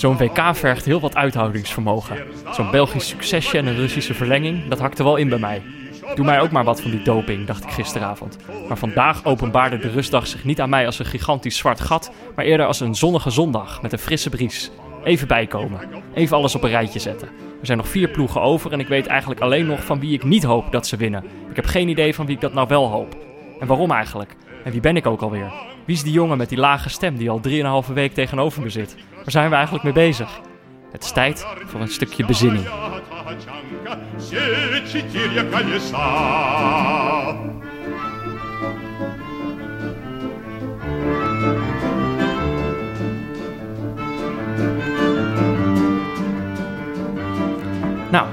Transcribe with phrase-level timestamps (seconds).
[0.00, 2.16] Zo'n WK vergt heel wat uithoudingsvermogen.
[2.50, 5.62] Zo'n Belgisch succesje en een Russische verlenging, dat hakte wel in bij mij.
[6.14, 8.36] Doe mij ook maar wat van die doping, dacht ik gisteravond.
[8.68, 12.44] Maar vandaag openbaarde de rustdag zich niet aan mij als een gigantisch zwart gat, maar
[12.44, 14.70] eerder als een zonnige zondag met een frisse bries.
[15.04, 15.80] Even bijkomen.
[16.14, 17.28] Even alles op een rijtje zetten.
[17.60, 20.24] Er zijn nog vier ploegen over en ik weet eigenlijk alleen nog van wie ik
[20.24, 21.24] niet hoop dat ze winnen.
[21.50, 23.16] Ik heb geen idee van wie ik dat nou wel hoop.
[23.60, 24.36] En waarom eigenlijk?
[24.64, 25.69] En wie ben ik ook alweer?
[25.84, 28.96] Wie is die jongen met die lage stem die al drieënhalve week tegenover me zit?
[29.14, 30.40] Waar zijn we eigenlijk mee bezig?
[30.92, 32.64] Het is tijd voor een stukje bezinning.
[48.10, 48.28] Nou,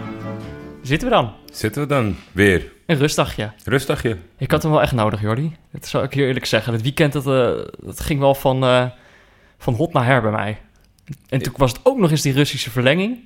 [0.87, 1.33] zitten we dan?
[1.51, 2.71] Zitten we dan weer?
[2.85, 3.51] Een rustdagje.
[3.63, 4.17] Rustdagje.
[4.37, 5.55] Ik had hem wel echt nodig, Jordi.
[5.71, 6.73] Dat zou ik hier eerlijk zeggen.
[6.73, 8.85] Het weekend dat, eh, dat ging wel van, eh,
[9.57, 10.57] van hot naar her bij mij.
[11.29, 13.17] En toen was het ook nog eens die Russische verlenging.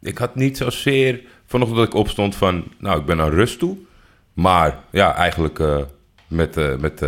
[0.00, 2.64] Ik had niet zozeer vanochtend dat ik opstond van...
[2.78, 3.76] Nou, ik ben aan rust toe.
[4.32, 5.78] Maar ja, eigenlijk eh,
[6.26, 7.00] met, met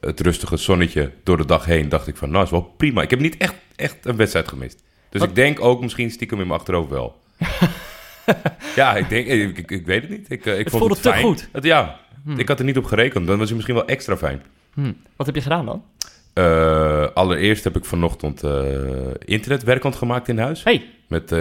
[0.00, 1.88] het rustige zonnetje door de dag heen...
[1.88, 3.02] dacht ik van, nou, is wel prima.
[3.02, 4.82] Ik heb niet echt, echt een wedstrijd gemist.
[5.08, 5.28] Dus Wat?
[5.28, 7.20] ik denk ook misschien stiekem in mijn achterhoofd wel.
[8.76, 9.26] ja, ik denk...
[9.26, 10.30] Ik, ik, ik weet het niet.
[10.30, 11.22] Ik, eh, ik Het vond voelde het te fijn.
[11.24, 11.48] goed.
[11.52, 11.98] Het, ja,
[12.36, 13.26] ik had er niet op gerekend.
[13.26, 14.42] Dan was het misschien wel extra fijn.
[14.74, 14.92] Hm.
[15.16, 15.82] Wat heb je gedaan dan?
[16.32, 18.60] Eh, allereerst heb ik vanochtend eh
[19.24, 20.64] internetwerkend gemaakt in huis.
[20.64, 21.34] Hey, Met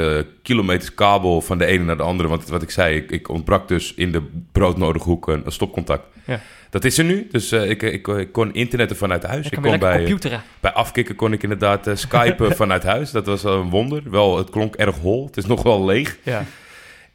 [0.44, 2.30] kilometers kabel van de ene naar de andere.
[2.30, 4.22] Want wat ik zei, ik, ik ontbrak dus in de
[4.52, 6.04] broodnodige hoek een, een stopcontact.
[6.26, 6.40] Ja.
[6.70, 7.28] Dat is er nu.
[7.32, 9.50] Dus ik, ik, ik kon internetten vanuit huis.
[9.50, 10.42] ik kon bij, computeren.
[10.60, 13.12] bij afkikken kon ik inderdaad skypen vanuit huis.
[13.12, 14.02] Dat was een wonder.
[14.12, 15.26] Wel, het klonk erg hol.
[15.26, 16.18] Het is nog wel leeg.
[16.24, 16.46] Ja.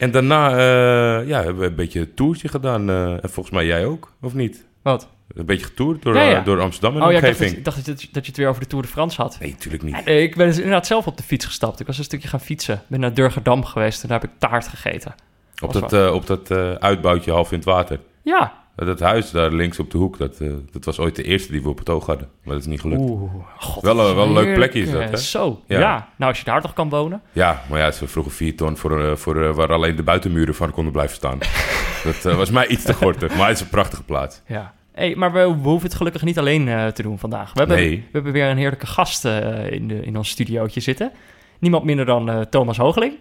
[0.02, 2.90] En daarna eh, ja, hebben we een beetje een toertje gedaan.
[2.90, 4.64] eh, en volgens mij jij ook, of niet?
[4.82, 5.08] Wat?
[5.34, 6.38] Een beetje getoerd door, Ja, ja.
[6.38, 8.48] eh, door Amsterdam en Oh ja, ik dacht, dat, ik dacht dat, je- het weer
[8.48, 9.36] over de Tour de France had.
[9.40, 10.06] Nee, natuurlijk niet.
[10.08, 11.80] Ik ben dus inderdaad zelf op de fiets gestapt.
[11.80, 12.74] Ik was een stukje gaan fietsen.
[12.74, 15.14] Ik ben naar Durgerdam geweest en daar heb ik taart gegeten.
[15.62, 16.50] Op dat, eh, op dat
[16.80, 17.98] uitbouwtje half in het water.
[18.22, 18.52] Ja.
[18.76, 21.62] Dat huis daar links op de hoek, dat, eh, dat was ooit de eerste die
[21.62, 22.28] we op het oog hadden.
[22.44, 23.00] Maar dat is niet gelukt.
[23.00, 25.16] Oeh, god, Wel een- wel een leuk plekje is dat, hè?
[25.16, 25.78] Zo, ja.
[25.78, 26.08] Ja.
[26.16, 27.22] Nou, als je daar toch kan wonen.
[27.32, 30.54] Ja, maar ja, ze vroegen vier ton voor, eh, voor eh, waar alleen de buitenmuren
[30.54, 31.38] van konden blijven staan.
[32.04, 34.42] dat eh, was mij iets te gortig, maar het is een prachtige plaats.
[34.46, 34.74] Ja.
[34.92, 37.52] Hey, maar we, we hoeven het gelukkig niet alleen eh, te doen vandaag.
[37.52, 37.96] We hebben, Nee.
[37.96, 41.12] we hebben weer een heerlijke gast eh, in, de, in ons studiootje zitten.
[41.58, 43.14] Niemand minder dan eh, Thomas Hoogeling.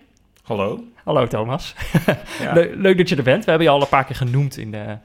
[0.43, 0.83] Hallo.
[1.03, 1.75] Hallo Thomas.
[2.41, 2.53] Ja.
[2.55, 3.43] Le- leuk dat je er bent.
[3.45, 4.97] We hebben je al een paar keer genoemd in, de,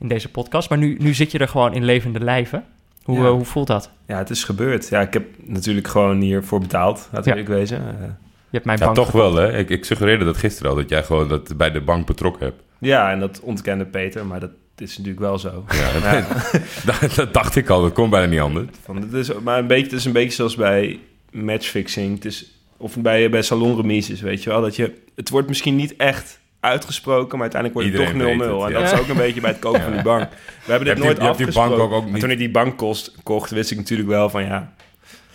[0.00, 0.68] in deze podcast.
[0.68, 2.64] Maar nu, nu zit je er gewoon in levende lijven.
[3.02, 3.24] Hoe, Ja.
[3.24, 3.90] eh, hoe voelt dat?
[4.06, 4.88] ja, het is gebeurd.
[4.88, 7.22] Ja, ik heb natuurlijk gewoon hiervoor betaald, Ja.
[7.24, 7.78] eerlijk wezen.
[7.78, 8.06] Eh,
[8.50, 9.58] Je hebt mijn Ja, bank toch wel hè.
[9.58, 12.62] Ik, ik suggereerde dat gisteren al, dat jij gewoon dat bij de bank betrokken hebt.
[12.78, 15.64] ja, en dat ontkende Peter, maar dat is natuurlijk wel zo.
[15.68, 16.26] Ja, Ja.
[17.00, 18.66] dat, dat dacht ik al, dat kon bijna niet anders.
[18.84, 20.98] Van, het is, maar een beetje, het is een beetje zoals bij
[21.30, 22.14] matchfixing.
[22.14, 24.60] Het is, of bij, bij salonremises, weet je wel.
[24.60, 28.50] Dat je, het wordt misschien niet echt uitgesproken, maar uiteindelijk wordt het Iedereen toch 0-0.
[28.50, 30.28] weet het, En dat is ook een beetje bij het kopen van die bank.
[30.64, 31.76] We hebben dit Heb je- nooit je die afgesproken.
[31.78, 34.72] bank ook- niet- toen ik die bank kost, kocht, wist ik natuurlijk wel van ja,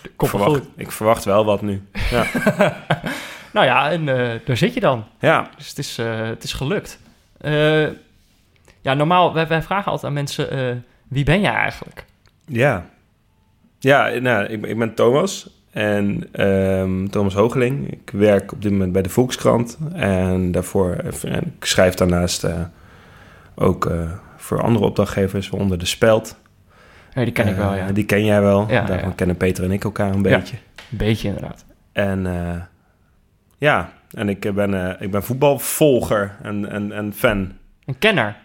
[0.02, 1.82] ik verwacht, ik verwacht wel wat nu.
[2.10, 2.26] Ja,
[3.52, 5.04] Nou ja, en eh, daar zit je dan.
[5.20, 5.50] ja.
[5.56, 6.98] Dus het is, eh, het is gelukt.
[7.40, 7.82] Eh,
[8.80, 10.50] ja, normaal, wij, wij vragen altijd aan mensen...
[10.50, 10.74] eh,
[11.08, 12.04] wie ben jij eigenlijk?
[12.46, 12.86] Ja.
[13.78, 15.48] Ja, nou, ik, ik ben Thomas.
[15.74, 17.90] En ehm, Thomas Hoogeling.
[17.90, 19.78] Ik werk op dit moment bij de Volkskrant.
[19.92, 22.60] En daarvoor, en ik schrijf daarnaast eh,
[23.54, 26.36] ook eh, voor andere opdrachtgevers, waaronder De Speld.
[27.14, 27.92] Ja, die ken ik wel, Eh, ja.
[27.92, 28.66] Die ken jij wel.
[28.68, 29.14] Ja, Daarvan ja.
[29.14, 30.56] kennen Peter en ik elkaar een beetje.
[30.90, 31.64] Een beetje inderdaad.
[31.92, 32.60] En eh,
[33.58, 37.52] ja, en ik ben, eh, ik ben voetbalvolger en, en, en fan.
[37.84, 38.36] Een kenner.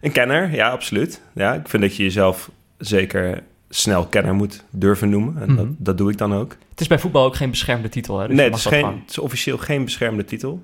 [0.00, 1.22] Een kenner, ja, absoluut.
[1.32, 5.42] Ja, ik vind dat je jezelf zeker snel kenner moet durven noemen.
[5.42, 5.56] En Mhm.
[5.56, 6.56] dat, dat doe ik dan ook.
[6.70, 8.26] Het is bij voetbal ook geen beschermde titel, hè?
[8.26, 9.00] Dus nee, het is, dat geen, gewoon.
[9.00, 10.62] het is officieel geen beschermde titel.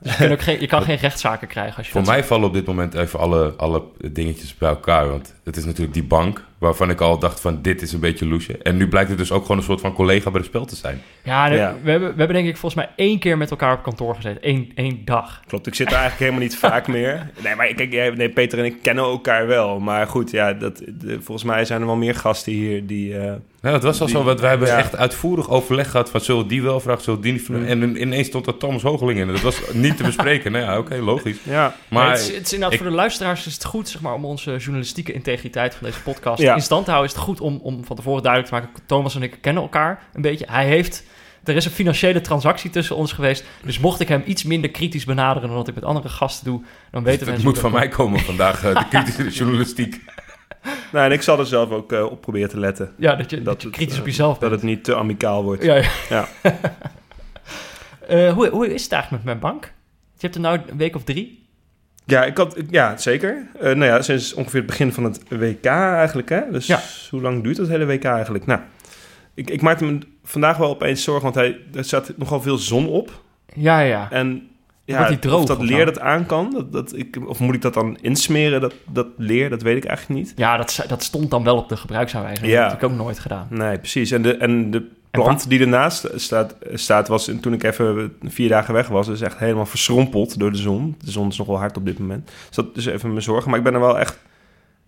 [0.00, 2.46] Dus je, ook geen, je kan geen rechtszaken krijgen als je Voor dat mij vallen
[2.48, 5.08] op dit moment even alle, alle dingetjes bij elkaar.
[5.08, 8.26] Want het is natuurlijk die bank waarvan ik al dacht van dit is een beetje
[8.26, 8.58] loesje.
[8.58, 10.76] En nu blijkt het dus ook gewoon een soort van collega bij de spel te
[10.76, 11.00] zijn.
[11.22, 11.50] Ja.
[11.82, 14.48] We, hebben, we hebben denk ik volgens mij één keer met elkaar op kantoor gezeten.
[14.48, 15.42] Eén, één dag.
[15.46, 17.30] Klopt, ik zit er eigenlijk helemaal niet vaak meer.
[17.42, 19.80] Nee, maar kijk, jij- nee, Peter en ik kennen elkaar wel.
[19.80, 23.18] Maar goed, ja, dat, de- volgens mij zijn er wel meer gasten hier die...
[23.18, 24.76] eh, Nou, het was al Die- zo, want we hebben ja.
[24.78, 27.66] echt uitvoerig overleg gehad van zullen we die wel vragen, zullen we die niet vragen.
[27.66, 29.26] En in- ineens stond er Thomas Hoogeling in.
[29.26, 30.52] Dat was niet te bespreken.
[30.52, 31.36] nou ja, oké, logisch.
[31.42, 33.88] ja, Maar Maar het, is, het is inderdaad ik- voor de luisteraars is het goed
[33.88, 36.54] zeg maar, om onze journalistieke integriteit van deze podcast Ja.
[36.54, 37.10] in stand te houden.
[37.12, 40.02] Is het goed om, om van tevoren duidelijk te maken: Thomas en ik kennen elkaar
[40.12, 40.46] een beetje.
[40.50, 41.04] Hij heeft.
[41.44, 43.44] Er is een financiële transactie tussen ons geweest.
[43.64, 46.62] Dus mocht ik hem iets minder kritisch benaderen dan wat ik met andere gasten doe,
[46.90, 50.00] dan weten het we moet van mij komen vandaag, eh, de kritische journalistiek.
[50.92, 52.92] nou, en ik zal er zelf ook eh, op proberen te letten.
[52.96, 54.52] Ja, dat je, dat, Dat je kritisch eh, op jezelf Dat bent.
[54.60, 55.62] het niet te amicaal wordt.
[55.62, 55.88] Ja, ja.
[56.08, 56.28] Ja.
[58.08, 59.64] Eh, hoe, hoe is het eigenlijk met mijn bank?
[60.14, 61.46] Je hebt er nou een week of drie.
[62.04, 63.46] Ja, ik had, ja zeker.
[63.60, 66.28] Nou ja, sinds ongeveer het begin van het WK eigenlijk.
[66.28, 66.40] Hè?
[66.50, 66.80] Dus Ja.
[67.10, 68.46] hoe lang duurt dat hele WK eigenlijk?
[68.46, 68.60] Nou,
[69.34, 72.88] ik, ik maakte me vandaag wel opeens zorgen, want hij, er staat nogal veel zon
[72.88, 73.22] op.
[73.54, 74.10] Ja, ja.
[74.10, 74.48] En
[74.92, 77.74] ja, droog of dat leer dat aan kan, dat, dat ik, of moet ik dat
[77.74, 80.32] dan insmeren, dat, dat leer, dat weet ik eigenlijk niet.
[80.36, 82.48] Ja, dat, dat stond dan wel op de gebruiksaanwijzing.
[82.48, 82.62] Ja.
[82.62, 83.46] Dat heb ik ook nooit gedaan.
[83.50, 84.10] Nee, precies.
[84.10, 88.48] En de, en de plant die ernaast staat, staat was, en toen ik even vier
[88.48, 90.96] dagen weg was, is echt helemaal verschrompeld door de zon.
[91.04, 92.30] De zon is nog wel hard op dit moment.
[92.46, 93.50] Dus dat is even mijn zorgen.
[93.50, 94.18] Maar ik ben er wel echt,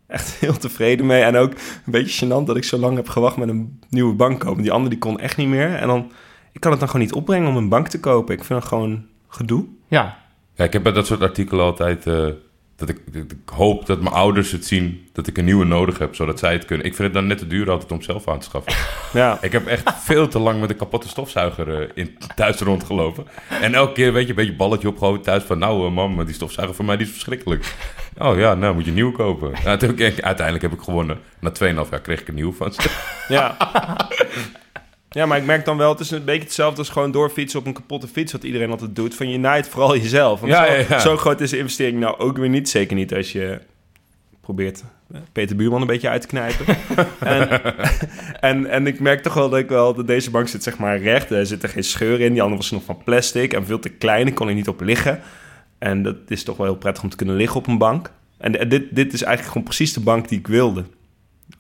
[0.07, 1.23] echt heel tevreden mee.
[1.23, 4.41] En ook een beetje gênant dat ik zo lang heb gewacht met een nieuwe bank
[4.41, 4.63] kopen.
[4.63, 5.75] Die andere die kon echt niet meer.
[5.75, 6.13] En dan,
[6.53, 8.35] ik kan het dan gewoon niet opbrengen om een bank te kopen.
[8.35, 9.65] Ik vind het gewoon gedoe.
[9.89, 10.19] Ja,
[10.55, 12.07] Ja, ik heb bij dat soort artikelen altijd...
[12.07, 12.27] eh,
[12.77, 15.99] dat, ik, dat ik hoop dat mijn ouders het zien dat ik een nieuwe nodig
[15.99, 16.87] heb, zodat zij het kunnen.
[16.87, 18.73] Ik vind het dan net te duur altijd om zelf aan te schaffen.
[19.13, 23.27] Ja, Ik heb echt veel te lang met een kapotte stofzuiger eh, in thuis rondgelopen.
[23.61, 25.59] En elke keer weet je, een beetje balletje opgehouden thuis van...
[25.59, 27.75] nou eh, mam, die stofzuiger van mij die is verschrikkelijk.
[28.19, 29.53] Oh ja, nou moet je een nieuwe kopen.
[29.65, 31.19] Nou, toen heb ik, uiteindelijk heb ik gewonnen.
[31.41, 32.91] Na 2,5 jaar kreeg ik een nieuwe van ze.
[33.29, 33.57] ja.
[35.13, 37.67] Ja, maar ik merk dan wel, het is een beetje hetzelfde als gewoon doorfietsen op
[37.67, 39.15] een kapotte fiets, wat iedereen altijd doet.
[39.15, 40.41] Van je naait vooral jezelf.
[40.41, 40.99] Want Ja, zo, ja, ja.
[40.99, 42.69] zo groot is de investering nou ook weer niet.
[42.69, 43.61] Zeker niet als je
[44.41, 46.67] probeert eh, Peter Buurman een beetje uit te knijpen.
[47.21, 47.49] en,
[48.41, 50.99] en, en ik merk toch wel dat ik wel, dat deze bank zit zeg maar
[50.99, 51.31] recht.
[51.31, 52.33] Er zit er geen scheur in.
[52.33, 54.27] Die andere was nog van plastic en veel te klein.
[54.27, 55.21] Ik kon er niet op liggen.
[55.79, 58.11] En dat is toch wel heel prettig om te kunnen liggen op een bank.
[58.39, 60.85] En, en dit, dit is eigenlijk gewoon precies de bank die ik wilde.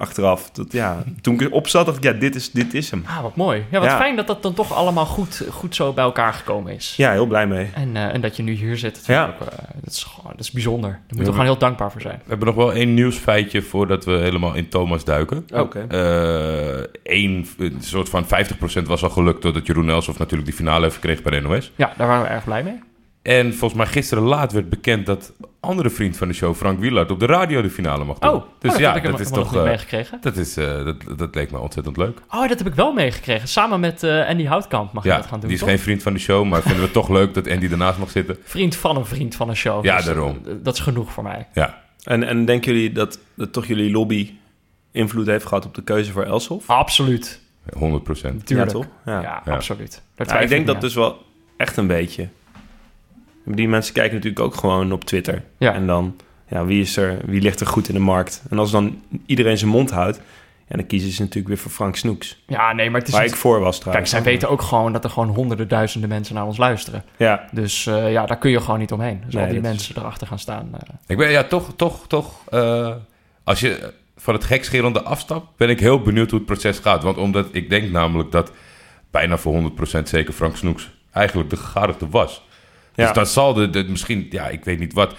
[0.01, 0.51] Achteraf.
[0.51, 3.05] Dat, ja, toen ik erop zat, dacht ik, ja, dit is, dit is hem.
[3.07, 3.65] ah, wat mooi.
[3.71, 3.97] Ja, wat Ja.
[3.97, 6.95] fijn dat dat dan toch allemaal goed, goed zo bij elkaar gekomen is.
[6.97, 7.69] Ja, heel blij mee.
[7.75, 9.25] En, eh, en dat je nu hier zit, dat, Ja.
[9.27, 10.91] ook, eh, dat, is, gewoon- dat is bijzonder.
[10.91, 12.17] Daar moeten we maar- gewoon heel dankbaar voor zijn.
[12.25, 15.47] We hebben nog wel één nieuwsfeitje voordat we helemaal in Thomas duiken.
[15.55, 15.85] Oké.
[15.89, 20.83] Eh één, een soort van 50% was al gelukt doordat Jeroen Elsof natuurlijk die finale
[20.83, 21.73] heeft gekregen bij de NOS.
[21.77, 22.81] Ja, daar waren we erg blij mee.
[23.23, 27.11] En volgens mij gisteren laat werd bekend dat andere vriend van de show, Frank Wielard,
[27.11, 28.31] op de radio de finale mag doen.
[28.31, 29.57] Oh, dus oh, ja, heb ik dat hem is toch...
[29.57, 30.19] eh, meegekregen.
[30.21, 32.19] dat, is, eh, dat, dat leek me ontzettend leuk.
[32.31, 33.49] Oh, dat heb ik wel meegekregen.
[33.49, 35.69] Samen met eh, Andy Houtkamp mag je Ja, dat gaan doen, die is toch?
[35.69, 38.37] geen vriend van de show, maar vinden we toch leuk dat Andy ernaast mag zitten.
[38.43, 39.85] Vriend van een vriend van een show.
[39.85, 40.41] Ja, Dus, daarom.
[40.63, 41.47] dat is genoeg voor mij.
[41.53, 44.31] Ja, En, en denken jullie dat, dat toch jullie lobby
[44.93, 46.71] invloed heeft gehad op de keuze voor Elshoff?
[46.71, 47.41] Absoluut.
[47.79, 48.47] 100 procent.
[48.47, 48.71] Tuurlijk.
[48.71, 48.87] Ja, toch?
[49.05, 49.21] Ja.
[49.23, 49.53] Ja, Ja.
[49.53, 50.03] absoluut.
[50.17, 50.81] Ja, ik denk dat aan.
[50.81, 51.25] dus wel
[51.57, 52.29] echt een beetje.
[53.45, 55.43] Die mensen kijken natuurlijk ook gewoon op Twitter.
[55.59, 55.75] Ja.
[55.75, 56.17] En dan,
[56.49, 58.43] ja, wie, is er, wie ligt er goed in de markt?
[58.51, 60.21] En als dan iedereen zijn mond houdt,
[60.69, 62.43] ja, dan kiezen ze natuurlijk weer voor Frank Snoeks.
[62.47, 64.93] Ja, nee, maar het is Waar niet- ik voor was Kijk, zij weten ook gewoon
[64.93, 67.05] dat er gewoon honderden duizenden mensen naar ons luisteren.
[67.17, 69.21] Ja, Dus eh, ja, daar kun je gewoon niet omheen.
[69.25, 70.69] Dus Nee, al die is- mensen erachter gaan staan.
[70.73, 72.41] eh, Ik ben ja toch, toch, toch.
[72.49, 72.95] eh,
[73.45, 77.03] als je van het gekscherende afstapt, ben ik heel benieuwd hoe het proces gaat.
[77.03, 78.53] Want omdat ik denk namelijk dat
[79.11, 82.49] bijna voor 100% zeker Frank Snoeks eigenlijk de gegadigde was.
[82.95, 83.05] Ja.
[83.05, 85.15] Dus dan zal de, de misschien, ja, ik weet niet wat.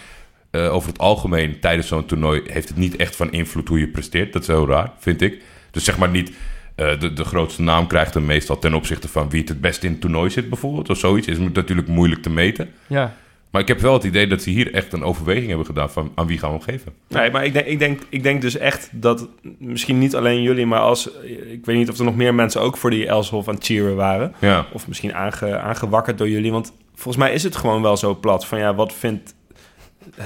[0.52, 3.88] eh, over het algemeen tijdens zo'n toernooi heeft het niet echt van invloed hoe je
[3.88, 4.34] presteert.
[4.34, 5.42] Dat is heel raar, vind ik.
[5.72, 6.32] Dus zeg maar niet.
[6.76, 9.86] eh, de, de grootste naam krijgt hem meestal ten opzichte van wie het het beste
[9.86, 10.90] in het toernooi zit, bijvoorbeeld.
[10.90, 11.28] Of zoiets.
[11.28, 12.70] Is natuurlijk moeilijk te meten.
[12.88, 13.16] ja.
[13.52, 16.12] Maar ik heb wel het idee dat ze hier echt een overweging hebben gedaan van
[16.16, 16.94] aan wie gaan we hem geven.
[17.08, 20.66] nee, maar ik denk, ik, denk, ik denk dus echt dat misschien niet alleen jullie,
[20.66, 21.10] maar als...
[21.52, 23.96] Ik weet niet of er nog meer mensen ook voor die Elshoff aan het cheeren
[23.96, 24.34] waren.
[24.40, 24.66] Ja.
[24.74, 26.52] Of misschien aange, aangewakkerd door jullie.
[26.52, 28.46] Want volgens mij is het gewoon wel zo plat.
[28.46, 29.36] Van ja, wat vindt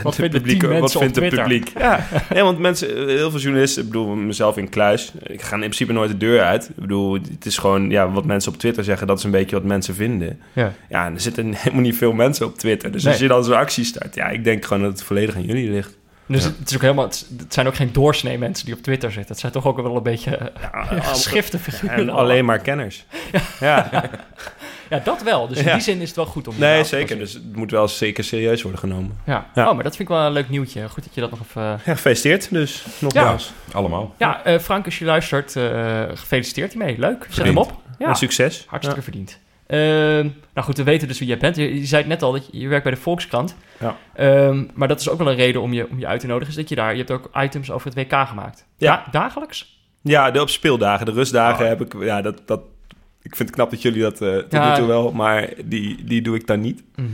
[0.03, 0.61] Wat vinden publiek?
[0.79, 1.71] Wat vindt het publiek?
[1.77, 5.11] Ja, nee, want mensen, heel veel journalisten, ik bedoel mezelf in kluis.
[5.23, 6.69] Ik ga in principe nooit de deur uit.
[6.69, 9.07] Ik bedoel, het is gewoon ja, wat mensen op Twitter zeggen.
[9.07, 10.39] Dat is een beetje wat mensen vinden.
[10.53, 10.73] ja.
[10.89, 12.91] Ja, en er zitten helemaal niet veel mensen op Twitter.
[12.91, 15.43] Dus als je dan zo'n actie start, ja, ik denk gewoon dat het volledig aan
[15.45, 15.97] jullie ligt.
[16.27, 16.51] Dus Ja.
[16.59, 19.31] het, is ook helemaal, het, zijn ook geen doorsnee mensen die op Twitter zitten.
[19.31, 21.95] Het zijn toch ook wel een beetje Ja, ja, geschifte figuren.
[21.97, 23.05] en alleen maar kenners.
[23.59, 23.89] Ja,
[24.89, 25.47] Ja, dat wel.
[25.47, 25.73] Dus in Ja.
[25.73, 26.55] die zin is het wel goed om...
[26.57, 27.17] nee, zeker.
[27.17, 29.17] Dus het moet wel zeker serieus worden genomen.
[29.25, 29.49] Ja.
[29.55, 29.67] Ja.
[29.69, 30.89] Oh, maar dat vind ik wel een leuk nieuwtje.
[30.89, 31.61] Goed dat je dat nog even...
[31.61, 32.85] Ja, gefeliciteerd dus.
[32.99, 33.51] Nogmaals.
[33.71, 34.15] Allemaal.
[34.17, 36.99] Ja, eh, Frank, als je luistert, eh, gefeliciteerd hiermee.
[36.99, 37.23] Leuk.
[37.23, 37.57] Zet Verdiend.
[37.57, 37.81] hem op.
[37.99, 38.65] Ja, En succes.
[38.67, 39.39] hartstikke verdiend.
[39.67, 41.55] Ehm, nou goed, we weten dus wie jij bent.
[41.55, 43.55] Je, je zei het net al, dat je, je werkt bij de Volkskrant.
[43.79, 43.95] Ja.
[44.15, 46.49] Ehm, maar dat is ook wel een reden om je, om je uit te nodigen.
[46.49, 46.91] Is dat je daar...
[46.91, 48.65] Je hebt ook items over het WK gemaakt.
[48.77, 48.95] Ja.
[48.95, 49.79] Da- dagelijks?
[50.01, 51.69] Ja, de op speeldagen, de rustdagen Oh.
[51.69, 52.03] heb ik.
[52.03, 52.61] Ja, dat, dat,
[53.25, 54.69] ik vind het knap dat jullie dat eh tot Ja.
[54.71, 56.83] nu toe wel, maar die, die doe ik dan niet.
[56.95, 57.07] Mhm.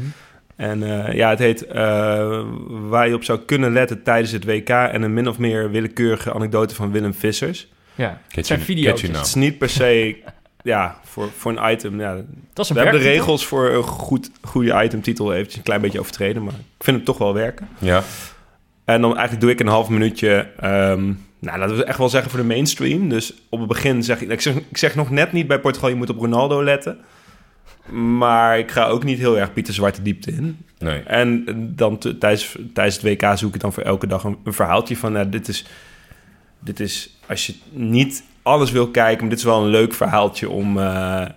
[0.55, 4.69] En eh, ja, het heet eh, Waar je op zou kunnen letten tijdens het WK
[4.69, 7.67] en een min of meer willekeurige anekdote van Willem Vissers.
[7.95, 9.01] Ja, het zijn video's.
[9.01, 10.15] Het is niet per se,
[10.63, 11.99] ja, voor, voor een item.
[11.99, 12.13] Ja,
[12.53, 15.81] Dat is een we hebben de regels voor een goed, goede itemtitel eventjes een klein
[15.81, 17.67] beetje overtreden, maar ik vind het toch wel werken.
[17.79, 18.03] Ja.
[18.85, 20.47] En dan eigenlijk doe ik een half minuutje.
[20.59, 23.09] ehm, nou, laten we echt wel zeggen voor de mainstream.
[23.09, 24.29] Dus op het begin zeg ik.
[24.29, 26.99] Ik zeg, ik zeg nog net niet bij Portugal, je moet op Ronaldo letten.
[27.89, 30.57] Maar ik ga ook niet heel erg Pieter Zwarte diepte in.
[30.79, 30.99] Nee.
[30.99, 31.45] En
[31.75, 35.11] dan tijdens, tijdens het WK zoek ik dan voor elke dag een, een verhaaltje van...
[35.11, 35.65] Nou, dit, is,
[36.59, 39.19] dit is, als je niet alles wil kijken...
[39.19, 40.77] maar dit is wel een leuk verhaaltje om...
[40.77, 41.29] eh, eh,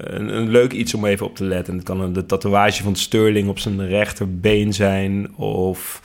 [0.00, 1.74] een, een leuk iets om even op te letten.
[1.74, 5.36] Het kan een, de tatoeage van Sterling op zijn rechterbeen zijn...
[5.36, 6.00] of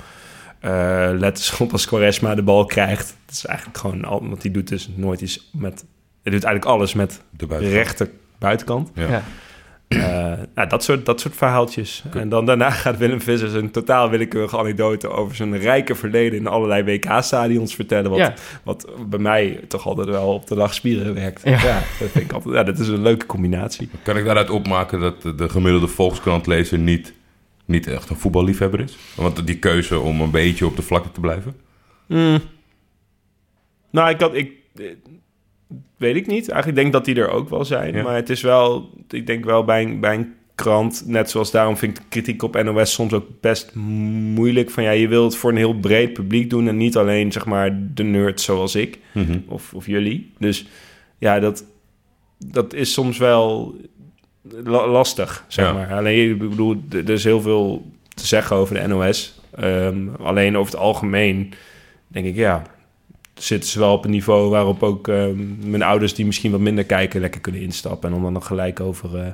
[0.61, 3.15] eh letters op als Quaresma de bal krijgt.
[3.25, 4.05] Het is eigenlijk gewoon...
[4.05, 5.85] al- wat hij doet dus nooit iets met...
[6.23, 8.91] Hij doet eigenlijk alles met De rechter buitenkant.
[8.95, 9.07] Ja.
[9.09, 9.23] Ja.
[9.87, 12.03] Eh, nou, dat, soort, dat soort verhaaltjes.
[12.13, 16.47] En dan daarna gaat Willem Vissers een totaal willekeurige anekdote over zijn rijke verleden in
[16.47, 18.09] allerlei WK-stadions vertellen.
[18.09, 18.33] Wat, Ja.
[18.63, 21.41] wat bij mij toch altijd wel op de lachspieren werkt.
[21.43, 21.51] Ja.
[21.51, 21.79] Ja.
[21.99, 23.89] dat vind ik altijd, ja, dat is een leuke combinatie.
[24.03, 27.13] Kan ik daaruit opmaken dat de gemiddelde Volkskrantlezer niet,
[27.65, 28.97] niet echt een voetballiefhebber is?
[29.15, 31.55] Want die keuze om een beetje op de vlakte te blijven?
[32.07, 32.39] Mm.
[33.91, 34.85] Nou, ik had, ik, eh,
[35.97, 36.49] weet ik niet.
[36.49, 37.93] Eigenlijk denk ik dat die er ook wel zijn.
[37.95, 38.03] Ja.
[38.03, 41.77] Maar het is wel, ik denk wel bij een, bij een krant, net zoals daarom
[41.77, 44.69] vind ik kritiek op NOS soms ook best moeilijk.
[44.69, 47.45] Van ja, je wilt het voor een heel breed publiek doen en niet alleen zeg
[47.45, 48.99] maar de nerds zoals ik
[49.47, 50.33] of, of jullie.
[50.37, 50.67] Dus
[51.17, 51.65] ja, dat,
[52.37, 53.75] dat is soms wel
[54.63, 55.73] la- lastig, zeg Ja.
[55.73, 55.93] maar.
[55.93, 59.39] Alleen, ik bedoel, er er is heel veel te zeggen over de NOS.
[59.55, 61.53] Ehm, alleen over het algemeen
[62.07, 62.61] denk ik, ja,
[63.33, 66.83] zitten ze wel op een niveau waarop ook ehm, mijn ouders die misschien wat minder
[66.83, 68.09] kijken lekker kunnen instappen.
[68.09, 69.27] En om dan nog gelijk over eh,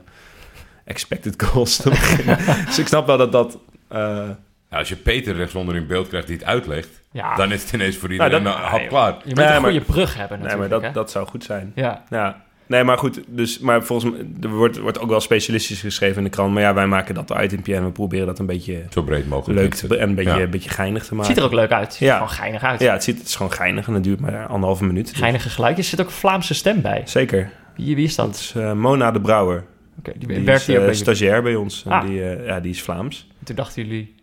[0.86, 2.38] expected goals te beginnen.
[2.66, 3.58] dus ik snap wel dat dat...
[3.88, 4.30] eh,
[4.70, 7.74] Ja, als je Peter rechtsonder in beeld krijgt die het uitlegt, Ja, dan is het
[7.74, 9.12] ineens voor iedereen dat- een hap klaar.
[9.12, 10.72] je moet Nee, een goede brug hebben nee, natuurlijk.
[10.72, 11.00] maar dat, hè?
[11.02, 11.72] dat zou goed zijn.
[11.76, 12.46] Ja, Ja.
[12.68, 13.22] Nee, maar goed.
[13.28, 16.54] Dus, maar volgens mij er wordt, wordt ook wel specialistisch geschreven in de krant.
[16.54, 19.60] Maar ja, wij maken dat itemje en we proberen dat een beetje Zo breed mogelijk.
[19.60, 20.40] leuk te, en een beetje, Ja.
[20.42, 21.28] een beetje geinig te het maken.
[21.34, 21.84] ziet er ook leuk uit.
[21.84, 22.14] Het ziet Ja.
[22.14, 22.80] er gewoon geinig uit.
[22.80, 25.10] Ja, het, ziet, het is gewoon geinig en het duurt maar anderhalve minuut.
[25.10, 25.86] Dus Geinige geluidjes.
[25.86, 27.02] Er zit ook een Vlaamse stem bij.
[27.06, 27.52] Zeker.
[27.76, 28.36] Wie, wie is Dat dat?
[28.36, 29.64] is eh, Mona de Brouwer.
[30.00, 31.84] Oké, die, Die werkt is hier ook eh, bij stagiair bij ons.
[31.86, 32.06] En Ah.
[32.08, 33.28] die, eh, ja, die is Vlaams.
[33.44, 34.16] Toen dachten jullie...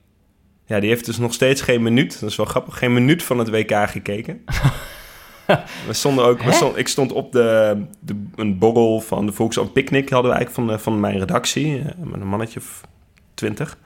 [0.66, 2.20] Ja, die heeft dus nog steeds geen minuut.
[2.20, 2.78] Dat is wel grappig.
[2.78, 4.40] Geen minuut van het WK gekeken.
[5.86, 6.42] we stonden ook...
[6.42, 10.08] We ik stond op de, de, een borrel van de Volkswagen Picnic...
[10.08, 11.78] hadden we eigenlijk van, de- van mijn redactie.
[11.78, 12.80] eh, Met een mannetje of
[13.34, 13.78] twintig.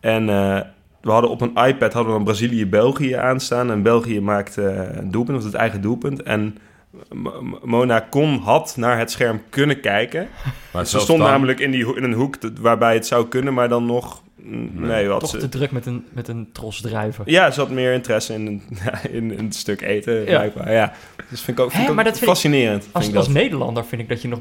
[0.00, 0.60] En eh,
[1.00, 3.70] we hadden op een iPad hadden we een Brazilië-België aanstaan.
[3.70, 6.22] En België maakte eh, een doelpunt, of het eigen doelpunt.
[6.22, 6.56] En
[7.64, 10.28] Mona kon, had naar het scherm kunnen kijken.
[10.72, 13.68] Maar Ze stond dan- namelijk in, die, in een hoek waarbij het zou kunnen, maar
[13.68, 14.22] dan nog...
[14.72, 17.24] Nee, wat Toch ze, te druk met een, met een tros drijven.
[17.26, 18.62] ja, ze had meer interesse in,
[19.10, 20.24] in een stuk eten, Ja.
[20.24, 20.72] blijkbaar.
[20.72, 20.92] Ja.
[21.30, 22.88] Dus vind ik ook, vind Hè, ik ook dat vind ik- fascinerend.
[22.92, 23.34] Als, vind ik als dat.
[23.36, 24.38] Nederlander vind ik dat je nog...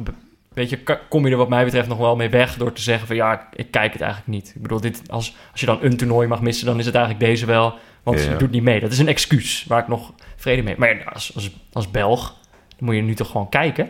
[0.54, 3.08] Weet je, kom je er wat mij betreft nog wel mee weg door te zeggen
[3.08, 4.52] van ja, ik, ik kijk het eigenlijk niet.
[4.56, 7.26] Ik bedoel, dit, als, als je dan een toernooi mag missen, dan is het eigenlijk
[7.26, 7.74] deze wel.
[8.04, 8.30] Want Ja.
[8.32, 8.80] je doet niet mee.
[8.80, 10.78] Dat is een excuus waar ik nog vrede mee heb.
[10.80, 12.36] Maar ja, als, als, als Belg,
[12.78, 13.90] dan moet je nu toch gewoon kijken.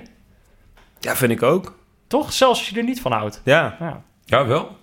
[1.00, 1.78] Ja, vind ik ook.
[2.08, 2.34] Toch?
[2.34, 3.42] Zelfs als je er niet van houdt.
[3.44, 3.76] Ja.
[3.80, 4.04] Ja.
[4.26, 4.78] Ja, wel.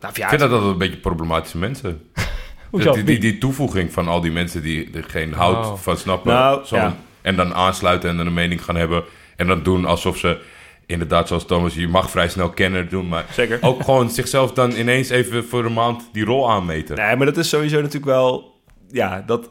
[0.00, 2.00] Nou, Ik ja, vind dat altijd een beetje problematische mensen.
[2.70, 2.92] Hoezo?
[2.92, 5.76] Die, die, die toevoeging van al die mensen die er geen hout Oh.
[5.76, 6.32] van snappen.
[6.32, 6.96] Nou, ja.
[7.22, 9.04] En dan aansluiten en dan een mening gaan hebben.
[9.36, 10.38] En dan doen alsof ze,
[10.86, 13.08] inderdaad zoals Thomas, je mag vrij snel kenner doen.
[13.08, 13.58] Maar Zeker.
[13.60, 16.96] ook gewoon zichzelf dan ineens even voor een maand die rol aanmeten.
[16.96, 18.58] Nee, maar dat is sowieso natuurlijk wel...
[18.90, 19.50] Ja, dat,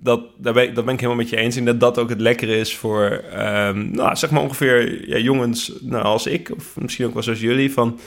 [0.00, 1.64] dat, daar ben, ik- dat ben ik helemaal met je eens in.
[1.64, 6.04] Dat dat ook het lekkere is voor, ehm, nou, zeg maar ongeveer ja, jongens nou,
[6.04, 6.50] als ik.
[6.56, 7.72] Of misschien ook wel zoals jullie.
[7.72, 7.98] Van,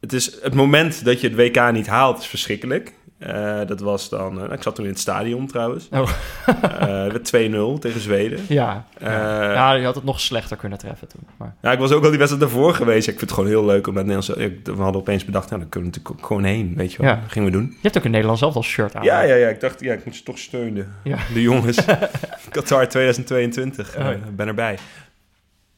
[0.00, 2.94] het, is, het moment dat je het WK niet haalt is verschrikkelijk.
[3.18, 4.44] Eh, dat was dan...
[4.46, 5.88] eh, ik zat toen in het stadion trouwens.
[5.90, 6.10] Oh.
[6.46, 8.40] Eh, het werd 2-0 tegen Zweden.
[8.48, 8.86] Ja.
[8.98, 9.08] Eh,
[9.54, 11.20] ja, je had het nog slechter kunnen treffen toen.
[11.36, 13.08] Maar, Ja, ik was ook al die wedstrijd daarvoor geweest.
[13.08, 14.40] Ik vind het gewoon heel leuk om met Nederlands...
[14.42, 16.72] ik- We hadden opeens bedacht, nou, dan kunnen we natuurlijk ook gewoon heen.
[16.76, 17.10] Weet je wel.
[17.10, 17.16] Ja.
[17.20, 17.66] Dat gingen we doen.
[17.70, 19.04] je hebt ook een Nederlands zelf als shirt aan.
[19.04, 19.48] Ja, ja, ja.
[19.48, 20.94] Ik dacht, ja, ik moet ze toch steunen.
[21.04, 21.16] Ja.
[21.34, 21.78] De jongens.
[22.50, 23.96] Qatar 2022.
[23.96, 24.10] Oh, ja.
[24.12, 24.78] Eh, ben erbij.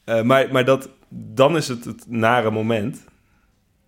[0.04, 3.04] Eh, maar maar dat, dan is het het nare moment.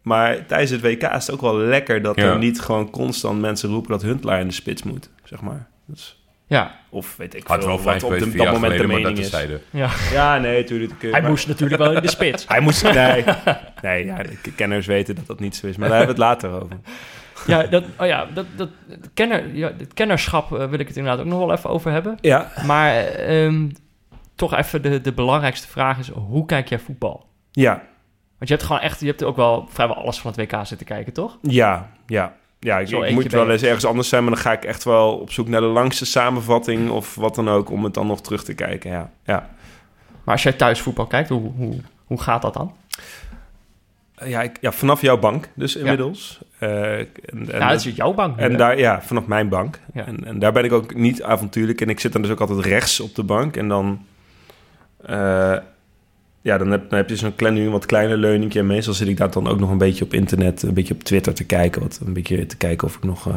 [0.05, 2.25] Maar tijdens het WK is het ook wel lekker dat Ja.
[2.25, 5.11] er niet gewoon constant mensen roepen dat Huntelaar in de spits moet.
[5.25, 5.67] Zeg maar.
[5.87, 9.19] Dus, Ja, of weet ik Had veel wel wat op de, dat moment de mening
[9.19, 9.59] dat is.
[9.71, 9.91] ja.
[10.13, 10.93] Ja, nee, natuurlijk.
[11.11, 12.45] Hij moest natuurlijk wel in de spits.
[12.49, 12.83] Hij moest...
[12.93, 13.25] Nee,
[13.83, 15.77] nee ja, de kenners weten dat dat niet zo is.
[15.77, 16.77] Maar daar hebben we het later over.
[17.47, 20.97] Ja, dat, oh ja, dat, dat, het, kenner, ja, het kennerschap eh, wil ik het
[20.97, 22.19] inderdaad ook nog wel even over hebben.
[22.21, 22.53] Ja.
[22.67, 23.69] Maar ehm,
[24.35, 27.27] toch even de, de belangrijkste vraag is, hoe kijk jij voetbal?
[27.51, 27.83] Ja,
[28.45, 30.87] Want je hebt gewoon echt, je hebt ook wel vrijwel alles van het WK zitten
[30.87, 31.39] kijken, toch?
[31.43, 32.37] Ja, ja.
[32.59, 35.33] Ja, ik, moet wel eens ergens anders zijn, maar dan ga ik echt wel op
[35.33, 38.55] zoek naar de langste samenvatting of wat dan ook, om het dan nog terug te
[38.55, 38.91] kijken.
[38.91, 39.51] Ja, ja.
[40.25, 41.75] Maar als jij thuis voetbal kijkt, hoe, hoe,
[42.05, 42.75] hoe gaat dat dan?
[44.25, 46.41] Ja, ik, ja vanaf jouw bank dus inmiddels.
[46.59, 48.37] Eh, en, en, ja, dat is jouw bank.
[48.37, 48.57] nu, en hè?
[48.57, 49.81] daar, ja, vanaf mijn bank.
[49.95, 50.07] Ja.
[50.07, 51.81] En, en daar ben ik ook niet avontuurlijk.
[51.81, 53.57] En ik zit dan dus ook altijd rechts op de bank.
[53.57, 54.07] En dan,
[55.03, 55.57] eh,
[56.45, 58.59] ja, dan heb, dan heb je zo'n klein, nu een wat kleiner leuningje.
[58.59, 61.03] En meestal zit ik daar dan ook nog een beetje op internet, een beetje op
[61.03, 61.83] Twitter te kijken.
[61.83, 63.35] Wat, een beetje te kijken of ik nog eh,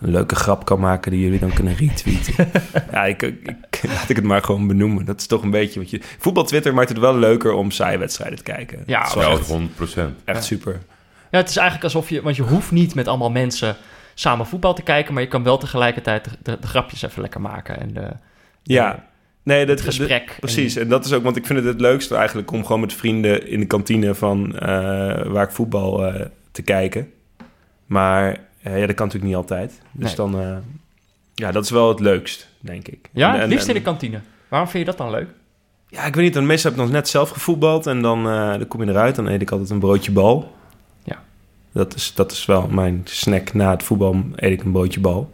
[0.00, 2.48] een leuke grap kan maken die jullie dan kunnen retweeten.
[2.92, 5.04] ja, ik, ik, laat ik het maar gewoon benoemen.
[5.04, 6.00] Dat is toch een beetje wat je...
[6.18, 8.82] Voetbal Twitter maakt het wel leuker om saaie wedstrijden te kijken.
[8.86, 10.18] Ja, wel Ja, echt, 100 procent.
[10.24, 10.80] echt super.
[11.30, 12.22] Ja, het is eigenlijk alsof je...
[12.22, 13.76] Want je hoeft niet met allemaal mensen
[14.14, 15.14] samen voetbal te kijken...
[15.14, 17.80] maar je kan wel tegelijkertijd de, de, de grapjes even lekker maken.
[17.80, 18.08] En de,
[18.62, 19.07] Ja,
[19.48, 20.36] nee, dat gesprek.
[20.40, 22.92] Precies, en dat is ook, want ik vind het het leukste eigenlijk om gewoon met
[22.92, 24.68] vrienden in de kantine van eh,
[25.26, 27.10] waar ik voetbal eh, te kijken.
[27.86, 29.80] Maar eh, ja, dat kan natuurlijk niet altijd.
[29.92, 30.30] Dus Nee.
[30.30, 30.62] dan,
[31.34, 33.08] ja, dat is wel het leukst, denk ik.
[33.12, 34.20] Ja, En- het en- liefst in de kantine.
[34.48, 35.28] Waarom vind je dat dan leuk?
[35.88, 38.66] Ja, ik weet niet, dan meestal heb ik nog net zelf gevoetbald en dan, dan
[38.68, 39.14] kom je eruit.
[39.16, 40.54] Dan eet ik altijd een broodje bal.
[41.04, 41.22] Ja.
[41.72, 45.30] Dat is, dat is wel mijn snack na het voetbal, eet ik een broodje bal.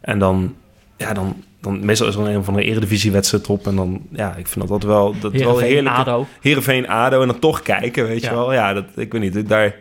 [0.00, 0.54] En dan,
[0.96, 3.66] ja, dan, dan meestal is er een van de eredivisiewedstrijd op.
[3.66, 5.96] En dan, ja, ik vind dat altijd wel, dat wel heerlijk.
[5.96, 6.26] ADO.
[6.40, 8.28] Heerenveen, ADO en dan toch kijken, weet Ja.
[8.30, 8.52] je wel.
[8.52, 9.76] Ja, dat, ik weet niet, daar,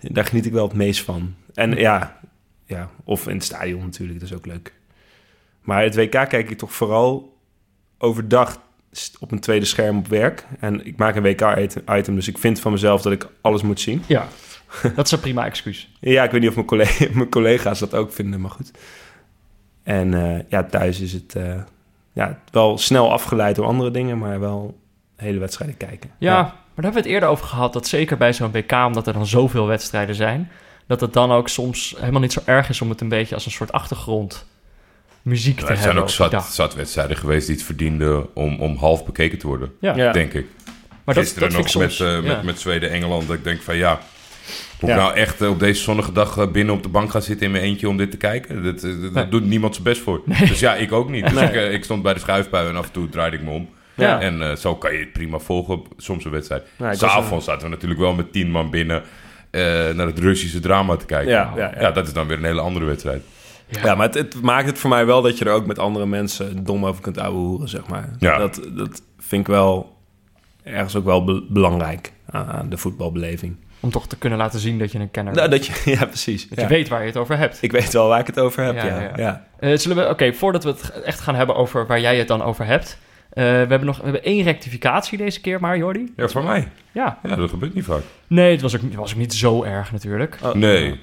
[0.00, 1.34] daar geniet ik wel het meest van.
[1.54, 2.20] En ja,
[2.66, 4.72] ja, of in het stadion natuurlijk, dat is ook leuk.
[5.62, 7.36] Maar het WK kijk ik toch vooral
[7.98, 8.60] overdag
[9.20, 10.46] op een tweede scherm op werk.
[10.60, 14.02] En ik maak een WK-item, dus ik vind van mezelf dat ik alles moet zien.
[14.06, 14.28] Ja,
[14.94, 15.88] dat is een prima excuus.
[16.00, 18.70] Ja, ik weet niet of mijn, collega, mijn collega's dat ook vinden, maar goed.
[19.88, 21.54] En eh, ja, thuis is het eh,
[22.12, 24.78] ja, wel snel afgeleid door andere dingen, maar wel
[25.16, 26.10] hele wedstrijden kijken.
[26.18, 27.72] Ja, maar daar hebben we het eerder over gehad.
[27.72, 30.50] Dat zeker bij zo'n WK, omdat er dan zoveel wedstrijden zijn...
[30.86, 32.80] dat het dan ook soms helemaal niet zo erg is...
[32.80, 34.46] om het een beetje als een soort achtergrond
[35.22, 35.84] muziek te er hebben.
[35.84, 39.72] zijn ook zat, zat wedstrijden geweest die het verdienden om, om half bekeken te worden.
[39.80, 40.12] Ja, Ja.
[40.12, 40.46] Denk ik.
[41.04, 41.98] maar dat, Gisteren dat vind nog ik soms...
[41.98, 42.34] met, eh, ja.
[42.34, 43.26] met, met Zweden-Engeland.
[43.26, 44.00] Dat ik denk van ja,
[44.80, 44.96] moet Ja.
[44.96, 47.46] ik nou echt eh, op deze zonnige dag eh, binnen op de bank gaan zitten
[47.46, 48.62] in mijn eentje om dit te kijken?
[48.62, 49.28] Dat, eh, dat Nee.
[49.28, 50.22] doet niemand zijn best voor.
[50.48, 51.24] Dus ja, ik ook niet.
[51.24, 51.66] Dus Nee.
[51.66, 53.68] ik, ik stond bij de schuifpui en af en toe draaide ik me om.
[53.94, 54.20] Ja.
[54.20, 56.62] En eh, zo kan je het prima volgen op soms een wedstrijd.
[56.76, 59.02] Was, S'avonds zaten we natuurlijk wel met tien man binnen
[59.50, 59.62] eh,
[59.94, 61.32] naar het Russische drama te kijken.
[61.32, 61.80] Ja, ja, ja.
[61.80, 63.22] ja, dat is dan weer een hele andere wedstrijd.
[63.82, 66.06] Ja, maar het, het maakt het voor mij wel dat je er ook met andere
[66.06, 68.08] mensen dom over kunt ouwehoeren, zeg maar.
[68.18, 68.38] Ja.
[68.38, 69.96] Dat, dat vind ik wel
[70.62, 73.56] ergens ook wel be- belangrijk aan, aan de voetbalbeleving.
[73.80, 75.66] Om toch te kunnen laten zien dat je een kenner Nou, bent.
[75.66, 76.48] dat je, ja, precies.
[76.48, 76.64] Dat Ja.
[76.64, 77.58] je weet waar je het over hebt.
[77.62, 79.00] Ik weet wel waar ik het over heb, Ja, ja.
[79.00, 79.12] ja.
[79.16, 79.46] ja.
[79.60, 82.42] Eh, zullen we, oké, voordat we het echt gaan hebben over waar jij het dan
[82.42, 82.98] over hebt.
[83.30, 86.12] eh, we hebben nog we hebben één rectificatie deze keer maar, Jordi.
[86.16, 86.68] Ja, voor mij.
[86.92, 87.18] Ja.
[87.22, 88.02] Ja, dat gebeurt niet vaak.
[88.26, 90.38] Nee, het was ook, het was ook niet zo erg natuurlijk.
[90.42, 91.00] Oh, Nee.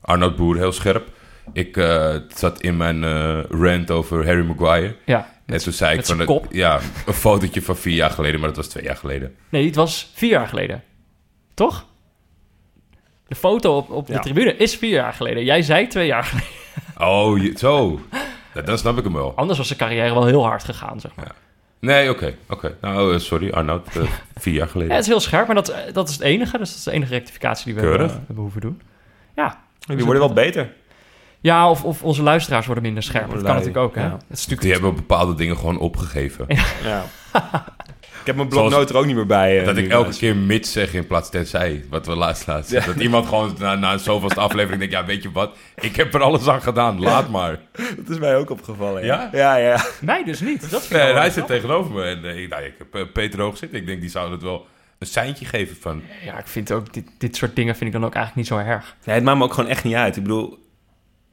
[0.00, 1.08] Arnoud Boer, heel scherp.
[1.52, 4.96] Ik eh, zat in mijn eh, rant over Harry Maguire.
[5.04, 5.28] Ja.
[5.46, 6.24] En toen zei ik van...
[6.24, 6.46] kop.
[6.50, 9.34] Ja, een fotootje van vier jaar geleden, maar dat was twee jaar geleden.
[9.48, 10.82] Nee, het was vier jaar geleden.
[11.54, 11.86] Toch?
[13.28, 14.18] De foto op, op de Ja.
[14.18, 15.44] tribune is vier jaar geleden.
[15.44, 16.48] Jij zei twee jaar geleden.
[16.98, 18.00] Oh, je- zo.
[18.54, 19.32] Ja, dan snap ik hem wel.
[19.36, 21.34] Anders was zijn carrière wel heel hard gegaan, zeg maar.
[21.80, 22.34] Nee, oké.
[22.48, 22.76] oké.
[22.80, 23.86] Nou, eh, sorry Arnoud.
[23.96, 24.02] eh,
[24.36, 24.92] vier jaar Ja, geleden.
[24.94, 26.58] het is heel scherp, maar dat, eh, dat is het enige.
[26.58, 28.00] Dus dat is de enige rectificatie die we Keurig.
[28.00, 28.80] hebben, hebben hoeven doen.
[29.34, 29.58] Ja.
[29.86, 30.72] Die worden wel beter.
[31.40, 33.24] Ja, of, of onze luisteraars worden minder scherp.
[33.30, 34.02] Dat kan natuurlijk ook, hè?
[34.04, 34.10] ja.
[34.12, 36.46] Het is natuurlijk Die hebben bepaalde dingen gewoon opgegeven.
[36.82, 37.04] Ja.
[38.26, 39.58] ik heb mijn bloknoot er ook niet meer bij.
[39.60, 41.84] eh, Dat ik elke keer mits zeg in plaats tenzij.
[41.90, 42.86] Wat we laatst laatst.
[42.86, 44.94] Dat iemand gewoon na, na een zoveelste aflevering denkt...
[44.94, 45.56] Ja, weet je wat?
[45.80, 47.00] Ik heb er alles aan gedaan.
[47.00, 47.58] Laat maar.
[47.96, 49.04] Dat is mij ook opgevallen.
[49.04, 49.28] Ja?
[49.32, 49.84] Ja, ja.
[50.00, 50.70] Mij dus niet.
[50.70, 52.02] Dat vind ik Nee, hij zit tegenover me.
[52.02, 53.78] En eh, ik, nou, ik heb eh, Peter Hoog zitten.
[53.78, 54.66] Ik denk, die zou het wel
[54.98, 56.02] een seintje geven van...
[56.24, 56.92] Ja, ik vind ook...
[56.92, 58.96] Dit, dit soort dingen vind ik dan ook eigenlijk niet zo erg.
[59.04, 60.16] Nee, het maakt me ook gewoon echt niet uit.
[60.16, 60.65] Ik bedoel,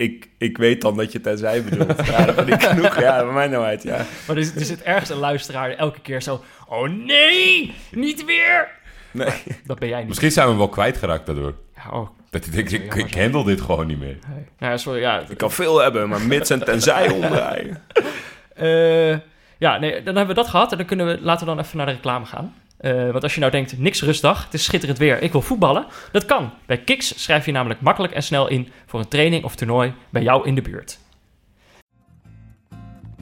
[0.04, 2.06] ik, ik weet dan dat je tenzij bedoelt.
[2.08, 3.00] Ja, dat vind ik genoeg.
[3.00, 4.06] Ja, bij mij nou uit, ja.
[4.28, 6.44] Maar er, zit- er zit ergens een luisteraar elke keer zo...
[6.68, 8.68] Oh nee, niet weer!
[9.12, 9.34] Nee.
[9.66, 10.08] Dat ben jij niet.
[10.08, 11.54] Misschien zijn we hem wel kwijtgeraakt daardoor.
[11.76, 14.18] Ja, oh, Dat hij denkt, ik, ik handle dit gewoon niet meer.
[14.28, 14.46] nee.
[14.60, 15.24] Nou, ja, sorry, ja.
[15.30, 17.82] Ik kan veel hebben, maar mits en tenzij omdraaien.
[18.54, 19.10] Eh,
[19.58, 20.72] ja, nee, dan hebben we dat gehad.
[20.72, 22.56] En dan kunnen we, laten we dan even naar de reclame gaan.
[22.84, 25.86] Eh, want als je nou denkt, niks rustdag, het is schitterend weer, ik wil voetballen.
[26.12, 26.52] Dat kan.
[26.66, 30.22] Bij Kiks schrijf je namelijk makkelijk en snel in voor een training of toernooi bij
[30.22, 31.00] jou in de buurt.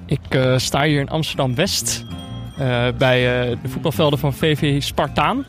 [0.05, 2.05] Ik eh, sta hier in Amsterdam-West
[2.57, 5.45] eh, bij eh, de voetbalvelden van VV Spartaan.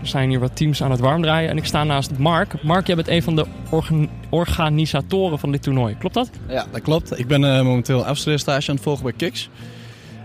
[0.00, 2.62] Er zijn hier wat teams aan het warmdraaien en ik sta naast Mark.
[2.62, 6.30] Mark, jij bent een van de organ- organisatoren van dit toernooi, klopt dat?
[6.48, 7.18] Ja, dat klopt.
[7.18, 9.48] Ik ben eh, momenteel afstudeerstage aan het volgen bij Kiks.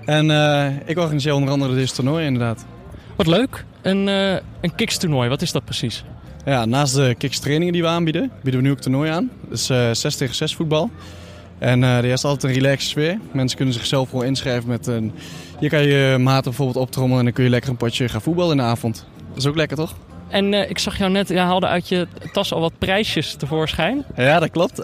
[0.06, 2.65] En eh, ik organiseer onder andere dit toernooi inderdaad.
[3.19, 3.65] Wat leuk.
[3.82, 6.03] Een, eh een Kiks-toernooi, wat is dat precies?
[6.45, 9.32] Ja, naast de Kiks trainingen die we aanbieden, bieden we nu ook toernooi aan.
[9.49, 10.89] Dus eh 6 tegen 6 voetbal.
[11.58, 13.19] En eh er is altijd een relaxe sfeer.
[13.32, 15.13] Mensen kunnen zichzelf gewoon inschrijven met een...
[15.60, 18.51] Je kan je maten bijvoorbeeld optrommelen en dan kun je lekker een potje gaan voetballen
[18.51, 19.05] in de avond.
[19.27, 19.95] Dat is ook lekker, toch?
[20.27, 24.05] En eh, ik zag jou net, je haalde uit je tas al wat prijsjes tevoorschijn.
[24.15, 24.77] Ja, dat klopt.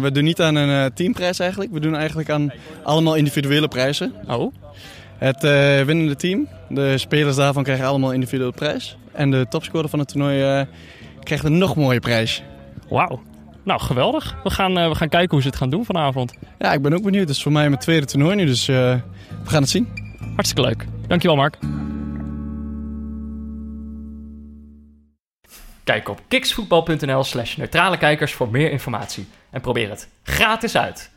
[0.00, 1.72] We doen niet aan een teamprijs eigenlijk.
[1.72, 2.52] We doen eigenlijk aan
[2.82, 4.12] allemaal individuele prijzen.
[4.26, 4.52] Oh.
[5.22, 6.48] Het eh, winnende team.
[6.68, 8.96] De spelers daarvan krijgen allemaal individuele prijs.
[9.12, 10.66] En de topscorer van het toernooi eh,
[11.22, 12.42] krijgt een nog mooie prijs.
[12.88, 13.22] Wauw.
[13.62, 14.36] Nou, geweldig.
[14.42, 16.34] We gaan, eh, we gaan kijken hoe ze het gaan doen vanavond.
[16.58, 17.28] Ja, ik ben ook benieuwd.
[17.28, 19.00] Het is voor mij mijn tweede toernooi nu, dus we
[19.44, 19.88] gaan het zien.
[20.34, 20.86] Hartstikke leuk.
[21.06, 21.58] Dankjewel, Mark.
[25.84, 29.26] Kijk op kiksvoetbal.nl slash neutrale kijkers voor meer informatie.
[29.50, 31.11] En probeer het gratis uit.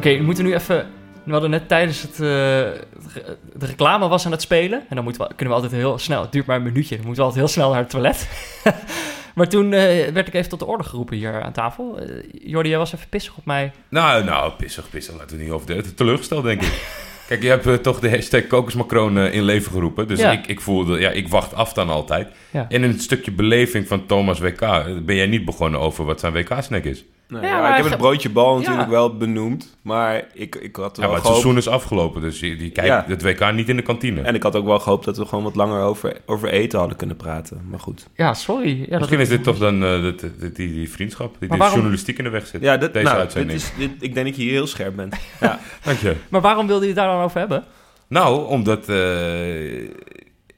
[0.00, 0.86] Oké, we moeten nu even...
[1.24, 2.12] We hadden net tijdens het...
[2.12, 4.82] eh, de reclame was aan het spelen.
[4.88, 6.22] En dan moeten we, kunnen we altijd heel snel...
[6.22, 6.96] Het duurt maar een minuutje.
[6.96, 8.28] Dan moeten we altijd heel snel naar het toilet.
[9.34, 11.98] maar toen eh, werd ik even tot de orde geroepen hier aan tafel.
[11.98, 13.72] Eh Jordi, jij was even pissig op mij.
[13.88, 15.16] Nou, nou, pissig, pissig.
[15.18, 16.72] Laten we niet over de teleurgesteld, denk ik.
[17.28, 20.08] Kijk, je hebt toch de hashtag kokosmacroon eh, in leven geroepen.
[20.08, 20.30] Dus Ja.
[20.32, 22.28] ik, ik voelde, ja, ik wacht af dan altijd.
[22.50, 22.66] Ja.
[22.68, 24.60] En in het stukje beleving van Thomas WK
[25.06, 27.04] ben jij niet begonnen over wat zijn WK-snack is.
[27.30, 28.90] Nee, Ja, ja, maar ik heb het broodje bal natuurlijk Ja.
[28.90, 29.76] wel benoemd.
[29.82, 31.40] Maar ik, ik had Ja, wel maar het gehoopt...
[31.42, 33.04] seizoen is afgelopen, dus je, die kijkt Ja.
[33.08, 34.20] het WK niet in de kantine.
[34.20, 36.96] En ik had ook wel gehoopt dat we gewoon wat langer over, over eten hadden
[36.96, 37.60] kunnen praten.
[37.70, 38.08] Maar goed.
[38.16, 38.78] Ja, sorry.
[38.80, 41.58] Ja, dat- Misschien is dit toch dan eh, dat- dat- die, die vriendschap, die, die
[41.58, 42.62] waarom- journalistiek in de weg zit.
[42.62, 43.58] Ja, dit, Deze nou, dit uitzending.
[43.58, 45.14] is, dit, ik denk dat je hier heel scherp bent.
[45.40, 45.58] Ja.
[45.84, 46.16] Dank je.
[46.28, 47.64] Maar waarom wilde je het daar dan over hebben?
[48.08, 49.80] Nou, omdat eh,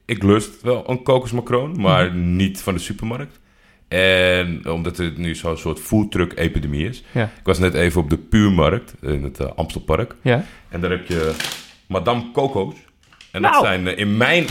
[0.05, 2.35] ik lust wel een kokosmacroon, maar Mhm.
[2.35, 3.39] niet van de supermarkt.
[3.93, 7.03] En omdat het nu zo'n soort foodtruck-epidemie is.
[7.11, 7.23] Ja.
[7.23, 10.15] Ik was net even op de Puurmarkt in het eh, Amstelpark.
[10.21, 10.45] Ja.
[10.69, 11.35] En daar heb je
[11.87, 12.75] Madame Coco's.
[13.31, 13.65] En dat Nou.
[13.65, 14.45] zijn eh, in mijn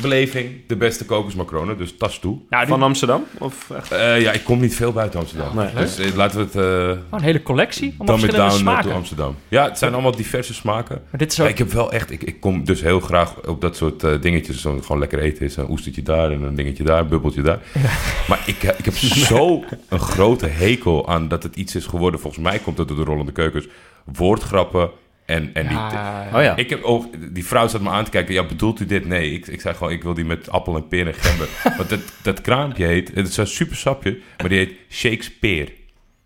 [0.00, 2.38] beleving de beste kokosmacronen, dus tas toe.
[2.48, 3.24] Die, Van Amsterdam?
[3.38, 3.92] Of echt?
[3.92, 5.56] Eh, ja, ik kom niet veel buiten Amsterdam.
[5.56, 5.74] Nee.
[5.74, 6.54] Dus eh, laten we het...
[6.54, 7.88] eh oh, een hele collectie.
[7.88, 9.36] It verschillende down Amsterdam.
[9.48, 11.02] Ja, het zijn allemaal diverse smaken.
[11.10, 11.50] Maar dit is Ja, ook...
[11.50, 14.60] ik heb wel echt, ik, ik kom dus heel graag op dat soort dingetjes.
[14.60, 17.58] Zo, gewoon lekker eten is een oestertje daar en een dingetje daar, een bubbeltje daar.
[18.28, 22.20] Maar ik, ik heb zo een grote hekel aan dat het iets is geworden.
[22.20, 23.66] Volgens mij komt het door de rollende keukens.
[24.04, 24.90] Woordgrappen
[25.24, 25.76] en, en die...
[25.76, 26.56] Ja, Oh ja.
[26.56, 28.34] Ik heb ook, die vrouw zat me aan te kijken.
[28.34, 29.06] Ja, bedoelt u dit?
[29.06, 31.48] Nee, ik, ik zei gewoon, ik wil die met appel en peer en gember.
[31.76, 35.72] Want dat, dat kraampje heet, het is een super sapje, maar die heet Shakespeare.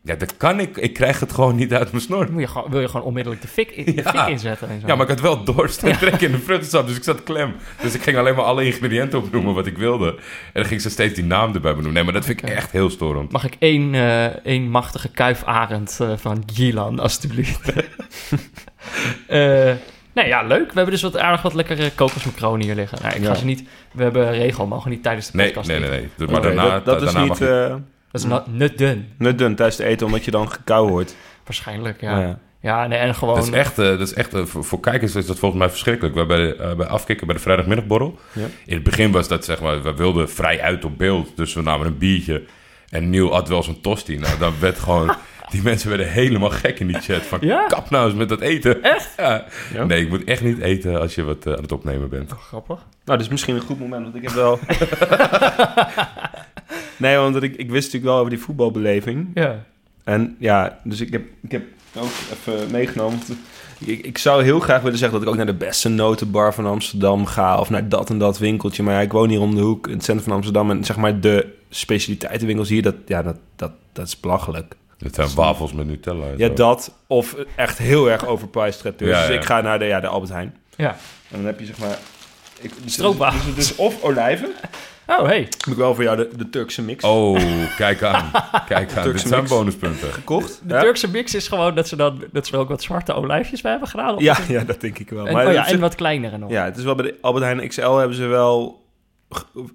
[0.09, 0.77] Ja, dat kan ik.
[0.77, 2.33] Ik krijg het gewoon niet uit mijn snor.
[2.33, 4.11] Moet je gewoon, wil je gewoon onmiddellijk de fik, in, de Ja.
[4.11, 4.87] fik inzetten en zo.
[4.87, 7.55] Ja, maar ik had wel dorst en trek in de vruchtensap, dus ik zat klem.
[7.83, 10.09] Dus ik ging alleen maar alle ingrediënten opnoemen wat ik wilde.
[10.09, 10.18] En
[10.53, 11.92] dan ging ze steeds die naam erbij benoemen.
[11.92, 13.33] Nee, maar dat vind ik echt heel storend.
[13.33, 17.73] Mag ik één, eh, één machtige kuifarend eh, van Gilan, alstublieft?
[19.27, 19.73] Eh
[20.12, 20.66] nee, ja, leuk.
[20.66, 22.99] We hebben dus wat aardig wat lekkere kokosmacronen hier liggen.
[23.03, 23.35] Nou, ik ga Ja.
[23.35, 23.62] ze niet...
[23.92, 25.90] We hebben regel, mogen niet tijdens de Nee, podcast nee, nee.
[25.90, 26.11] eten.
[26.16, 26.27] nee.
[26.29, 27.75] Maar Oké, daarna, dat, dat is daarna niet eh
[28.11, 31.16] Dat is not, not done, net dun tijdens het eten, omdat je dan gekauw wordt.
[31.44, 32.01] waarschijnlijk.
[32.01, 32.38] Ja, Ja.
[32.61, 32.87] ja.
[32.87, 33.35] nee, en gewoon...
[33.35, 35.71] Dat is echt, eh, dat is echt eh, voor, voor kijkers is dat volgens mij
[35.71, 36.14] verschrikkelijk.
[36.14, 38.18] We hebben bij, eh, bij afkikken bij de vrijdagmiddagborrel.
[38.33, 38.47] Ja.
[38.66, 41.37] In het begin was dat zeg maar, we wilden vrij uit op beeld.
[41.37, 42.42] Dus we namen een biertje.
[42.88, 44.16] En Neil had wel zo'n tosti.
[44.18, 45.14] Nou, dan werd gewoon...
[45.51, 47.23] Die mensen werden helemaal gek in die chat.
[47.23, 47.66] Van Ja?
[47.66, 48.83] kap nou eens met dat eten.
[48.83, 49.09] Echt?
[49.16, 49.44] Ja.
[49.73, 49.85] Ja?
[49.85, 52.33] Nee, ik moet echt niet eten als je wat aan het opnemen bent.
[52.33, 52.77] Grappig.
[52.77, 54.59] Nou, dat is misschien een goed moment, want ik heb wel...
[56.99, 59.29] nee, want ik, ik wist natuurlijk wel over die voetbalbeleving.
[59.35, 59.65] Ja.
[60.05, 61.63] En ja, dus ik heb, ik heb
[61.97, 63.19] ook even meegenomen.
[63.79, 66.67] Ik, ik zou heel graag willen zeggen dat ik ook naar de beste notenbar van
[66.67, 67.59] Amsterdam ga.
[67.59, 68.83] Of naar dat en dat winkeltje.
[68.83, 70.71] Maar ja, ik woon hier om de hoek in het centrum van Amsterdam.
[70.71, 74.75] En zeg maar de specialiteitenwinkels hier, dat, ja, dat, dat, dat is belachelijk.
[74.99, 76.27] Het zijn wafels met Nutella.
[76.27, 76.55] en Ja, zo.
[76.55, 76.93] dat.
[77.07, 79.21] Of echt heel erg overpriced traiteurs.
[79.21, 80.57] Ja, Dus ik ga naar de, ja, de Albert Heijn.
[80.77, 80.91] Ja.
[81.31, 81.99] En dan heb je zeg maar...
[82.61, 83.45] Ik, dus, Stroopwafels.
[83.45, 84.53] Dus, dus of olijven.
[85.11, 85.38] Oh, hey.
[85.40, 87.40] Heb ik wel voor jou de, de Turkse mix Oh,
[87.77, 88.31] kijk aan.
[88.66, 88.94] Kijk aan.
[88.94, 89.51] Dit Turkse zijn mix.
[89.53, 90.12] bonuspunten.
[90.12, 90.61] gekocht.
[90.64, 90.81] De ja?
[90.81, 93.71] Turkse mix is gewoon dat ze, dan, dat ze er ook wat zwarte olijfjes bij
[93.71, 94.14] hebben gedaan.
[94.14, 95.27] of Ja, ja, dat denk ik wel.
[95.27, 96.51] En, Maar oh ja, het is- en wat kleinere nog.
[96.51, 98.85] Ja, het is wel bij de Albert Heijn XL hebben ze wel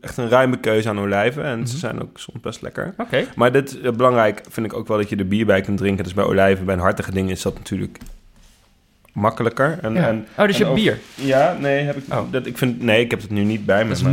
[0.01, 1.43] echt een ruime keuze aan olijven.
[1.43, 1.79] En ze Mhm.
[1.85, 2.93] zijn ook soms best lekker.
[2.97, 3.25] Oké.
[3.35, 6.03] Maar dit eh, belangrijk vind ik ook wel dat je er bier bij kunt drinken.
[6.03, 7.97] Dus bij olijven, bij een hartige ding is dat natuurlijk
[9.13, 9.77] makkelijker.
[9.81, 10.07] En, Ja.
[10.07, 10.99] en, Oh, dus je hebt bier.
[11.15, 12.31] Ja, nee, heb ik, Oh.
[12.31, 13.87] dat, ik vind, nee, ik heb het nu niet bij me.
[13.87, 14.11] Dat is maar-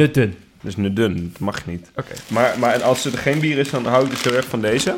[0.68, 1.90] is nu dun, dat mag niet.
[1.96, 2.12] Oké.
[2.28, 4.96] Maar, maar als er geen bier is, dan hou ik dus heel erg van deze.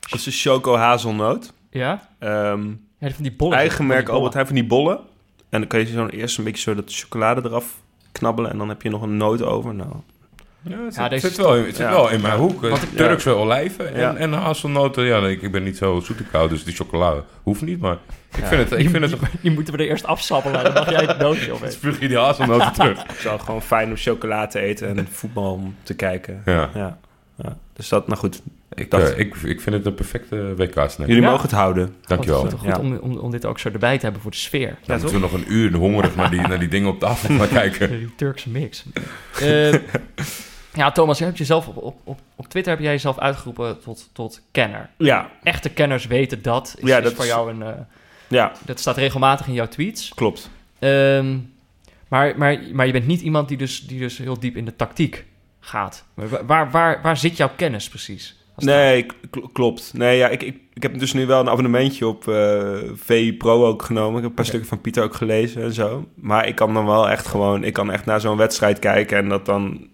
[0.00, 1.52] Dat is de Choco Hazelnoot.
[1.70, 2.08] Ja?
[2.18, 2.66] Ehm,
[2.98, 3.58] Ja, van die bollen.
[3.58, 4.08] eigen merk.
[4.08, 4.96] Albert Heijn van die bollen.
[5.48, 7.66] En dan kan je zo eerst een beetje zo dat chocolade eraf
[8.12, 8.50] knabbelen.
[8.50, 9.74] En dan heb je nog een noot over.
[9.74, 9.90] Nou,
[10.64, 11.90] Ja, het Ja, zit, deze zit wel, in- het zit ja.
[11.92, 12.60] wel in mijn hoek.
[12.60, 14.14] Want Turkse olijven en, Ja.
[14.16, 15.04] en hazelnoten.
[15.04, 17.80] Ja, nee, ik, ik ben niet zo zoet en koud, dus die chocolade hoeft niet.
[17.80, 17.96] Maar
[18.32, 18.46] ik Ja.
[18.46, 20.64] vind het, ik vind het, Die, die moeten we er eerst afsappelen.
[20.64, 21.72] Dan mag jij het doosje opeten.
[21.72, 23.02] spuug je die hazelnoten terug.
[23.02, 26.42] het is wel gewoon fijn om chocolade te eten en voetbal te kijken.
[26.44, 26.98] Ja, Ja.
[27.36, 27.56] ja.
[27.72, 28.42] Dus dat, nou goed.
[28.74, 31.08] ik, Dat- eh, ik, ik vind het een perfecte WK-snack.
[31.08, 31.28] Jullie Ja.
[31.30, 31.94] mogen het houden.
[32.06, 32.40] Dankjewel.
[32.40, 32.78] Goed, goed Ja.
[32.78, 34.76] om, om, om dit ook zo erbij te hebben voor de sfeer.
[34.86, 37.48] Dan moeten we nog een uur hongerig naar die, naar die dingen op tafel gaan
[37.60, 37.90] kijken.
[37.90, 38.84] Die Turkse mix.
[39.40, 39.74] Eh,
[40.74, 44.08] Ja, Thomas, je hebt jezelf op, op, op, op Twitter heb jij jezelf uitgeroepen tot,
[44.12, 44.90] tot kenner.
[44.98, 46.74] Ja, Echte kenners weten dat.
[46.78, 47.62] Is, Ja, is dat voor is- jou een.
[47.62, 47.72] eh,
[48.28, 50.12] ja, dat staat regelmatig in jouw tweets.
[50.14, 50.50] klopt.
[50.78, 51.36] Ehm,
[52.08, 54.76] maar, maar, maar je bent niet iemand die dus, die dus heel diep in de
[54.76, 55.24] tactiek
[55.60, 56.04] gaat.
[56.14, 58.42] Waar, waar, waar, waar zit jouw kennis precies?
[58.56, 59.90] Nee, kl- klopt.
[59.94, 62.22] Nee, ja, ik, ik, ik heb dus nu wel een abonnementje op
[62.94, 64.16] VI Pro ook genomen.
[64.16, 66.08] Ik heb een paar stukken van Pieter ook gelezen en zo.
[66.14, 67.64] Maar ik kan dan wel echt gewoon...
[67.64, 69.88] Ik kan echt naar zo'n wedstrijd kijken en dat dan...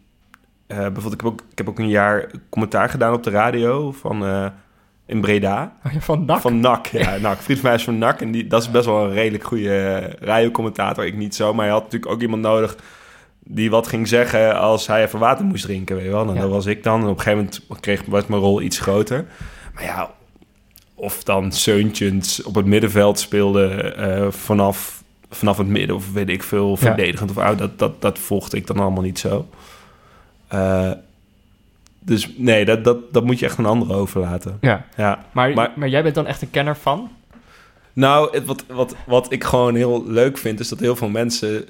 [0.71, 3.93] eh, bijvoorbeeld, ik heb, ook, ik heb ook een jaar commentaar gedaan op de radio
[3.93, 4.25] van...
[4.25, 4.47] eh,
[5.07, 5.73] in Breda.
[5.85, 6.05] gaat?
[6.05, 6.41] Van NAC?
[6.41, 7.17] Van NAC, ja.
[7.23, 7.39] NAC.
[7.41, 8.21] Vriend van mij is van NAC.
[8.21, 11.07] En die, dat is best wel een redelijk goede eh, radiocommentator.
[11.07, 11.55] Ik niet zo.
[11.55, 12.77] Maar hij had natuurlijk ook iemand nodig
[13.45, 15.97] die wat ging zeggen als hij even water moest drinken.
[15.97, 16.25] Weet je wel.
[16.25, 16.41] Nou, Ja.
[16.43, 17.01] dat was ik dan.
[17.01, 19.27] En op een gegeven moment kreeg, was mijn rol iets groter.
[19.75, 20.11] Maar ja,
[20.95, 23.95] of dan Seuntjens op het middenveld speelde
[24.31, 25.97] vanaf, vanaf het midden...
[25.97, 27.59] of weet ik veel, verdedigend of oud...
[27.59, 29.49] Dat, dat, dat volgde ik dan allemaal niet zo.
[30.51, 30.91] Eh,
[32.05, 34.59] dus nee, dat, dat, dat moet je echt een ander overlaten.
[34.61, 35.25] Ja, Ja.
[35.33, 37.11] maar, maar, Maar- jij bent dan echt een kenner van?
[37.93, 41.65] Nou, het, wat, wat, wat ik gewoon heel leuk vind, is dat heel veel mensen,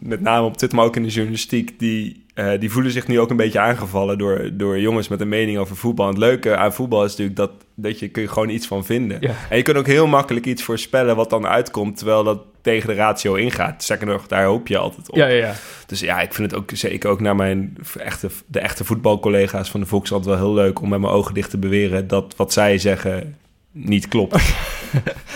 [0.00, 3.20] met name op Twitter, maar ook in de journalistiek, die, eh, die voelen zich nu
[3.20, 6.04] ook een beetje aangevallen door, door jongens met een mening over voetbal.
[6.06, 8.84] En het leuke aan voetbal is natuurlijk dat, dat je kun je gewoon iets van
[8.84, 9.16] vinden.
[9.20, 9.32] Ja.
[9.50, 12.94] En je kunt ook heel makkelijk iets voorspellen wat dan uitkomt, terwijl dat tegen de
[12.94, 13.84] ratio ingaat.
[13.84, 15.16] Zeker nog, daar hoop je altijd op.
[15.16, 15.54] Ja, ja, ja.
[15.86, 19.80] Dus ja, ik vind het ook zeker ook naar mijn echte, de echte voetbalcollega's van
[19.80, 22.78] de Volkskrant wel heel leuk om met mijn ogen dicht te beweren dat wat zij
[22.78, 23.36] zeggen
[23.72, 24.36] niet klopt.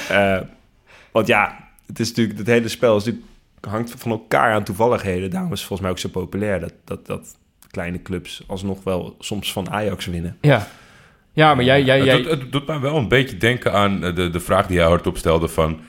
[0.09, 0.41] Eh,
[1.13, 3.27] want ja, het is natuurlijk het hele spel is natuurlijk,
[3.61, 5.31] hangt van elkaar aan toevalligheden.
[5.31, 7.37] Daarom is het volgens mij ook zo populair dat, dat, dat
[7.71, 10.37] kleine clubs alsnog wel soms van Ajax winnen.
[10.41, 10.69] Ja,
[11.33, 11.83] ja maar jij...
[11.83, 14.41] jij, Het, jij doet, het doet mij wel een beetje denken aan eh, de, de
[14.41, 15.81] vraag die jij hardop stelde van...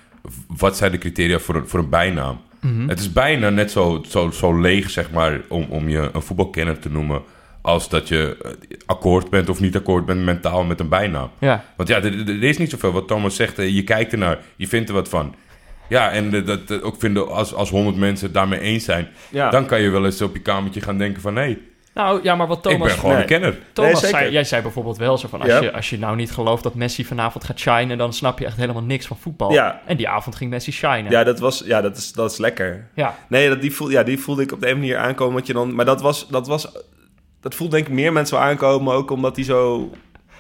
[0.48, 2.42] wat zijn de criteria voor een, voor een bijnaam?
[2.60, 2.90] Mhm.
[2.90, 6.80] Het is bijna net zo, zo, zo leeg, zeg maar, om, om je een voetbalkenner
[6.80, 7.22] te noemen...
[7.62, 8.38] als dat je
[8.86, 11.30] akkoord bent of niet akkoord bent mentaal met een bijnaam.
[11.40, 12.92] Ja, Want ja, er, is niet zoveel.
[12.92, 15.36] Wat Thomas zegt, eh, je kijkt ernaar, je vindt er wat van.
[15.90, 19.08] Ja, en dat eh, ook vinden als, als honderd mensen het daarmee eens zijn...
[19.30, 21.36] Ja, dan kan je wel eens op je kamertje gaan denken van...
[21.36, 21.58] hé,
[21.94, 22.88] nou ja, maar wat ik Thomas...
[22.88, 23.22] ben gewoon Nee.
[23.22, 23.58] een kenner.
[23.74, 25.40] Thomas Nee, zei, jij zei bijvoorbeeld wel zo van...
[25.42, 25.62] Als, Ja.
[25.62, 27.98] je, als je nou niet gelooft dat Messi vanavond gaat shinen...
[27.98, 29.52] dan snap je echt helemaal niks van voetbal.
[29.52, 29.82] Ja.
[29.86, 31.12] En die avond ging Messi shinen.
[31.12, 32.90] ja, dat, was, ja dat, is, dat is lekker.
[32.96, 33.16] ja.
[33.28, 35.34] Nee, dat, die, voel, ja, die voelde ik op de een manier aankomen.
[35.34, 36.72] Want je dan, maar dat was, dat was...
[37.42, 38.94] Dat voelde denk ik meer mensen wel aankomen.
[38.94, 39.90] Ook omdat hij zo...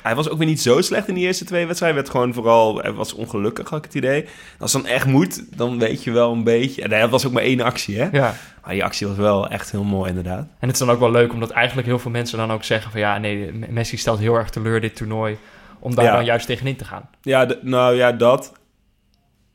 [0.04, 1.98] Hij was ook weer niet zo slecht in die eerste twee wedstrijden.
[2.00, 2.78] Werd gewoon vooral...
[2.78, 4.26] Hij was ongelukkig, had ik het idee.
[4.60, 6.82] Als het dan echt moet, dan weet je wel een beetje...
[6.82, 8.08] En dat was ook maar één actie, hè?
[8.12, 8.34] ja.
[8.64, 10.40] Maar die actie was wel echt heel mooi, inderdaad.
[10.60, 12.92] En het is dan ook wel leuk, omdat eigenlijk heel veel mensen dan ook zeggen
[12.92, 13.00] van...
[13.00, 15.38] ja, nee, Messi stelt heel erg teleur dit toernooi...
[15.80, 16.14] om daar Ja.
[16.16, 17.10] dan juist tegenin te gaan.
[17.22, 18.54] Ja, nou ja, dat.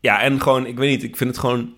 [0.00, 1.72] Ja, en gewoon, ik weet niet, ik vind het gewoon...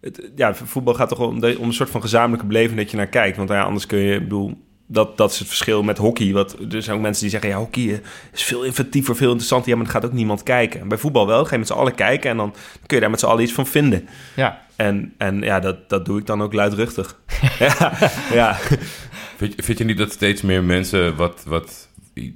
[0.00, 2.96] Het, ja, voetbal gaat toch om, de- om een soort van gezamenlijke beleving dat je
[2.96, 3.36] naar kijkt.
[3.36, 6.32] Want ja, anders kun je, ik bedoel, dat, dat is het verschil met hockey.
[6.32, 7.98] Wat, er zijn ook mensen die zeggen, ja, hockey eh,
[8.32, 9.70] is veel inventiever, veel interessanter.
[9.70, 10.80] Ja, maar er gaat ook niemand kijken.
[10.80, 12.54] En bij voetbal wel, ga je met z'n allen kijken en dan
[12.86, 14.08] kun je daar met z'n allen iets van vinden.
[14.36, 17.18] Ja, En, en ja, dat, dat doe ik dan ook luidruchtig.
[17.58, 17.92] ja,
[18.32, 18.54] ja.
[19.36, 21.88] Vind je, vind je niet dat steeds meer mensen wat, wat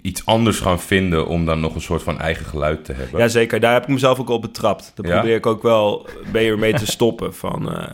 [0.03, 3.21] iets anders gaan vinden om dan nog een soort van eigen geluid te hebben?
[3.21, 3.61] ja, zeker.
[3.61, 4.93] Daar heb ik mezelf ook op betrapt.
[4.95, 5.19] Daar Ja?
[5.19, 7.35] probeer ik ook wel weer mee te stoppen.
[7.35, 7.93] Van, eh,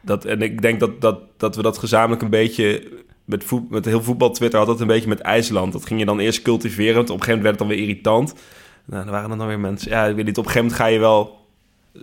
[0.00, 2.88] dat, en ik denk dat, dat, dat we dat gezamenlijk een beetje...
[3.24, 5.72] Met, voet, met heel voetbal-Twitter had dat een beetje met IJsland.
[5.72, 7.10] Dat ging je dan eerst cultiverend.
[7.10, 8.34] Op een gegeven moment werd het dan weer irritant.
[8.84, 9.90] Nou, dan waren er dan weer mensen...
[9.90, 10.38] Ja, ik weet niet.
[10.38, 11.42] Op een gegeven moment ga je wel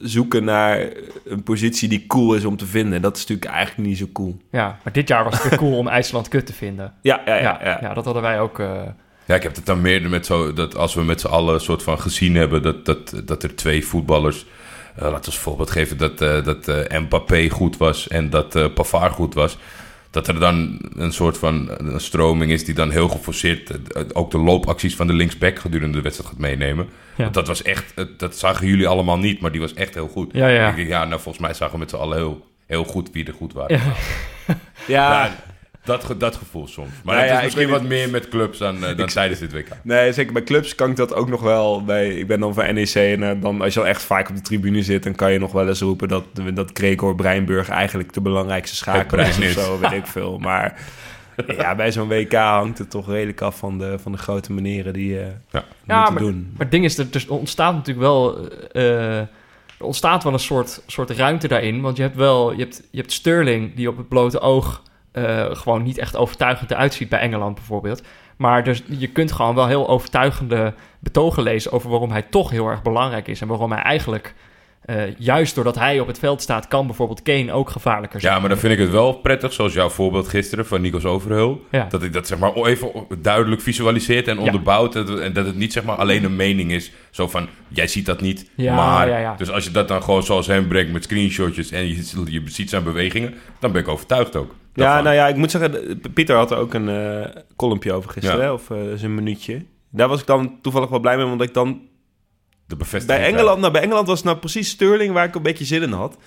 [0.01, 0.89] zoeken naar
[1.25, 3.01] een positie die cool is om te vinden.
[3.01, 4.38] Dat is natuurlijk eigenlijk niet zo cool.
[4.51, 4.79] ja.
[4.84, 6.93] Maar dit jaar was het weer cool om IJsland kut te vinden.
[7.01, 7.77] Ja, ja, Ja, ja.
[7.81, 8.60] ja, dat hadden wij ook...
[8.60, 8.81] eh,
[9.25, 11.60] Ja, ik heb het dan meer met zo dat als we met z'n allen een
[11.60, 14.45] soort van gezien hebben dat, dat, dat er twee voetballers,
[14.95, 18.55] eh, laten we als voorbeeld geven dat, eh dat eh, Mbappé goed was en dat
[18.55, 19.57] eh Pavard goed was,
[20.12, 24.32] dat er dan een soort van een stroming is die dan heel geforceerd eh, ook
[24.32, 26.89] de loopacties van de linksback gedurende de wedstrijd gaat meenemen.
[27.15, 27.24] Ja.
[27.24, 30.30] Want dat was echt, dat zagen jullie allemaal niet, maar die was echt heel goed.
[30.34, 30.69] Ja, ja.
[30.69, 33.26] Ik denk, ja, nou volgens mij zagen we met z'n allen heel, heel goed wie
[33.26, 33.78] er goed waren.
[33.78, 33.93] Ja.
[34.88, 35.36] Ja, Ja,
[35.84, 36.89] dat, ge- dat gevoel soms.
[37.04, 39.52] Maar Nou het ja, is misschien wat meer met clubs dan, eh, dan tijdens dit
[39.54, 39.67] WK.
[39.84, 41.84] Nee, zeker bij clubs kan ik dat ook nog wel.
[41.84, 44.36] Bij, ik ben dan van NEC en eh, dan, als je al echt vaak op
[44.36, 45.04] de tribune zit...
[45.04, 49.20] dan kan je nog wel eens roepen dat, dat Gregor Breinburg eigenlijk de belangrijkste schakel
[49.20, 50.38] is of zo, weet ik veel.
[50.38, 50.80] Maar
[51.58, 54.94] ja, bij zo'n WK hangt het toch redelijk af van de, van de grote meneren
[54.94, 55.63] die eh Ja.
[55.88, 56.50] Ja, moeten maar- doen.
[56.52, 58.48] Maar het ding is, er, er ontstaat natuurlijk wel...
[58.72, 59.28] eh, er
[59.88, 61.82] ontstaat wel een soort, soort ruimte daarin.
[61.82, 62.52] Want je hebt wel...
[62.52, 64.82] Je hebt, je hebt Sterling, die op het blote oog...
[65.12, 68.04] eh, gewoon niet echt overtuigend eruit ziet bij Engeland bijvoorbeeld.
[68.38, 71.71] Maar dus, je kunt gewoon wel heel overtuigende betogen lezen...
[71.71, 73.41] over waarom hij toch heel erg belangrijk is...
[73.41, 74.34] en waarom hij eigenlijk
[74.82, 78.34] eh, juist doordat hij op het veld staat, kan bijvoorbeeld Kane ook gevaarlijker zijn.
[78.34, 81.65] Ja, maar dan vind ik het wel prettig, zoals jouw voorbeeld gisteren van Nikos Overheul.
[81.71, 81.86] Ja.
[81.89, 84.95] Dat ik dat zeg maar even duidelijk visualiseert en onderbouwt.
[84.95, 86.91] En dat- En dat het niet zeg maar alleen een mening is.
[87.10, 89.38] Zo van, jij ziet dat niet, Ja, maar...
[89.38, 92.69] Dus als je dat dan gewoon zoals hem brengt met screenshotjes en je, je ziet
[92.69, 94.56] zijn bewegingen, dan ben ik overtuigd ook.
[94.73, 98.43] Ja, nou ja, ik moet zeggen, Pieter had er ook een columnpje over gisteren, Ja.
[98.45, 99.65] hè, of eh zijn minuutje.
[99.89, 101.81] Daar was ik dan toevallig wel blij mee, want ik dan
[102.67, 103.19] De bevestiging.
[103.21, 105.81] bij Engeland, nou, bij Engeland was het nou precies Sterling waar ik een beetje zin
[105.81, 106.17] in had.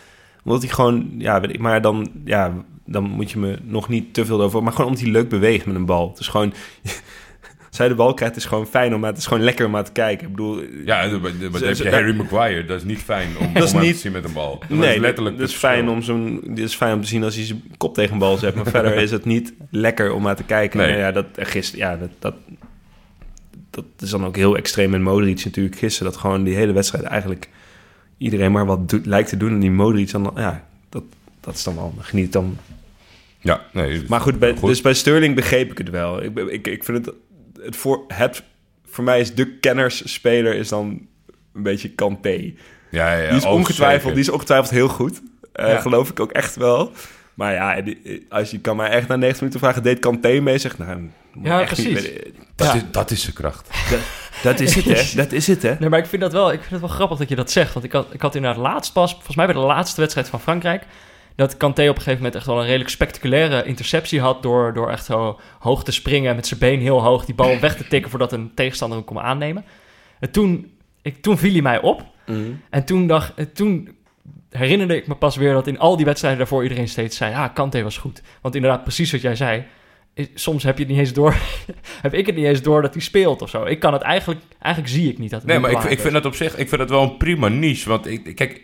[0.44, 2.52] Omdat hij gewoon, ja, weet ik, maar dan, ja,
[2.86, 5.66] dan moet je me nog niet te veel over, maar gewoon omdat hij leuk beweegt
[5.66, 6.08] met een bal.
[6.08, 6.52] Het is gewoon,
[7.78, 9.84] hij de bal krijgt, is gewoon fijn om, maar het is gewoon lekker om naar
[9.84, 10.26] te kijken.
[10.26, 11.20] Ik bedoel, Ja, Ze-
[11.64, 12.64] heb je Harry Maguire.
[12.64, 14.58] Dat is niet fijn om, Dat is om niet- te zien met een bal.
[14.68, 17.06] Dat nee, is letterlijk dat is het fijn om zo'n, dit is fijn om te
[17.06, 20.12] zien als hij zijn kop tegen een bal zet, maar verder is het niet lekker
[20.12, 20.78] om naar te kijken.
[20.78, 20.88] Nee.
[20.88, 22.34] Nou ja, dat gisteren, ja, dat, dat,
[23.70, 27.04] dat is dan ook heel extreem met Modric natuurlijk gisteren, dat gewoon die hele wedstrijd
[27.04, 27.48] eigenlijk
[28.18, 31.02] iedereen maar wat doet, lijkt te doen en die Modric dan, ja, dat,
[31.40, 32.56] dat is dan wel, geniet dan
[33.40, 34.02] Ja, nee.
[34.08, 34.68] Maar goed, bij, Goed.
[34.68, 36.22] dus bij Sterling begreep ik het wel.
[36.22, 37.14] Ik, ik, ik vind het,
[37.64, 38.42] het voor het
[38.86, 41.06] voor mij is de kennersspeler is dan
[41.54, 42.28] een beetje Kanté.
[42.90, 45.20] ja, ja, ja, die is oh, ongetwijfeld, die is ongetwijfeld heel goed.
[45.52, 45.80] Eh, Ja.
[45.80, 46.92] Geloof ik ook echt wel.
[47.34, 47.82] Maar ja,
[48.28, 50.58] als je kan mij echt na 90 minuten vragen, deed Kanté mee?
[50.58, 51.10] Zeg, nou,
[51.42, 52.10] Ja, niet precies.
[52.54, 52.74] Dat, Ja.
[52.74, 53.68] is, dat is zijn kracht.
[54.42, 55.16] Dat is het, hè?
[55.16, 55.74] Dat is het, hè?
[55.78, 57.72] Nee, maar ik vind dat wel, ik vind het wel grappig dat je dat zegt.
[57.72, 60.40] Want ik had, ik had inderdaad laatst pas, volgens mij bij de laatste wedstrijd van
[60.40, 60.82] Frankrijk,
[61.34, 64.90] dat Kanté op een gegeven moment echt wel een redelijk spectaculaire interceptie had door, door
[64.90, 67.86] echt zo hoog te springen en met zijn been heel hoog die bal weg te
[67.86, 69.64] tikken voordat een tegenstander hem kon aannemen.
[70.20, 72.04] En toen, ik, toen viel hij mij op
[72.70, 73.96] en toen, dacht, en toen
[74.50, 77.48] herinnerde ik me pas weer dat in al die wedstrijden daarvoor iedereen steeds zei, ja,
[77.48, 78.22] Kanté was goed.
[78.40, 79.64] Want inderdaad, precies wat jij zei,
[80.34, 81.36] soms heb je het niet eens door,
[82.02, 83.64] heb ik het niet eens door dat hij speelt of zo.
[83.64, 86.26] Ik kan het eigenlijk, eigenlijk zie ik niet dat Nee, maar ik, ik vind dat
[86.26, 87.88] op zich ik vind dat wel een prima niche.
[87.88, 88.62] Want ik, kijk,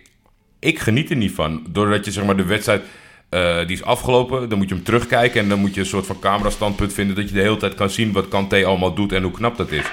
[0.60, 1.66] ik geniet er niet van.
[1.70, 2.82] Doordat je zeg maar de wedstrijd,
[3.28, 5.40] eh, die is afgelopen, dan moet je hem terugkijken.
[5.40, 7.90] En dan moet je een soort van camerastandpunt vinden dat je de hele tijd kan
[7.90, 9.84] zien wat Kanté allemaal doet en hoe knap dat is.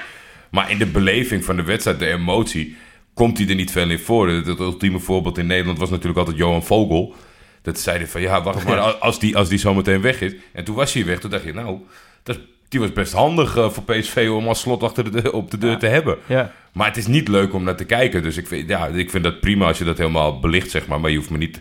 [0.50, 2.76] Maar in de beleving van de wedstrijd, de emotie,
[3.14, 4.28] komt hij er niet veel in voor.
[4.28, 7.14] Het, het ultieme voorbeeld in Nederland was natuurlijk altijd Johan Vogel.
[7.62, 10.34] Dat zeiden van, ja, wacht maar, als die, als die zometeen weg is.
[10.52, 11.78] En toen was hij weg, toen dacht je, nou,
[12.22, 15.32] dat is, die was best handig eh, voor PSV om als slot achter de, deur-
[15.32, 16.16] op de deur te hebben.
[16.26, 16.52] Ja.
[16.72, 18.22] Maar het is niet leuk om naar te kijken.
[18.22, 21.00] Dus ik vind, ja, ik vind dat prima als je dat helemaal belicht, zeg maar.
[21.00, 21.60] Maar je hoeft me niet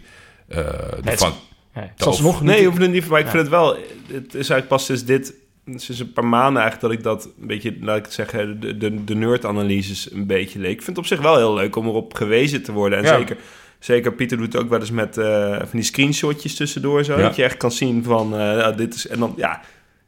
[0.49, 0.57] uh,
[1.03, 1.33] ervan...
[1.75, 3.31] Ja, het is alsnog Nee, hoeft het niet, maar ik Ja.
[3.31, 3.75] vind het wel...
[4.11, 5.33] Het is eigenlijk pas sinds dit...
[5.75, 8.77] Sinds een paar maanden eigenlijk dat ik dat een beetje, laat ik het zeggen, de,
[8.77, 10.71] de, de nerd-analyses een beetje leek.
[10.71, 12.97] Ik vind het op zich wel heel leuk om erop gewezen te worden.
[12.97, 13.17] En Ja.
[13.17, 13.37] zeker,
[13.79, 17.15] zeker Pieter doet het ook wel eens met eh, van die screenshotjes tussendoor zo.
[17.17, 17.21] Ja.
[17.21, 19.07] Dat je echt kan zien van, eh, nou, dit is...
[19.07, 19.61] En dan, ja,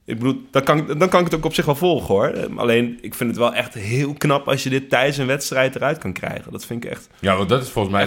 [0.10, 2.26] ik bedoel, dan kan, ik- dan kan ik het ook op zich wel volgen hoor.
[2.28, 5.76] Eh, Alleen, ik vind het wel echt heel knap als je dit tijdens een wedstrijd
[5.76, 6.52] eruit kan krijgen.
[6.52, 7.10] Dat vind ik echt...
[7.19, 8.06] Ja, want dat is volgens mij...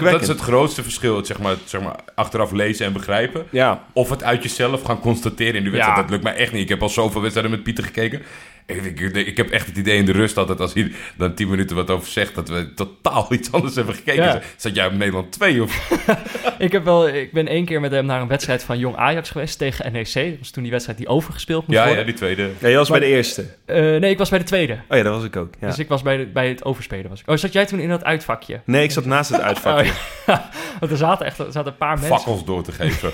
[0.00, 1.16] Dat, is het grootste verschil.
[1.16, 3.44] Het, zeg maar, zeg maar, achteraf lezen en begrijpen.
[3.50, 5.96] Ja, Of het uit jezelf gaan constateren in de wedstrijd.
[5.96, 6.02] Ja.
[6.02, 6.62] Dat lukt mij echt niet.
[6.62, 8.22] Ik heb al zoveel wedstrijden met Pieter gekeken.
[8.66, 10.60] Ik, ik, ik heb echt het idee in de rust altijd...
[10.60, 12.34] als hij dan tien minuten wat over zegt...
[12.34, 14.22] dat we totaal iets anders hebben gekeken.
[14.24, 14.40] Ja.
[14.56, 15.90] Zat jij op Nederland 2 of...
[16.58, 19.30] Ik, heb wel, ik ben één keer met hem naar een wedstrijd van Jong Ajax
[19.30, 20.12] geweest tegen NEC.
[20.14, 22.06] Dat was toen die wedstrijd die overgespeeld moest Ja, ja, worden.
[22.06, 22.50] die tweede.
[22.58, 23.44] ja je was Maar- bij de eerste.
[23.64, 24.72] Eh, nee, ik was bij de tweede.
[24.88, 25.54] Oh ja, dat was ik ook.
[25.60, 25.66] Ja.
[25.66, 27.08] Dus ik was bij, de- bij het overspelen.
[27.08, 27.28] Was ik.
[27.30, 28.60] Oh, zat jij toen in dat uitvakje?
[28.64, 29.90] Nee, ik zat naast het uitvakje.
[30.26, 30.50] Oh, ja.
[30.80, 32.16] Want er zaten echt er zaten een paar mensen.
[32.16, 33.10] Fakkels door te geven.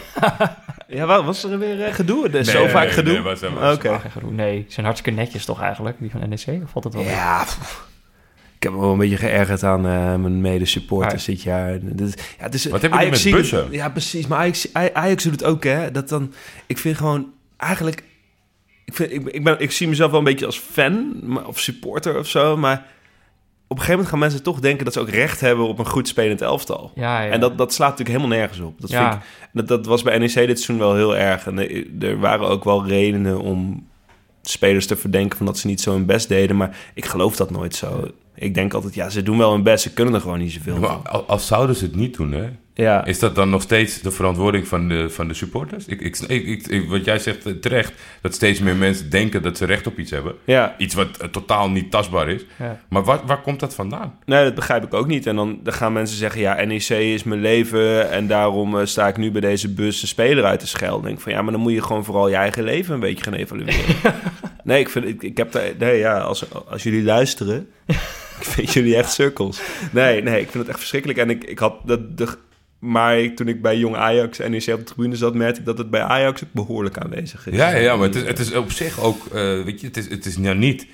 [0.88, 2.28] Ja, wa- was er weer eh, gedoe?
[2.28, 3.12] Nee, zo vaak gedoe?
[3.12, 3.40] nee, was
[4.12, 4.32] gedoe.
[4.32, 6.62] Nee, zijn hartstikke netjes toch eigenlijk, die van NEC?
[6.64, 7.02] Of valt het wel?
[7.02, 7.88] Ja, pff.
[8.56, 11.78] ik heb me wel een beetje geërgerd aan eh, mijn mede-supporters dit jaar.
[11.82, 13.64] Dit is- ja, het is, Wat Ajax met bussen?
[13.64, 14.26] het- ja, precies.
[14.26, 15.90] Maar Ajax, Aj- Ajax doet het ook, hè.
[15.90, 16.32] Dat dan,
[16.66, 17.26] ik vind gewoon
[17.56, 18.02] eigenlijk...
[18.84, 21.12] Ik, vind, ik, ik, ben, ik zie mezelf wel een beetje als fan
[21.46, 22.86] of supporter of zo, maar...
[23.72, 25.86] Op een gegeven moment gaan mensen toch denken dat ze ook recht hebben op een
[25.86, 26.92] goed spelend elftal.
[26.94, 27.30] Ja, ja.
[27.30, 28.80] En dat, dat slaat natuurlijk helemaal nergens op.
[28.80, 29.10] Dat, ja.
[29.10, 31.46] vind ik, dat, dat was bij NEC dit seizoen wel heel erg.
[31.46, 33.86] En er, er waren ook wel redenen om
[34.42, 36.56] spelers te verdenken van dat ze niet zo hun best deden.
[36.56, 38.08] Maar ik geloof dat nooit zo.
[38.34, 39.82] Ik denk altijd, ja, ze doen wel hun best.
[39.82, 41.06] Ze kunnen er gewoon niet zoveel Maar van.
[41.06, 42.48] al- als zouden ze het niet doen, hè?
[42.80, 45.86] Ja, Is dat dan nog steeds de verantwoording van de, van de supporters?
[45.86, 46.18] Ik, ik,
[46.66, 49.98] ik, wat jij zegt eh, terecht, dat steeds meer mensen denken dat ze recht op
[49.98, 50.34] iets hebben.
[50.44, 50.74] ja.
[50.78, 52.44] Iets wat eh, totaal niet tastbaar is.
[52.58, 52.80] Ja.
[52.88, 54.18] Maar waar, waar komt dat vandaan?
[54.24, 55.26] Nee, dat begrijp ik ook niet.
[55.26, 58.10] En dan, dan gaan mensen zeggen, ja, NEC is mijn leven...
[58.10, 61.00] en daarom eh, sta ik nu bij deze bus een speler uit te schelden.
[61.00, 63.24] Dan denk van, ja, maar dan moet je gewoon vooral je eigen leven een beetje
[63.24, 63.74] gaan evalueren.
[64.64, 65.70] nee, ik, vind, ik, ik heb daar...
[65.78, 67.68] Nee, ja, als, als jullie luisteren...
[68.40, 69.60] ik vind jullie echt cirkels.
[69.92, 71.18] Nee, nee, ik vind het echt verschrikkelijk.
[71.18, 72.18] En ik, ik had dat...
[72.18, 72.28] De,
[72.80, 75.34] maar ik- toen ik bij Jong Ajax en NEC op de tribune zat...
[75.34, 77.56] merkte ik dat het bij Ajax ook behoorlijk aanwezig is.
[77.56, 80.08] Ja, ja, maar het is, het is op zich ook, eh, weet je, het is,
[80.08, 80.86] het is nou niet...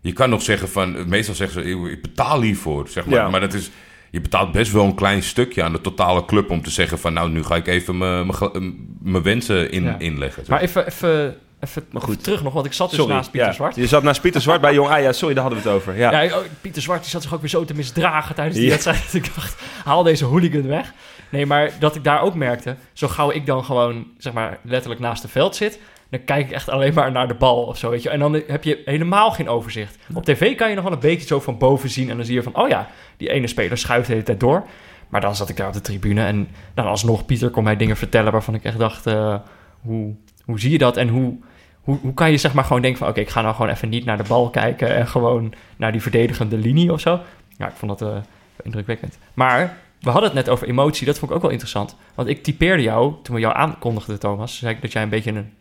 [0.00, 3.14] Je kan nog zeggen van, meestal zeggen ze, ik betaal hiervoor, zeg maar.
[3.18, 3.28] Ja.
[3.30, 3.70] Maar dat is,
[4.10, 7.12] je betaalt best wel een klein stukje aan de totale club om te zeggen van
[7.12, 9.98] nou, nu ga ik even mijn- wensen in, Ja.
[9.98, 10.44] inleggen.
[10.48, 11.36] Maar even, even,
[11.66, 12.24] even, Maar goed.
[12.24, 13.14] terug nog, want ik zat dus Sorry.
[13.14, 13.54] naast Pieter ja.
[13.54, 13.76] Zwart.
[13.76, 15.18] Je zat naast Pieter Zwart bij Jong Ajax.
[15.18, 15.96] Sorry, daar hadden we het over.
[15.96, 16.22] Ja.
[16.22, 19.14] Ja, oh, Pieter Zwart die zat zich ook weer zo te misdragen tijdens die wedstrijd.
[19.22, 20.92] Ik dacht, haal deze hooligan weg.
[21.28, 25.00] Nee, maar dat ik daar ook merkte, zo gauw ik dan gewoon, zeg maar, letterlijk
[25.00, 25.78] naast het veld zit,
[26.10, 28.10] dan kijk ik echt alleen maar naar de bal of zo, weet je.
[28.10, 29.98] En dan heb je helemaal geen overzicht.
[30.14, 32.34] Op tv kan je nog wel een beetje zo van boven zien en dan zie
[32.34, 34.66] je van, oh ja, die ene speler schuift de hele tijd door.
[35.08, 37.96] Maar dan zat ik daar op de tribune en dan alsnog, Pieter kon mij dingen
[37.96, 39.36] vertellen waarvan ik echt dacht, eh,
[39.80, 40.14] hoe,
[40.44, 41.38] hoe zie je dat en hoe...
[41.86, 43.08] Hoe, kan je zeg maar gewoon denken van...
[43.08, 44.94] oké, ik ga nou gewoon even niet naar de bal kijken...
[44.94, 47.20] en gewoon naar die verdedigende linie of zo.
[47.56, 48.18] Ja, ik vond dat eh,
[48.62, 49.18] indrukwekkend.
[49.34, 51.06] Maar we hadden het net over emotie.
[51.06, 51.96] Dat vond ik ook wel interessant.
[52.14, 54.58] Want ik typeerde jou, toen we jou aankondigden, Thomas...
[54.58, 55.52] zei ik dat jij een beetje een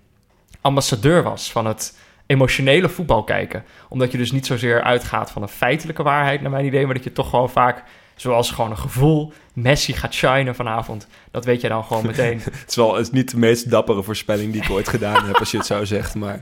[0.62, 1.52] ambassadeur was...
[1.52, 3.64] van het emotionele voetbal kijken.
[3.90, 6.42] Omdat je dus niet zozeer uitgaat van een feitelijke waarheid...
[6.42, 7.84] naar mijn idee, maar dat je toch gewoon vaak...
[8.16, 9.34] zoals gewoon een gevoel...
[9.54, 11.08] Messi gaat shinen vanavond.
[11.32, 12.42] Dat weet je dan gewoon meteen.
[12.44, 15.36] Het, is wel, het is niet de meest dappere voorspelling die ik ooit gedaan heb,
[15.36, 16.16] als je het zo zegt.
[16.16, 16.42] Maar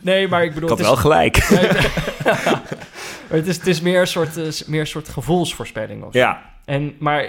[0.00, 0.70] Nee, maar ik bedoel...
[0.70, 1.48] ik had het is- wel gelijk.
[3.28, 6.02] maar het is, het is meer, een soort, eh, meer een soort gevoelsvoorspelling.
[6.04, 6.12] Of.
[6.12, 7.28] Ja, En, maar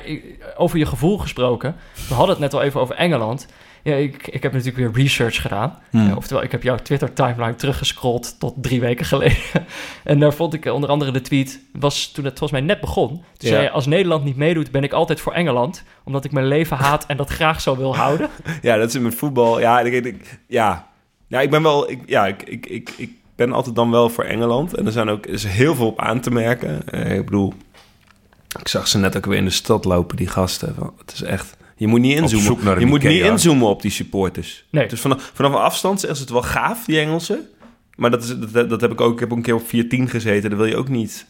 [0.57, 1.75] over je gevoel gesproken,
[2.07, 3.45] we hadden het net al even over Engeland.
[3.88, 5.77] Ja, ik, ik heb natuurlijk weer research gedaan.
[5.89, 6.11] Hmm.
[6.13, 9.38] Oftewel, ik heb jouw Twitter-timeline teruggescrolld tot drie weken geleden.
[10.03, 12.81] en daar vond ik eh, onder andere de tweet, was toen het volgens mij net
[12.81, 13.07] begon.
[13.09, 13.47] Toen Ja.
[13.49, 15.83] zei je, als Nederland niet meedoet, ben ik altijd voor Engeland.
[16.03, 18.29] Omdat ik mijn leven haat en dat graag zo wil houden.
[18.61, 19.59] ja, dat is met voetbal.
[19.59, 20.88] Ja, ik, ik- ja.
[21.27, 21.89] ja ik ben wel...
[21.91, 24.73] Ik, ja, ik, ik, ik, ik ben altijd dan wel voor Engeland.
[24.75, 26.88] En er zijn ook is heel veel op aan te merken.
[26.89, 27.53] Eh, ik bedoel,
[28.59, 30.75] ik zag ze net ook weer in de stad lopen, die gasten.
[30.97, 31.57] Het is echt...
[31.78, 32.80] Je moet niet inzoomen.
[32.80, 34.65] Je moet niet inzoomen op die supporters.
[34.69, 34.88] Nee.
[34.88, 37.39] Dus vanaf, vanaf een afstand is het wel gaaf, die Engelsen.
[37.95, 39.13] Maar dat, is, dat, dat heb ik ook.
[39.13, 40.49] Ik heb ook een keer op 4-10 gezeten.
[40.49, 41.25] Daar wil je ook niet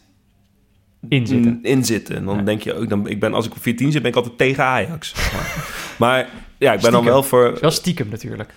[1.08, 1.60] Inzitten.
[1.62, 2.16] in, in zitten.
[2.16, 2.42] En dan Ja.
[2.42, 4.64] denk je ook, dan, ik ben, als ik op 14 zit, ben ik altijd tegen
[4.64, 5.14] Ajax.
[5.98, 6.28] maar.
[6.58, 7.58] ja, ik ben dan wel voor.
[7.60, 8.52] Wel stiekem natuurlijk.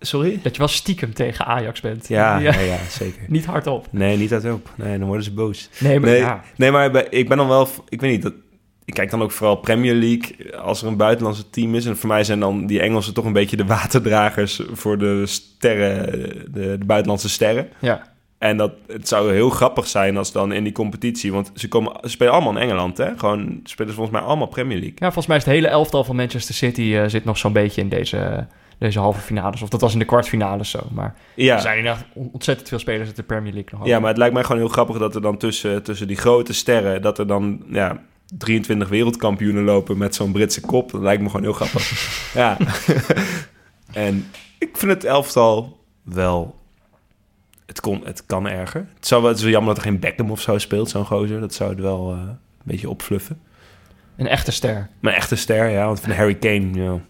[0.00, 0.40] Sorry?
[0.42, 2.08] Dat je wel stiekem tegen Ajax bent.
[2.08, 3.22] Ja, ja, ja, zeker.
[3.36, 3.86] Niet hardop.
[3.90, 4.70] Nee, niet uitop.
[4.76, 5.68] Nee, dan worden ze boos.
[5.78, 6.44] Nee, maar Nee, ja.
[6.56, 8.32] nee maar ik ben dan wel, ik weet niet, dat,
[8.84, 11.86] ik kijk dan ook vooral Premier League als er een buitenlandse team is.
[11.86, 16.06] En voor mij zijn dan die Engelsen toch een beetje de waterdragers voor de sterren,
[16.52, 17.68] de, de buitenlandse sterren.
[17.78, 18.12] ja.
[18.38, 21.92] En dat, het zou heel grappig zijn als dan in die competitie, want ze, komen,
[22.02, 23.18] ze spelen allemaal in Engeland, hè?
[23.18, 24.94] Gewoon spelen ze volgens mij allemaal Premier League.
[24.96, 27.80] Ja, volgens mij is het hele elftal van Manchester City eh, zit nog zo'n beetje
[27.80, 28.46] in deze,
[28.78, 29.62] deze halve finales.
[29.62, 30.80] Of dat was in de kwartfinales zo.
[30.92, 31.54] Maar Ja.
[31.54, 33.86] er zijn inderdaad on- ontzettend veel spelers uit de Premier League nog.
[33.88, 36.52] Ja, maar het lijkt mij gewoon heel grappig dat er dan tussen, tussen die grote
[36.52, 37.02] sterren...
[37.02, 38.02] dat er dan ja,
[38.38, 40.90] 23 wereldkampioenen lopen met zo'n Britse kop.
[40.90, 42.08] Dat lijkt me gewoon heel grappig.
[42.34, 42.56] ja.
[43.92, 44.26] en
[44.58, 46.62] ik vind het elftal wel...
[47.66, 48.86] Het, kon, het kan erger.
[48.94, 51.06] Het, zou wel, het is wel jammer dat er geen Beckham of zo speelt, zo'n
[51.06, 51.40] gozer.
[51.40, 53.40] Dat zou het wel eh, een beetje opfluffen.
[54.16, 54.88] Een echte ster.
[55.00, 55.86] Maar een echte ster, ja.
[55.86, 57.00] Want van Harry Kane, ja.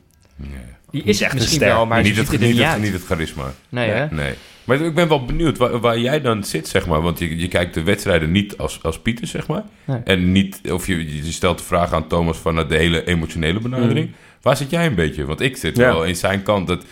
[0.90, 1.74] Die is echt een misschien ster.
[1.74, 3.52] wel, maar niet, het, niet, het, niet het charisma.
[3.68, 4.06] Nee, hè?
[4.10, 4.34] Nee.
[4.64, 7.02] Maar ik ben wel benieuwd waar, waar jij dan zit, zeg maar.
[7.02, 9.62] Want je, je kijkt de wedstrijden niet als, als Pieter, zeg maar.
[9.84, 9.98] Nee.
[10.04, 14.10] En niet, of je, je stelt de vraag aan Thomas van de hele emotionele benadering.
[14.42, 15.24] Waar zit jij een beetje?
[15.24, 15.84] Want ik zit Ja.
[15.92, 16.84] wel in zijn kant dat...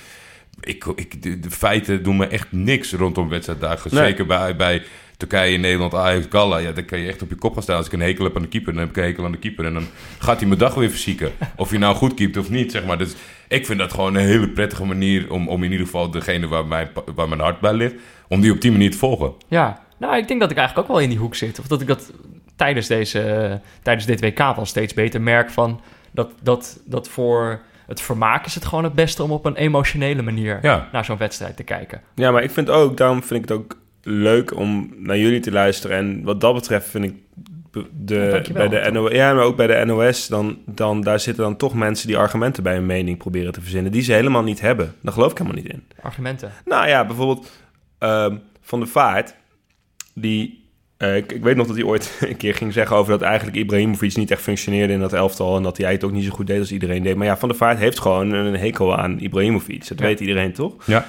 [0.61, 3.95] Ik, ik, de, de feiten doen me echt niks rondom wedstrijddagen.
[3.95, 4.05] Nee.
[4.05, 4.83] Zeker bij, bij
[5.29, 6.59] Turkije, Nederland, Ajax, Galla.
[6.59, 7.77] Ja, dan kan je echt op je kop gaan staan.
[7.77, 9.39] Als ik een hekel heb aan de keeper, dan heb ik een hekel aan de
[9.39, 9.65] keeper.
[9.65, 9.87] En dan
[10.19, 11.33] gaat hij mijn dag weer verzieken.
[11.57, 12.99] Of je nou goed keept of niet, zeg maar.
[12.99, 13.15] Dus
[13.49, 15.31] ik vind dat gewoon een hele prettige manier...
[15.33, 17.95] om, om in ieder geval degene waar mijn, waar mijn hart bij ligt...
[18.29, 19.33] om die op die manier te volgen.
[19.49, 21.59] Ja, nou, ik denk dat ik eigenlijk ook wel in die hoek zit.
[21.59, 22.13] Of dat ik dat
[22.57, 25.81] tijdens, deze, tijdens dit WK wel steeds beter merk van...
[26.11, 30.23] Dat, dat, dat voor het vermaak is het gewoon het beste om op een emotionele
[30.23, 30.89] manier Ja.
[30.93, 32.01] naar zo'n wedstrijd te kijken.
[32.15, 35.51] Ja, maar ik vind ook, daarom vind ik het ook leuk om naar jullie te
[35.53, 35.97] luisteren.
[35.97, 37.15] En wat dat betreft vind ik
[37.93, 41.57] de, bij de NOS, ja, maar ook bij de NOS, dan, dan, daar zitten dan
[41.57, 44.95] toch mensen die argumenten bij hun mening proberen te verzinnen, die ze helemaal niet hebben.
[45.03, 45.83] Daar geloof ik helemaal niet in.
[46.03, 46.53] Argumenten.
[46.65, 47.51] Nou ja, bijvoorbeeld
[47.99, 49.35] ehm, Van de Vaart,
[50.15, 50.65] die...
[50.97, 53.57] eh, ik, ik weet nog dat hij ooit een keer ging zeggen over dat eigenlijk
[53.57, 56.47] Ibrahimovic niet echt functioneerde in dat elftal en dat hij het ook niet zo goed
[56.47, 57.17] deed als iedereen deed.
[57.17, 59.89] Maar ja, Van der Vaart heeft gewoon een hekel aan Ibrahimovic.
[59.89, 60.05] Dat Ja.
[60.05, 60.87] weet iedereen toch?
[60.87, 61.07] Ja.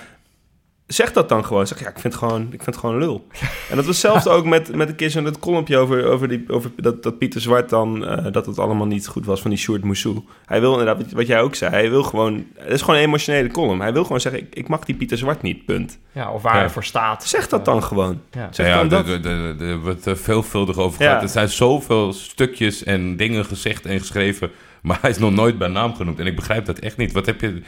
[0.94, 1.68] Zeg dat dan gewoon.
[1.68, 3.28] Zeg ja, ik vind het gewoon, ik vind het gewoon lul.
[3.70, 6.44] En dat was zelfs ook met, met een keer zo'n dat kolompje over, over, die,
[6.48, 9.60] over dat, dat Pieter Zwart dan, eh, dat het allemaal niet goed was van die
[9.60, 10.24] Sjoerd Moussou.
[10.46, 13.06] Hij wil inderdaad, wat, wat jij ook zei, hij wil gewoon, het is gewoon een
[13.06, 13.82] emotionele column.
[13.82, 16.00] Hij wil gewoon zeggen, ik, ik mag die Pieter Zwart niet, punt.
[16.12, 16.60] Ja, of waar Ja.
[16.60, 17.24] hij voor staat.
[17.26, 18.22] Zeg dat dan gewoon.
[18.32, 18.48] Ja.
[18.52, 20.06] Zeg ja, dan dat.
[20.06, 21.08] er veelvuldig over Ja.
[21.08, 21.24] gehad.
[21.24, 25.68] Er zijn zoveel stukjes en dingen gezegd en geschreven, maar hij is nog nooit bij
[25.68, 26.20] naam genoemd.
[26.20, 27.12] En ik begrijp dat echt niet.
[27.12, 27.62] Wat heb je...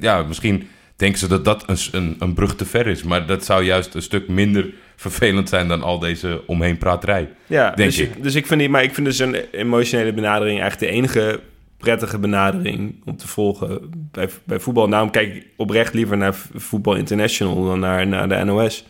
[0.00, 0.68] Ja, misschien
[1.02, 3.02] denken ze dat dat een, een, een brug te ver is.
[3.02, 7.28] Maar dat zou juist een stuk minder vervelend zijn dan al deze omheen praterij.
[7.46, 8.22] Ja, Denk dus, ik.
[8.22, 11.40] dus ik vind die, maar ik vind dus een emotionele benadering eigenlijk de enige
[11.76, 13.80] prettige benadering om te volgen
[14.10, 14.88] bij, bij voetbal.
[14.88, 18.78] Daarom kijk ik oprecht liever naar Voetbal International dan naar, naar de NOS.
[18.78, 18.84] Ik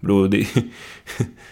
[0.00, 0.48] bedoel, die,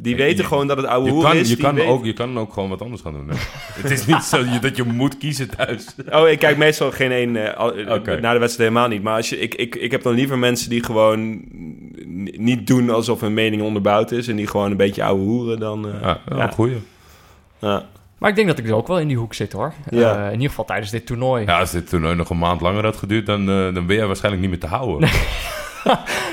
[0.00, 1.48] die weten je- gewoon dat het oude hoer is.
[1.48, 3.28] je, die kan weet- ook, je kan ook gewoon wat anders gaan doen.
[3.28, 3.34] Hè?
[3.82, 5.86] het is niet zo dat je moet kiezen thuis.
[6.12, 7.36] Oh, ik kijk meestal geen één...
[7.94, 8.20] Oké.
[8.20, 9.02] Na de wedstrijd helemaal niet.
[9.02, 11.40] Maar als je, ik, ik, ik heb dan liever mensen die gewoon
[12.36, 14.28] niet doen alsof hun mening onderbouwd is...
[14.28, 15.86] en die gewoon een beetje ouwe hoeren dan...
[15.88, 16.76] eh, Ja, ja, goeie.
[17.58, 17.86] ja.
[18.18, 19.72] Maar ik denk dat ik er ook wel in die hoek zit hoor.
[19.90, 20.16] Ja.
[20.18, 21.44] Eh, in ieder geval tijdens dit toernooi.
[21.44, 24.42] Ja, als dit toernooi nog een maand langer had geduurd, dan, dan ben jij waarschijnlijk
[24.42, 25.08] niet meer te houden.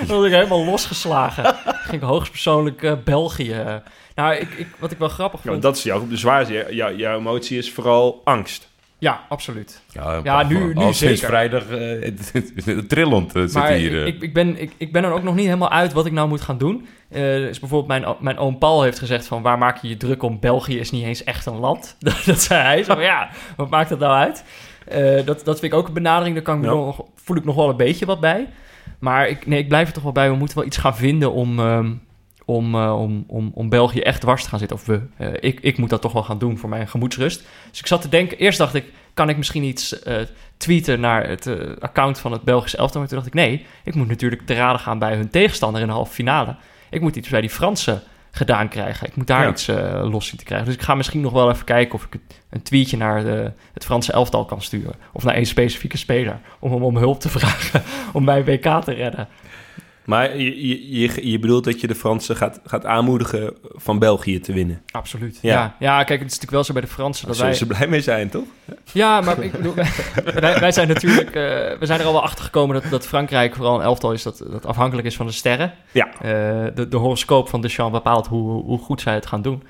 [0.08, 1.56] Dan was ik helemaal losgeslagen.
[1.66, 3.82] ging ik hoogstpersoonlijk eh, België.
[4.16, 5.62] Nou, ik, ik, wat ik wel grappig Ja, vond...
[5.62, 6.08] dat is jouw.
[6.10, 8.68] Jou- jou- jouw emotie is vooral angst.
[8.98, 9.82] Ja, absoluut.
[9.91, 11.28] Ja, Ja, nu- nu al sinds zeker.
[11.28, 14.06] vrijdag eh, trillend eh, zit Maar hier.
[14.06, 16.28] ik, ik, ben, ik, ik ben er ook nog niet helemaal uit wat ik nou
[16.28, 16.88] moet gaan doen.
[17.10, 19.41] Eh dus bijvoorbeeld mijn, mijn oom Paul heeft gezegd van...
[19.41, 20.39] waar maak je je druk om?
[20.39, 21.96] België is niet eens echt een land.
[22.00, 22.84] dat, dat zei hij.
[22.84, 24.43] Zo, ja, wat maakt dat nou uit?
[24.88, 26.36] Eh, dat, dat vind ik ook een benadering.
[26.36, 26.74] Daar kan ik me Ja.
[26.74, 28.48] nog, voel ik nog wel een beetje wat bij.
[29.00, 30.30] Maar ik, nee, ik blijf er toch wel bij.
[30.30, 31.91] We moeten wel iets gaan vinden om, ehm,
[32.46, 34.78] om, eh, om, om, om België echt dwars te gaan zitten.
[34.78, 35.02] Of we.
[35.18, 37.43] Eh, ik, ik moet dat toch wel gaan doen voor mijn gemoedsrust.
[37.70, 38.38] Dus ik zat te denken...
[38.38, 40.16] Eerst dacht ik, kan ik misschien iets eh,
[40.58, 43.00] tweeten naar het account van het Belgische elftal?
[43.00, 45.88] Maar toen dacht ik, nee, ik moet natuurlijk te raden gaan bij hun tegenstander in
[45.88, 46.56] de halve finale.
[46.89, 48.02] Ik moet iets bij die Fransen
[48.36, 49.07] gedaan krijgen.
[49.07, 49.49] Ik moet daar Ja.
[49.49, 50.67] iets eh, los zien te krijgen.
[50.67, 53.51] Dus ik ga misschien nog wel even kijken of ik het- een tweetje naar de,
[53.73, 54.93] het Franse elftal kan sturen.
[55.13, 56.39] Of naar één specifieke speler.
[56.59, 57.83] Om hem om hulp te vragen
[58.13, 59.27] om mijn WK te redden.
[60.06, 64.53] Maar je, je, je, bedoelt dat je de Fransen gaat, gaat aanmoedigen van België te
[64.53, 64.82] winnen.
[64.91, 65.39] Absoluut.
[65.41, 65.53] Ja.
[65.53, 65.76] Ja.
[65.80, 67.53] Ja, kijk, het is natuurlijk wel zo bij de Fransen Daar dat wij...
[67.53, 68.43] ze blij mee zijn, toch?
[68.91, 69.74] Ja, maar ik bedoel,
[70.39, 71.34] wij, wij zijn natuurlijk, eh,
[71.80, 74.43] we zijn er al wel achter gekomen dat, dat Frankrijk vooral een elftal is dat,
[74.49, 75.74] dat afhankelijk is van de sterren.
[75.91, 76.08] Ja.
[76.08, 76.22] Eh,
[76.76, 79.64] de, de horoscoop van Deschamps bepaalt hoe, hoe goed zij het gaan doen.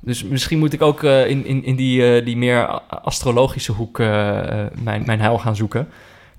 [0.00, 5.02] Dus misschien moet ik ook eh, in, in, in die, die meer astrologische hoek mijn,
[5.06, 5.88] mijn heil gaan zoeken.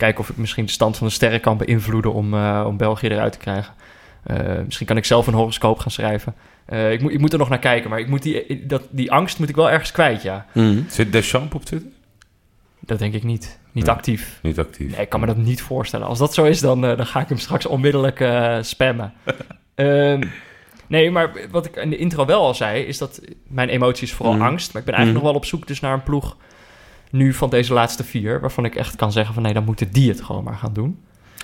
[0.02, 3.08] Kijken of ik misschien de stand van de sterren kan beïnvloeden om, eh, om België
[3.08, 3.74] eruit te krijgen.
[4.24, 6.36] Eh, misschien kan ik zelf een horoscoop gaan schrijven.
[6.66, 9.12] Eh, ik, moet, ik moet er nog naar kijken, maar ik moet die, dat, die
[9.12, 10.46] angst moet ik wel ergens kwijt, ja.
[10.88, 11.90] Zit Deschamps op Twitter?
[12.80, 13.60] Dat denk ik niet.
[13.72, 13.94] Niet Nee.
[13.96, 14.40] actief.
[14.42, 14.92] Niet actief.
[14.92, 16.08] Nee, ik kan me dat niet voorstellen.
[16.08, 18.26] Als dat zo is, dan, dan ga ik hem straks onmiddellijk
[18.62, 19.14] spammen.
[19.76, 20.24] Ehm,
[20.88, 24.14] nee, maar wat ik in de intro wel al zei, is dat mijn emotie is
[24.14, 24.44] vooral Mhm.
[24.46, 24.74] angst.
[24.74, 25.34] Maar ik ben eigenlijk Mhm.
[25.34, 26.38] nog wel op zoek dus naar een ploeg
[27.12, 30.10] nu van deze laatste vier, waarvan ik echt kan zeggen van nee, dan moeten die
[30.10, 31.00] het gewoon maar gaan doen.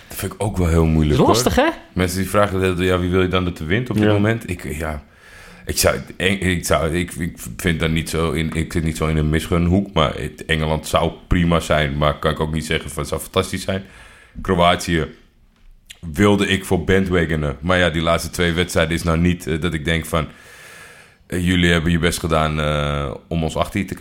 [0.08, 1.20] Dat vind ik ook wel heel Dat moeilijk.
[1.20, 1.68] is lastig, hè?
[1.94, 4.12] Mensen die vragen, ja, wie wil je dan dat er wint op dit Ja.
[4.14, 4.50] moment?
[4.50, 5.04] Ik, ja,
[5.66, 9.08] ik, zou, ik, zou, ik, ik vind dan niet zo in, ik zit niet zo
[9.08, 12.90] in een misgunhoek, maar het, Engeland zou prima zijn, maar kan ik ook niet zeggen
[12.90, 13.84] van het zou fantastisch zijn.
[14.42, 15.08] Kroatië
[16.12, 19.74] wilde ik voor bandwagonen, maar ja, die laatste twee wedstrijden is nou niet eh, dat
[19.74, 20.28] ik denk van,
[21.28, 23.96] eh, jullie hebben je best gedaan eh, om ons achter te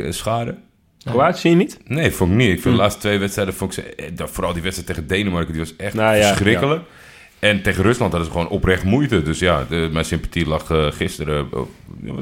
[1.13, 1.33] scharen.
[1.33, 1.79] Kroatië niet?
[1.85, 2.47] Nee, vond ik niet.
[2.49, 2.71] Ik vind Hm.
[2.71, 5.61] de laatste twee wedstrijden, vond ik ze, eh, dat- vooral die wedstrijd tegen Denemarken, die
[5.63, 6.83] was echt Nou ja, verschrikkelijk.
[7.39, 9.23] En tegen Rusland hadden ze gewoon oprecht moeite.
[9.23, 11.69] Dus ja, de, mijn sympathie lag eh, gisteren, oh,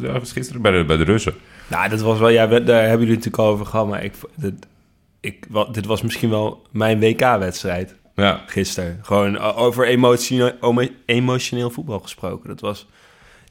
[0.02, 1.34] ja, wat gisteren bij de, bij de Russen.
[1.68, 2.28] Nou, dat was wel...
[2.28, 3.88] Ja, we- daar hebben jullie het natuurlijk al over gehad.
[3.88, 4.54] Maar ik, dit,
[5.20, 8.98] ik, wa- dit was misschien wel mijn WK-wedstrijd Ja, gisteren.
[9.02, 10.52] Gewoon over emotioneel,
[11.06, 12.48] emotioneel voetbal gesproken.
[12.48, 12.86] Dat was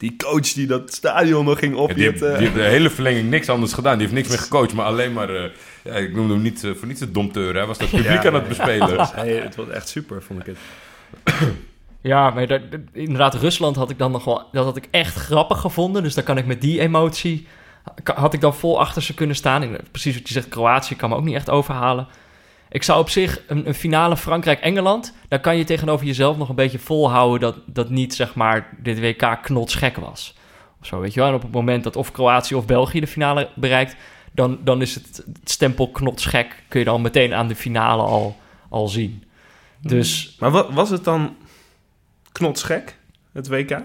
[0.04, 2.30] die coach die dat stadion nog ging die, heeft, opjetten.
[2.30, 3.98] die heeft de hele verlenging niks anders gedaan.
[3.98, 5.30] Die heeft niks meer gecoacht, maar alleen maar...
[5.30, 5.50] eh,
[5.84, 7.56] ja, ik noemde hem niet eh, voor niets de domteur.
[7.56, 9.00] Hij was dat publiek Ja, aan het bespelen.
[9.44, 10.58] Het was echt super, vond ik het.
[12.02, 14.50] Ja, maar daar- inderdaad, Rusland had ik dan nog wel...
[14.52, 16.04] Dat had ik echt grappig gevonden.
[16.04, 17.48] Dus daar kan ik met die emotie...
[18.04, 19.62] Had ik dan vol achter ze kunnen staan.
[19.64, 22.08] En precies wat je zegt, Kroatië kan me ook niet echt overhalen.
[22.74, 25.14] Ik zou op zich een, een finale Frankrijk-Engeland...
[25.28, 27.40] daar kan je tegenover jezelf nog een beetje volhouden...
[27.40, 30.36] dat, dat niet, zeg maar, dit WK knotsgek was.
[30.82, 31.30] Of zo, weet je wel.
[31.30, 33.96] En op het moment dat of Kroatië of België de finale bereikt...
[34.32, 36.64] dan, dan is het, het stempel knotsgek...
[36.68, 38.38] kun je dan meteen aan de finale al,
[38.70, 39.24] al zien.
[39.82, 41.36] Dus Maar wa- was het dan
[42.32, 42.98] knotsgek,
[43.34, 43.82] het WK?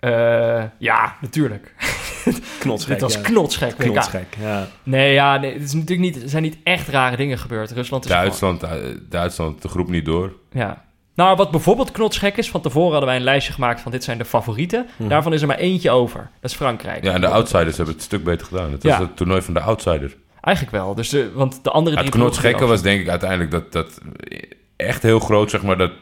[0.00, 1.74] eh, ja, natuurlijk.
[2.58, 3.20] Knotsgek, Dit was ja.
[3.20, 3.76] knotsgek.
[3.76, 4.66] Knotsgek, ja.
[4.82, 7.70] Nee, ja, nee, het is natuurlijk niet, er zijn niet echt rare dingen gebeurd.
[7.70, 8.70] Rusland is Duitsland, eh,
[9.08, 10.32] Duitsland, de groep niet door.
[10.52, 10.84] ja.
[11.14, 14.18] Nou, wat bijvoorbeeld knotsgek is, van tevoren hadden wij een lijstje gemaakt van dit zijn
[14.18, 14.86] de favorieten.
[14.96, 15.08] Mhm.
[15.08, 16.30] Daarvan is er maar eentje over.
[16.40, 17.04] Dat is Frankrijk.
[17.04, 18.72] Ja, en de outsiders hebben het een stuk beter gedaan.
[18.72, 19.00] Het was Ja.
[19.00, 20.16] het toernooi van de outsider.
[20.40, 20.94] Eigenlijk wel.
[20.94, 23.98] Dus de, want de andere Ja, het knotsgekke was denk ik uiteindelijk dat, dat
[24.76, 25.92] echt heel groot, zeg maar, dat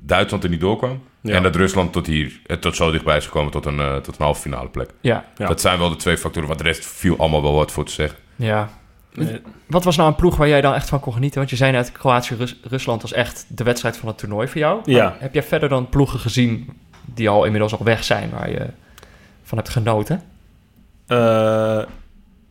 [0.00, 1.02] Duitsland er niet doorkwam.
[1.20, 1.34] Ja.
[1.34, 4.18] En dat Rusland tot hier, eh, tot zo dichtbij is gekomen tot een, eh, tot
[4.18, 4.90] een halve finale plek.
[5.00, 5.46] Ja, Ja.
[5.46, 7.92] Dat zijn wel de twee factoren, want de rest viel allemaal wel wat voor te
[7.92, 8.18] zeggen.
[8.36, 8.68] ja.
[9.16, 9.40] Nee.
[9.66, 11.38] Wat was nou een ploeg waar jij dan echt van kon genieten?
[11.38, 14.80] Want je zei net, Kroatië-Rusland was echt de wedstrijd van het toernooi voor jou.
[14.84, 15.02] Ja.
[15.08, 16.68] Maar Heb jij verder dan ploegen gezien
[17.04, 18.66] die al inmiddels al weg zijn, waar je
[19.42, 20.22] van hebt genoten?
[21.06, 21.82] Eh,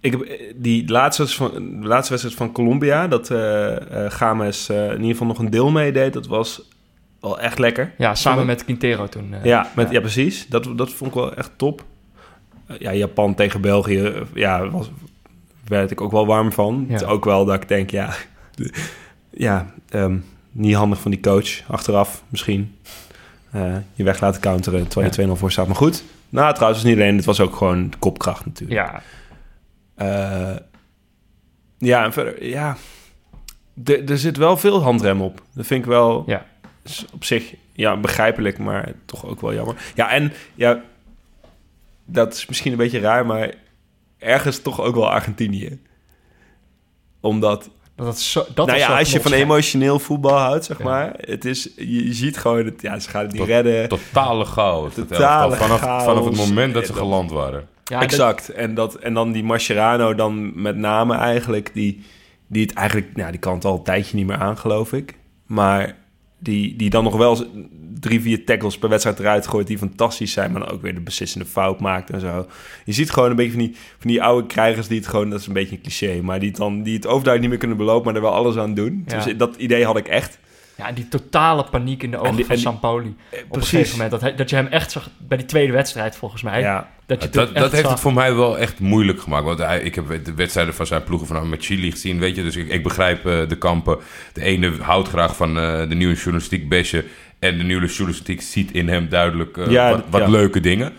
[0.03, 3.75] ik heb eh, die laatste, wedstrijd van, de laatste wedstrijd van Colombia, dat eh
[4.07, 6.61] Games in ieder geval nog een deel meedeed, dat was
[7.21, 7.93] wel echt lekker.
[7.97, 9.35] Ja, samen met Quintero toen.
[9.43, 9.99] Ja, met, ja.
[9.99, 10.47] precies.
[10.47, 11.83] Dat, dat vond ik wel echt top.
[12.79, 14.91] Ja, Japan tegen België, ja, was,
[15.67, 16.85] werd ik ook wel warm van.
[16.87, 16.93] Ja.
[16.93, 18.13] Het is ook wel dat ik denk, ja,
[19.29, 20.17] ja ehm,
[20.51, 21.61] niet handig van die coach.
[21.67, 22.75] Achteraf misschien
[23.93, 25.67] je weg laten counteren terwijl je 2-0 voor staat.
[25.67, 28.87] Maar goed, nou trouwens niet alleen, het was ook gewoon kopkracht natuurlijk.
[28.87, 29.01] ja,
[29.95, 30.55] Eh,
[31.77, 32.77] ja, en verder, ja.
[33.85, 35.41] Er- zit wel veel handrem op.
[35.53, 36.45] Dat vind ik wel Ja.
[37.13, 39.75] op zich ja, begrijpelijk, maar toch ook wel jammer.
[39.95, 40.81] Ja, en ja,
[42.05, 43.53] dat is misschien een beetje raar, maar
[44.17, 45.79] ergens toch ook wel Argentinië.
[47.21, 50.83] Omdat, dat, dat, zo, dat nou ja, als je van emotioneel voetbal houdt, zeg Ja.
[50.83, 51.13] maar.
[51.17, 53.89] Het is, je, je ziet gewoon, het, ja, ze gaan het niet Tot- redden.
[53.89, 54.93] Totale chaos.
[54.93, 56.03] Totale vanaf, chaos.
[56.03, 57.67] vanaf het moment dat ze dat- geland waren.
[57.83, 58.49] Ja, dat- exact.
[58.49, 62.01] En, dat, en dan die Mascherano dan met name eigenlijk, die,
[62.47, 65.13] die het eigenlijk, nou, die kan het al een tijdje niet meer aan, geloof ik.
[65.45, 65.95] Maar
[66.39, 67.45] die, die dan nog wel
[67.99, 71.01] drie, vier tackles per wedstrijd eruit gooit die fantastisch zijn, maar dan ook weer de
[71.01, 72.47] beslissende fout maakt en zo.
[72.85, 75.39] Je ziet gewoon een beetje van die, van die oude krijgers die het gewoon, dat
[75.39, 77.77] is een beetje een cliché, maar die het dan die het overduidelijk niet meer kunnen
[77.77, 79.03] belopen, maar er wel alles aan doen.
[79.07, 79.23] Ja.
[79.23, 80.39] Dus dat idee had ik echt.
[80.87, 83.15] Ja, die totale paniek in de ogen die- van Sampoli.
[83.29, 84.11] Eh, Op een gegeven moment.
[84.11, 86.59] Dat, hij- dat je hem echt zag bij die tweede wedstrijd, volgens mij.
[86.59, 89.43] Ja, Dat, je Dat, dat heeft zag- het voor mij wel echt moeilijk gemaakt.
[89.45, 92.43] Want hij, ik heb de wedstrijden van zijn ploegen van met Chili gezien, weet je.
[92.43, 93.97] Dus ik, ik begrijp eh, de kampen.
[94.33, 97.05] De ene houdt graag van eh, de nieuwe journalistiek besje.
[97.39, 100.27] En de nieuwe journalistiek ziet in hem duidelijk Ja, wat, wat ja.
[100.29, 100.93] leuke dingen.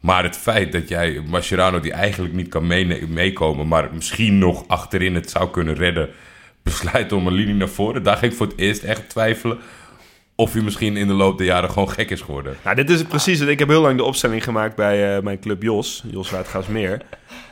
[0.00, 2.66] Maar het feit dat jij Mascherano, die eigenlijk niet kan
[3.08, 3.68] meekomen...
[3.68, 6.08] maar misschien nog achterin het zou kunnen redden...
[6.66, 8.02] besluit om een linie naar voren.
[8.02, 9.58] Daar ging ik voor het eerst echt twijfelen...
[10.34, 12.56] of hij misschien in de loop der jaren gewoon gek is geworden.
[12.64, 13.40] Nou, dit is het precies.
[13.40, 17.00] Ik heb heel lang de opstelling gemaakt bij eh, mijn club Jos, Jos Waardgaasmeer.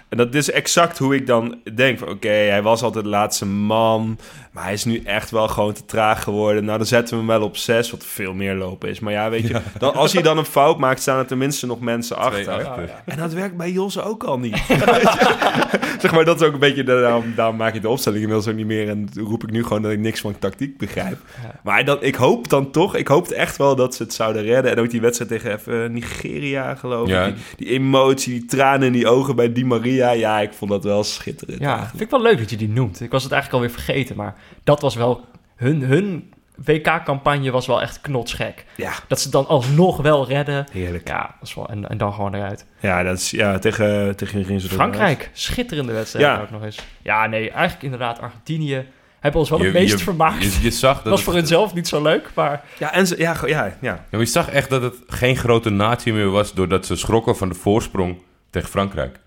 [0.08, 4.18] En dat is exact hoe ik dan denk oké, hij was altijd de laatste man...
[4.54, 6.64] maar hij is nu echt wel gewoon te traag geworden.
[6.64, 9.00] Nou, dan zetten we hem wel op zes, wat veel meer lopen is.
[9.00, 11.00] Maar ja, weet je, dan, als hij dan een fout maakt...
[11.00, 12.50] staan er tenminste nog mensen achter.
[12.50, 12.90] achter.
[13.04, 14.56] En dat werkt bij Jos ook al niet.
[16.02, 16.82] Zeg maar, dat is ook een beetje...
[16.82, 18.88] Daarom, daarom maak ik de opstelling inmiddels ook niet meer...
[18.88, 21.18] en roep ik nu gewoon dat ik niks van tactiek begrijp.
[21.42, 21.60] Ja.
[21.62, 22.96] Maar dat, ik hoop dan toch...
[22.96, 24.72] Ik hoopte echt wel dat ze het zouden redden.
[24.72, 27.14] En ook die wedstrijd tegen even Nigeria, geloof ik.
[27.14, 27.24] Ja.
[27.24, 30.10] Die, die emotie, die tranen in die ogen bij Di Maria.
[30.10, 31.60] Ja, ik vond dat wel schitterend.
[31.60, 31.96] Ja, eigenlijk.
[31.96, 33.00] vind ik wel leuk dat je die noemt.
[33.00, 34.34] Ik was het eigenlijk alweer vergeten, maar
[34.64, 35.24] dat was wel...
[35.56, 38.64] Hun, hun WK-campagne was wel echt knotsgek.
[38.76, 40.66] ja Dat ze dan alsnog wel redden.
[40.70, 41.08] heerlijk.
[41.08, 42.66] Ja, Ja, dat is wel, en, en dan gewoon eruit.
[42.80, 46.40] dat is ja, tegen, tegen Frankrijk, schitterende wedstrijd Ja.
[46.40, 46.78] ook nog eens.
[47.02, 48.86] Ja, nee, eigenlijk inderdaad Argentinië
[49.20, 50.42] hebben ons wel Je- het meest je- vermaakt.
[50.54, 52.62] Je, je zag dat was voor hunzelf niet zo leuk, maar...
[52.78, 53.74] Ja, en ze, ja, ja, ja.
[53.80, 56.52] Ja, maar je zag echt dat het geen grote natie meer was...
[56.52, 58.18] doordat ze schrokken van de voorsprong
[58.50, 59.18] tegen Frankrijk.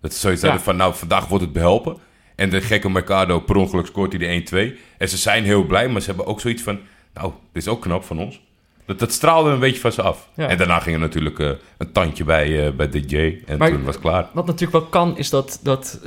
[0.00, 0.46] Dat ze zoiets Ja.
[0.46, 1.96] hadden van, nou, vandaag wordt het behelpen.
[2.34, 4.78] En de gekke Mercado, per ongeluk scoort hij de 1-2.
[4.98, 6.78] En ze zijn heel blij, maar ze hebben ook zoiets van...
[7.14, 8.40] nou, dit is ook knap van ons.
[8.86, 10.28] Dat, dat straalde een beetje van ze af.
[10.36, 10.48] Ja.
[10.48, 13.42] En daarna ging er natuurlijk eh, een tandje bij, eh, bij DJ.
[13.46, 14.28] En Maar- toen was het klaar.
[14.32, 16.00] Wat natuurlijk wel kan, is dat, dat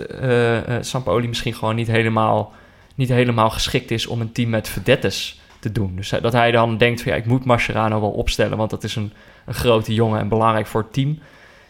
[0.82, 2.53] Sampaoli misschien gewoon niet helemaal,
[2.95, 5.95] niet helemaal geschikt is om een team met verdettes te doen.
[5.95, 8.95] Dus dat hij dan denkt van ja, ik moet Mascherano wel opstellen, want dat is
[8.95, 9.13] een,
[9.45, 11.19] een grote jongen en belangrijk voor het team.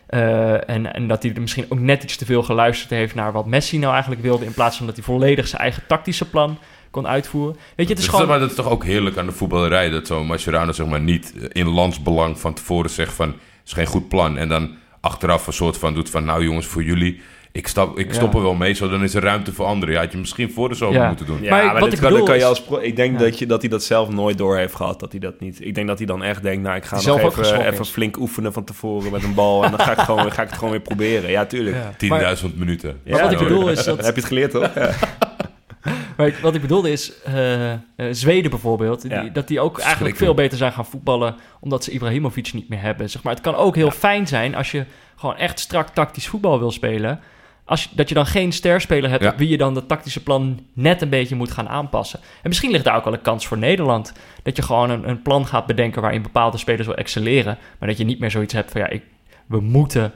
[0.07, 3.31] Eh, en, en dat hij er misschien ook net iets te veel geluisterd heeft naar
[3.31, 6.57] wat Messi nou eigenlijk wilde, in plaats van dat hij volledig zijn eigen tactische plan
[6.91, 7.55] kon uitvoeren.
[7.55, 8.27] Weet je, het is Dus gewoon...
[8.27, 9.89] maar dat is toch ook heerlijk aan de voetballerij...
[9.89, 13.35] dat zo'n Mascherano zeg maar niet in landsbelang van tevoren zegt van...
[13.65, 14.37] is geen goed plan.
[14.37, 16.25] En dan achteraf een soort van doet van...
[16.25, 17.21] nou jongens, voor jullie,
[17.51, 18.13] ik, stap, ik Ja.
[18.13, 18.73] stop er wel mee...
[18.73, 19.93] zo dan is er ruimte voor anderen.
[19.95, 21.07] Ja, had je misschien voor de zomer Ja.
[21.07, 21.41] moeten doen.
[21.41, 23.19] Ja, Maar maar, wat dit ik kan, bedoel dat kan je als pro- ik denk
[23.19, 23.25] Ja.
[23.25, 24.99] dat, je, dat hij dat zelf nooit door heeft gehad.
[24.99, 25.65] Dat hij dat niet.
[25.65, 28.53] Ik denk dat hij dan echt denkt, nou, ik ga nog even, even flink oefenen
[28.53, 29.63] van tevoren met een bal.
[29.63, 31.29] En dan ga ik, gewoon, ga ik het gewoon weer proberen.
[31.29, 31.75] Ja, tuurlijk.
[31.75, 32.07] Ja.
[32.09, 32.99] Maar- 10.000 minuten.
[33.03, 34.73] Ja, wat ik bedoel is dat- Heb je het geleerd, toch?
[34.75, 34.89] Ja.
[36.17, 37.79] Maar ik- wat ik bedoelde is, eh, eh,
[38.11, 42.53] Zweden bijvoorbeeld, die, dat die ook eigenlijk veel beter zijn gaan voetballen, omdat ze Ibrahimovic
[42.53, 43.09] niet meer hebben.
[43.09, 44.85] Zeg maar, het kan ook heel fijn zijn als je
[45.15, 47.19] gewoon echt strak tactisch voetbal wil spelen,
[47.67, 49.29] als je, dat je dan geen sterspeler hebt Ja.
[49.31, 52.19] op wie je dan dat tactische plan net een beetje moet gaan aanpassen.
[52.41, 54.13] En misschien ligt daar ook wel een kans voor Nederland,
[54.43, 57.97] dat je gewoon een, een plan gaat bedenken waarin bepaalde spelers wil excelleren, maar dat
[57.97, 59.01] je niet meer zoiets hebt van ja, ik,
[59.45, 60.11] we moeten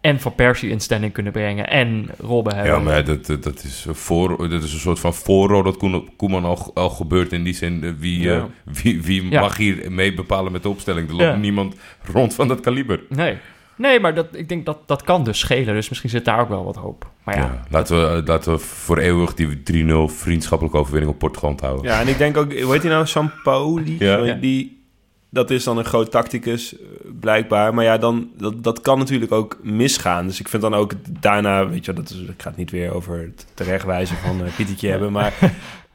[0.00, 2.72] en Van Persie in stelling kunnen brengen en Robben hebben.
[2.72, 5.76] Ja, maar dat, dat, dat, is een voor, dat is een soort van voorrol dat
[6.16, 7.32] Koeman, al, al gebeurt.
[7.32, 8.36] In die zin, eh, wie, Ja.
[8.36, 8.44] eh,
[8.82, 9.40] wie, wie Ja.
[9.40, 11.08] mag hier mee bepalen met de opstelling?
[11.08, 11.36] Er loopt Ja.
[11.36, 11.74] niemand
[12.12, 13.00] rond van dat kaliber.
[13.08, 13.36] Nee.
[13.76, 15.74] Nee, maar dat, ik denk dat dat kan dus schelen.
[15.74, 17.10] Dus misschien zit daar ook wel wat hoop.
[17.22, 21.18] Maar ja, Ja, laten, we, eh, laten we voor eeuwig die 3-0 vriendschappelijke overwinning op
[21.18, 21.84] Portugal onthouden.
[21.84, 23.06] Ja, en ik denk ook, hoe heet hij nou?
[23.06, 23.96] Sampaoli?
[23.98, 24.32] Ja.
[24.32, 24.84] Die,
[25.30, 26.86] dat is dan een groot tacticus, eh,
[27.20, 27.74] blijkbaar.
[27.74, 30.26] Maar ja, dan, dat, dat kan natuurlijk ook misgaan.
[30.26, 32.70] Dus ik vind dan ook daarna, weet je, wel, dat is, ik ga het niet
[32.70, 35.12] weer over het terechtwijzen van uh, Pietertje hebben.
[35.12, 35.32] Maar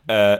[0.06, 0.34] eh,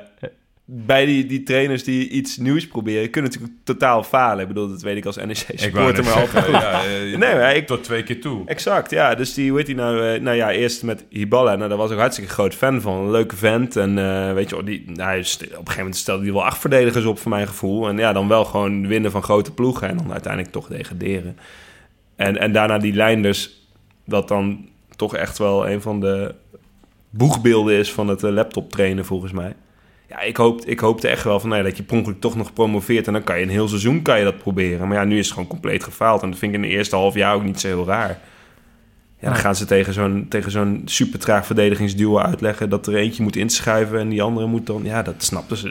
[0.70, 4.42] bij die, die trainers die iets nieuws proberen, kunnen natuurlijk totaal falen.
[4.42, 6.54] Ik bedoel, dat weet ik als NEC supporter, maar altijd goed.
[6.54, 8.42] ja, eh, Nee, maar ik- tot twee keer toe.
[8.46, 9.16] Exact, ja.
[9.16, 10.08] Dus die, hoe heet die nou?
[10.14, 11.56] eh, nou ja, eerst met Hiballa.
[11.56, 12.98] Nou, daar was ik een hartstikke groot fan van.
[12.98, 13.76] Een leuke vent.
[13.76, 17.06] En eh, weet je die, nou, op een gegeven moment stelde hij wel acht verdedigers
[17.06, 17.88] op, voor mijn gevoel.
[17.88, 19.88] En ja, dan wel gewoon winnen van grote ploegen.
[19.90, 21.38] En dan uiteindelijk toch degraderen.
[22.16, 23.68] En, en daarna die Leinders,
[24.06, 26.36] dat dan toch echt wel een van de
[27.10, 29.54] boegbeelden is van het eh, laptop trainen, volgens mij.
[30.10, 32.36] Ja, ik, hoop, ik hoopte echt wel van, nou ja, dat je per ongeluk toch
[32.36, 33.08] nog promoveert.
[33.08, 34.88] En dan kan je een heel seizoen kan je dat proberen.
[34.88, 36.22] Maar ja, nu is het gewoon compleet gefaald.
[36.22, 38.08] En dat vind ik in de eerste half jaar ook niet zo heel raar.
[38.10, 39.42] Ja, dan Nee.
[39.42, 42.70] gaan ze tegen zo'n, tegen zo'n super traag verdedigingsduo uitleggen...
[42.70, 44.82] dat er eentje moet inschuiven en die andere moet dan...
[44.84, 45.70] Ja, dat snapten ze.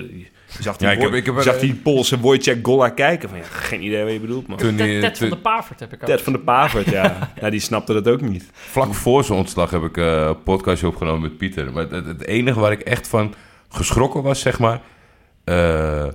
[0.57, 3.39] Je zag die, Ja, ik heb- ik zag die Poolse Wojciech Golla kijken van...
[3.39, 4.57] Ja, geen idee wat je bedoelt, man.
[4.59, 6.09] Toen Ted, Ted van de Pavert heb ik ook.
[6.09, 7.31] Ted van de Pavert, ja.
[7.41, 7.51] ja.
[7.57, 8.51] Die snapte dat ook niet.
[8.53, 11.73] Vlak voor zijn ontslag heb ik eh, een podcastje opgenomen met Pieter.
[11.73, 13.35] Maar het, het enige waar ik echt van
[13.77, 14.81] geschrokken was, zeg maar...
[15.45, 16.07] eh,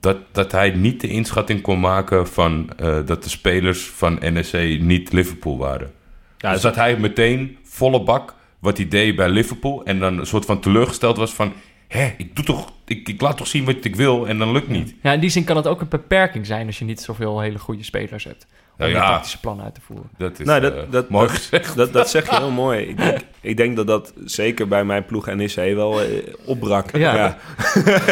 [0.00, 2.70] dat, dat hij niet de inschatting kon maken van...
[2.76, 5.92] eh, dat de spelers van NEC niet Liverpool waren.
[6.38, 9.84] Ja, dus dat hij meteen volle bak wat hij deed bij Liverpool...
[9.84, 11.52] en dan een soort van teleurgesteld was van...
[11.88, 14.68] Hé, ik, doe toch, ik, ik laat toch zien wat ik wil en dan lukt
[14.68, 14.94] niet.
[15.02, 17.58] Ja, in die zin kan het ook een beperking zijn als je niet zoveel hele
[17.58, 18.46] goede spelers hebt.
[18.78, 20.10] Om je tactische plannen uit te voeren.
[20.18, 21.76] Dat is Nou, dat- dat- mooi dat- gezegd.
[21.76, 22.80] Dat, dat zeg je heel mooi.
[22.80, 26.08] Ik denk, ik denk dat dat zeker bij mijn ploeg NEC wel eh,
[26.44, 26.96] opbrak.
[26.96, 27.14] Ja.
[27.14, 27.36] ja.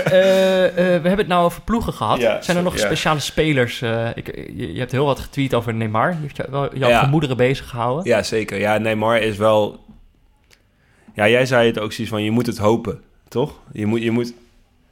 [0.04, 2.20] Eh, eh, we hebben het nou over ploegen gehad.
[2.20, 2.84] Ja, Zijn er nog ja.
[2.84, 3.82] speciale spelers?
[3.82, 6.14] eh, ik, je, je hebt heel wat getweet over Neymar.
[6.20, 7.00] Heeft jou, wel, jouw Ja.
[7.02, 8.04] gemoederen bezig gehouden.
[8.04, 8.58] Ja, zeker.
[8.58, 9.84] Ja, Neymar is wel...
[11.14, 13.52] Ja, jij zei het ook zoiets van, je moet het hopen, toch?
[13.72, 14.02] Je moet...
[14.02, 14.32] Je moet...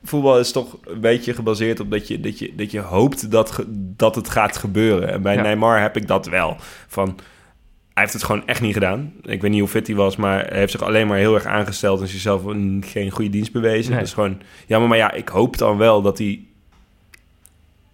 [0.03, 3.65] Voetbal is toch een beetje gebaseerd op dat je, dat je, dat je hoopt dat,
[3.97, 5.09] dat het gaat gebeuren.
[5.09, 5.43] En bij Ja.
[5.43, 6.57] Neymar heb ik dat wel.
[6.89, 7.07] Van,
[7.95, 9.13] hij heeft het gewoon echt niet gedaan.
[9.23, 11.45] Ik weet niet hoe fit hij was, maar hij heeft zich alleen maar heel erg
[11.45, 12.01] aangesteld...
[12.01, 13.91] en zichzelf een- geen goede dienst bewezen.
[13.91, 13.99] Nee.
[13.99, 14.89] Dat is gewoon jammer.
[14.89, 16.41] Maar ja, ik hoop dan wel dat hij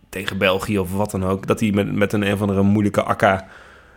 [0.09, 1.47] tegen België of wat dan ook...
[1.47, 3.47] dat hij met, met een een of andere moeilijke akka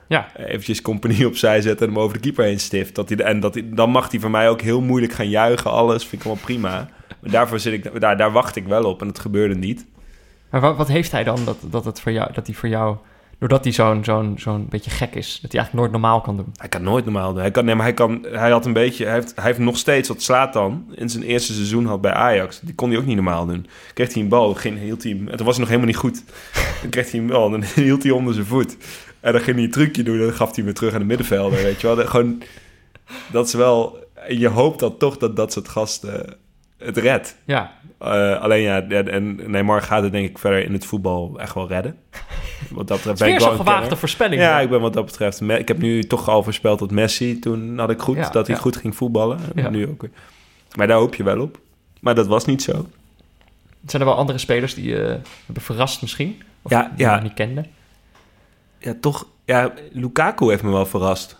[0.07, 0.27] Ja.
[0.35, 2.95] eventjes compagnie opzij zet en hem over de keeper heen stift.
[2.95, 5.71] Dat hij, en dat hij, dan mag hij voor mij ook heel moeilijk gaan juichen.
[5.71, 6.89] Alles vind ik wel prima.
[7.21, 9.85] Maar daarvoor zit ik, daar, daar wacht ik wel op en het gebeurde niet.
[10.49, 12.97] Maar wat, wat heeft hij dan dat, dat, het voor jou, dat hij voor jou...
[13.39, 16.53] Doordat hij zo'n zo'n zo'n beetje gek is, dat hij eigenlijk nooit normaal kan doen.
[16.55, 17.41] Hij kan nooit normaal doen.
[17.41, 19.05] Hij, kan, nee, maar hij, kan, hij had een beetje...
[19.05, 22.13] Hij heeft, hij heeft nog steeds wat slaat dan in zijn eerste seizoen had bij
[22.13, 22.59] Ajax.
[22.59, 23.67] Die kon hij ook niet normaal doen.
[23.93, 25.11] Kreeg hij een bal, ging, hield hij.
[25.11, 26.23] En toen was hij nog helemaal niet goed.
[26.81, 28.77] Dan kreeg hij een bal dan hield hij onder zijn voet.
[29.19, 30.99] En dan ging hij een trucje doen en dan gaf hij hem weer terug aan
[30.99, 31.63] de middenvelder.
[31.63, 31.95] Weet je wel.
[31.95, 32.41] Dat, gewoon,
[33.31, 34.07] dat is wel...
[34.27, 36.37] Je hoopt dat toch dat dat soort gasten
[36.79, 37.35] het redt.
[37.45, 41.53] Ja, Eh, alleen ja, en Neymar gaat het denk ik verder in het voetbal echt
[41.53, 41.97] wel redden.
[42.69, 44.41] Wat dat betreft ben ik wel gewaagde voorspelling.
[44.41, 44.61] Ja, hè?
[44.61, 45.41] ik ben wat dat betreft...
[45.41, 47.39] Ik heb nu toch al voorspeld dat Messi...
[47.39, 48.61] Toen had ik goed Ja, dat hij ja.
[48.61, 49.39] goed ging voetballen.
[49.55, 49.69] En Ja.
[49.69, 50.11] Nu ook weer.
[50.75, 51.59] Maar daar hoop je wel op.
[52.01, 52.87] Maar dat was niet zo.
[53.85, 56.41] Zijn er wel andere spelers die je hebben verrast misschien?
[56.61, 57.65] Of Ja, die je niet kende?
[58.77, 59.27] Ja, toch...
[59.45, 61.37] Ja, Lukaku heeft me wel verrast.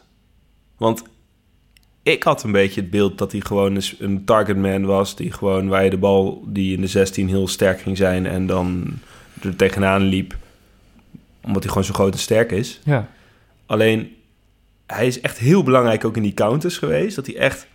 [0.78, 1.04] Want
[2.12, 5.16] ik had een beetje het beeld dat hij gewoon een targetman was.
[5.16, 8.26] Die gewoon waar je de bal die in de 16 heel sterk ging zijn...
[8.26, 9.00] en dan
[9.42, 10.38] er tegenaan liep.
[11.44, 12.80] Omdat hij gewoon zo groot en sterk is.
[12.84, 13.08] Ja.
[13.66, 14.16] Alleen,
[14.86, 17.16] hij is echt heel belangrijk ook in die counters geweest.
[17.16, 17.68] Dat hij echt...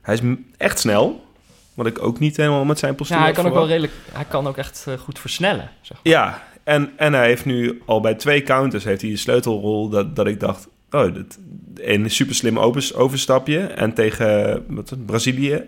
[0.00, 0.20] Hij is
[0.56, 1.26] echt snel.
[1.74, 3.92] Wat ik ook niet helemaal met zijn postuur ja, hij kan ook wel redelijk...
[4.12, 5.70] Hij kan ook echt eh, goed versnellen.
[5.80, 6.12] Zeg maar.
[6.12, 10.16] Ja, en, en hij heeft nu al bij twee counters heeft hij een sleutelrol dat,
[10.16, 10.68] dat ik dacht...
[10.90, 11.38] Oh, dat,
[11.80, 13.58] een super slim overs- overstapje.
[13.58, 15.64] En tegen wat, het, Brazilië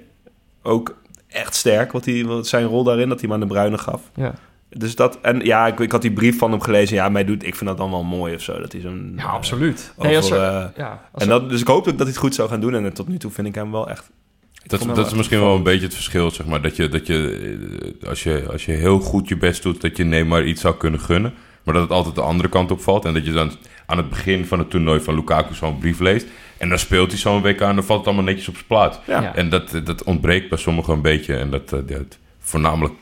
[0.63, 0.97] ook
[1.29, 4.03] echt sterk wat hij, wat zijn rol daarin, dat hij hem aan de Bruine gaf.
[4.15, 4.35] Ja.
[4.69, 6.97] Dus dat, en ja, ik, ik had die brief van hem gelezen.
[6.97, 8.61] Ja, mij doet, ik vind dat dan wel mooi of zo.
[8.61, 9.13] Dat hij zo'n...
[9.17, 9.93] ja, absoluut.
[9.97, 12.07] over, Nee, als er, eh, ja, als en dat, dus ik hoop ook dat hij
[12.07, 12.75] het goed zou gaan doen.
[12.75, 14.11] En tot nu toe vind ik hem wel echt...
[14.67, 16.63] Dat, dat is misschien wel een beetje het verschil, zeg maar.
[16.63, 19.97] Dat je, dat je, eh, als je, als je heel goed je best doet, dat
[19.97, 21.35] je Neymar iets zou kunnen gunnen.
[21.65, 23.05] Maar dat het altijd de andere kant op valt.
[23.05, 23.53] En dat je dan
[23.91, 26.27] aan het begin van het toernooi van Lukaku zo'n brief leest.
[26.59, 28.99] En dan speelt hij zo'n WK en dan valt het allemaal netjes op zijn plaats.
[29.07, 29.23] Ja.
[29.23, 29.35] Ja.
[29.35, 31.37] En dat, dat ontbreekt bij sommigen een beetje.
[31.37, 32.95] En dat, eh, het- voornamelijk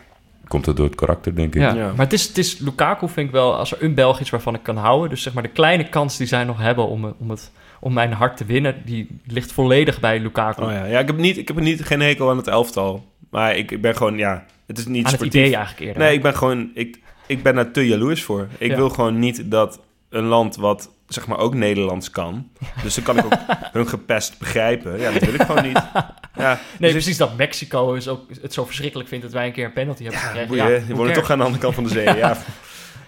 [0.48, 1.60] komt het door het karakter, denk ik.
[1.60, 1.74] Ja.
[1.74, 1.86] Ja.
[1.86, 4.54] maar het is, het is Lukaku vind ik wel, als er een Belg is waarvan
[4.54, 7.10] ik kan houden, dus zeg maar de kleine kans die zij nog hebben om, eh,
[7.18, 10.62] om, het, om mijn hart te winnen, die ligt volledig bij Lukaku.
[10.62, 13.06] Oh ja, ja ik heb, niet, ik heb niet, geen hekel aan het elftal.
[13.30, 14.44] Maar ik, ik ben gewoon, ja...
[14.66, 15.40] Het is niet Aan het sportief.
[15.40, 16.02] idee eigenlijk eerder.
[16.02, 16.70] Nee, ik ben gewoon...
[16.74, 18.46] Ik, ik ben daar te jaloers voor.
[18.58, 18.76] Ik Ja.
[18.76, 22.48] wil gewoon niet dat een land wat zeg maar ook Nederlands kan.
[22.82, 23.32] Dus dan kan ik ook
[23.72, 24.98] hun gepest begrijpen.
[25.00, 25.82] Ja, dat wil ik gewoon niet.
[26.36, 26.48] Ja,
[26.78, 29.64] Nee, dus precies dat Mexico is ook het zo verschrikkelijk vindt dat wij een keer
[29.64, 30.48] een penalty hebben Ja, gekregen.
[30.48, 32.16] boeien, Ja, je woont toch aan de andere kant van de zee.
[32.16, 32.36] ja.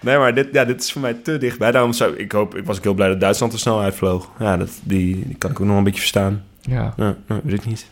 [0.01, 1.71] Nee, maar dit, ja, dit is voor mij te dichtbij.
[1.71, 4.29] Daarom zou ik hoop, ik was ook heel blij dat Duitsland er snel uitvloog.
[4.39, 6.43] Ja, dat, die, die kan ik ook nog een beetje verstaan.
[6.61, 7.85] Ja, Ja, weet ik niet.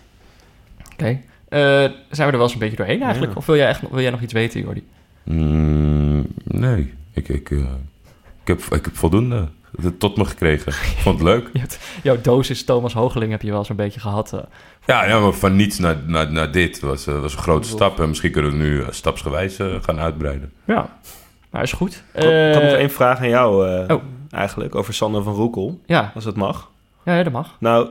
[0.93, 1.05] oké.
[1.49, 3.31] Eh, zijn we er wel eens een beetje doorheen eigenlijk?
[3.31, 3.37] Ja.
[3.37, 4.83] Of wil jij, echt, wil jij nog iets weten, Jordi?
[5.23, 7.98] Mm, nee, ik, ik, eh, ik,
[8.49, 9.47] heb, ik heb voldoende
[9.97, 10.71] tot me gekregen.
[10.71, 11.49] Ik vond het leuk.
[11.59, 14.33] Hebt, jouw dosis Thomas Hoogeling heb je wel een beetje gehad.
[14.33, 14.39] eh.
[14.85, 17.99] Ja, ja maar van niets naar, naar, naar dit was, eh, was een grote stap.
[17.99, 20.51] En misschien kunnen we nu eh, stapsgewijs gaan uitbreiden.
[20.65, 20.97] ja,
[21.49, 22.03] maar is goed.
[22.13, 24.03] Ik had- nog één vraag aan jou eh, oh.
[24.29, 26.71] eigenlijk, over Sander van Roekel, Ja, als dat mag.
[27.05, 27.55] ja, ja, dat mag.
[27.59, 27.89] Nou,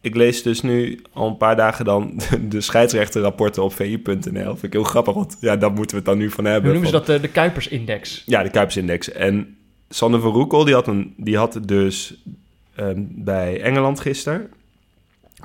[0.00, 4.20] ik lees dus nu al een paar dagen dan de scheidsrechterrapporten op vi.nl.
[4.44, 6.70] Vind ik heel grappig, want ja, daar moeten we het dan nu van Hoe hebben.
[6.72, 7.08] noemen ze dat?
[7.08, 8.22] eh, de Kuipersindex.
[8.26, 9.12] Ja, de Kuipsindex.
[9.12, 9.56] En
[9.94, 12.22] Sander van Roekel, die had, een, die had dus
[12.74, 14.50] ehm, bij Engeland gisteren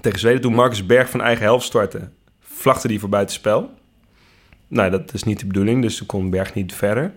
[0.01, 3.71] tegen Zweden, toen Marcus Berg van eigen helft startte, vlagde die voor buitenspel.
[4.67, 7.13] Nou, dat is niet de bedoeling, dus toen kon Berg niet verder.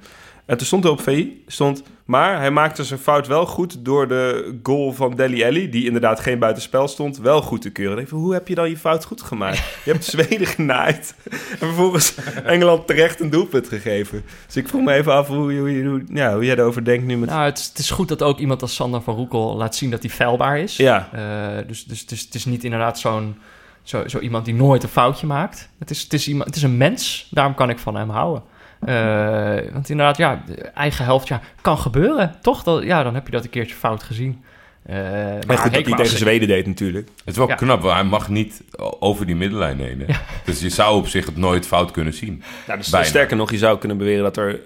[0.51, 4.09] En toen stond er op VI, stond, maar hij maakte zijn fout wel goed door
[4.09, 7.99] de goal van Deli Alli, die inderdaad geen buitenspel stond, wel goed te keuren.
[7.99, 9.57] Ik dacht, hoe heb je dan je fout goed gemaakt?
[9.85, 14.25] Je hebt Zweden genaaid en vervolgens Engeland terecht een doelpunt gegeven.
[14.47, 17.07] Dus ik vroeg me even af hoe, hoe, hoe, hoe- ja, hoe jij erover denkt
[17.07, 17.29] nu met...
[17.29, 19.91] Nou, het is, het is goed dat ook iemand als Sander van Roekel laat zien
[19.91, 20.77] dat hij feilbaar is.
[20.77, 23.37] Ja, Eh, dus dus het, is, het is niet inderdaad zo'n
[23.83, 25.69] zo, zo iemand die nooit een foutje maakt.
[25.79, 28.43] Het is, het, is iemand, het is een mens, daarom kan ik van hem houden.
[28.81, 32.63] Eh, want inderdaad, ja, de eigen helft, ja, kan gebeuren, toch?
[32.63, 34.43] Dat, ja, dan heb je dat een keertje fout gezien.
[34.87, 37.09] Eh, maar maar goed dat hij tegen Zweden deed natuurlijk.
[37.17, 37.55] Het is wel Ja.
[37.55, 38.63] knap, want hij mag niet
[39.01, 40.01] over die middenlijn heen.
[40.07, 40.15] hè?
[40.45, 42.43] Dus je zou op zich het nooit fout kunnen zien.
[42.67, 44.61] Nou, dus sterker nog, je zou kunnen beweren dat er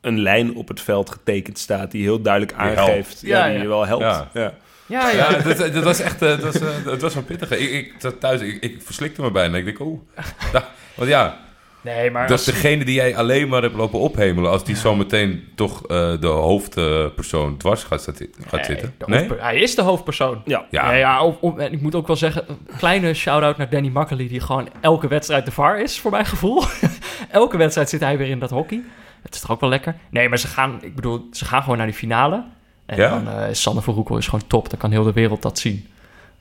[0.00, 1.90] een lijn op het veld getekend staat...
[1.90, 3.20] die heel duidelijk aangeeft helpt.
[3.20, 3.62] ja, Ja, die ja.
[3.62, 4.02] je wel helpt.
[4.04, 4.28] Ja.
[4.32, 4.52] Ja.
[4.86, 5.30] Ja, ja.
[5.30, 7.58] Ja, dat, dat was echt eh, dat was, dat was een pittige.
[7.58, 7.70] Ik,
[8.02, 9.56] ik thuis, ik, ik verslikte me bijna.
[9.56, 10.00] Ik denk, oeh.
[10.52, 11.38] Da- Want ja,
[11.82, 14.50] Nee, maar dat is als- degene die jij alleen maar hebt lopen ophemelen...
[14.50, 18.92] als die zometeen toch eh, de hoofdpersoon dwars gaat, zitten- gaat Nee, zitten.
[19.06, 19.28] Nee?
[19.38, 20.42] Hij is de hoofdpersoon.
[20.44, 20.66] Ja.
[20.70, 20.92] Ja.
[20.92, 24.28] Ja, en ik moet ook wel zeggen, een kleine shout-out naar Danny Makkely...
[24.28, 26.62] die gewoon elke wedstrijd de VAR is, voor mijn gevoel.
[27.30, 28.82] elke wedstrijd zit hij weer in dat hockey.
[29.22, 29.96] Het is toch ook wel lekker?
[30.10, 32.44] Nee, maar ze gaan, ik bedoel, ze gaan gewoon naar die finale.
[32.86, 33.08] En Ja?
[33.08, 34.70] dan eh, is Sander van Roekel is gewoon top.
[34.70, 35.86] Dan kan heel de wereld dat zien.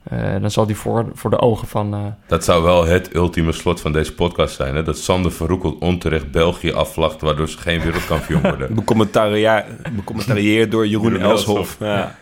[0.03, 1.93] Eh, dan zal die voor, voor de ogen van...
[1.93, 4.75] eh, Dat zou wel het ultieme slot van deze podcast zijn.
[4.75, 4.83] Hè?
[4.83, 7.21] Dat Sander Verroekel onterecht België afvlacht...
[7.21, 8.75] waardoor ze geen wereldkampioen worden.
[9.95, 11.47] Becommentarieerd door Jeroen Jeroen Elshoff.
[11.49, 11.77] Elshoff.
[11.79, 12.15] Ja.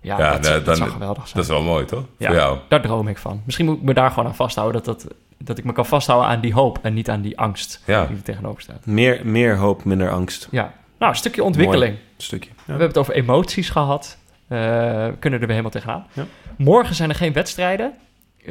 [0.00, 1.34] ja, Ja, dat, nou, dat dan- zou geweldig zijn.
[1.34, 2.04] Dat is wel mooi, toch?
[2.16, 2.26] Ja.
[2.26, 2.58] Voor jou.
[2.68, 3.42] Daar droom ik van.
[3.44, 4.82] Misschien moet ik me daar gewoon aan vasthouden.
[4.82, 7.82] Dat, dat, dat ik me kan vasthouden aan die hoop en niet aan die angst
[7.86, 8.06] Ja.
[8.06, 8.86] die er tegenover staat.
[8.86, 10.48] Meer, meer hoop, minder angst.
[10.50, 11.92] Ja, nou, een stukje ontwikkeling.
[11.92, 12.50] Mooi stukje.
[12.50, 14.18] We hebben het over emoties gehad.
[14.50, 14.58] Eh,
[15.06, 16.06] we kunnen er weer helemaal tegenaan.
[16.12, 16.24] Ja.
[16.58, 17.92] Morgen zijn er geen wedstrijden.
[18.38, 18.46] Eh,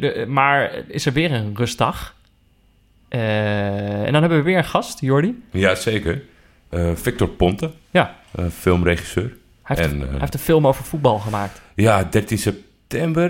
[0.00, 2.14] de, maar is er weer een rustdag.
[3.08, 5.42] Eh, en dan hebben we weer een gast, Jordi.
[5.50, 6.22] Ja, zeker.
[6.68, 8.14] Eh, Victor Ponte, Ja.
[8.52, 9.32] filmregisseur.
[9.62, 11.60] Hij heeft, En, hij heeft een film over voetbal gemaakt.
[11.74, 12.65] Ja, 13 september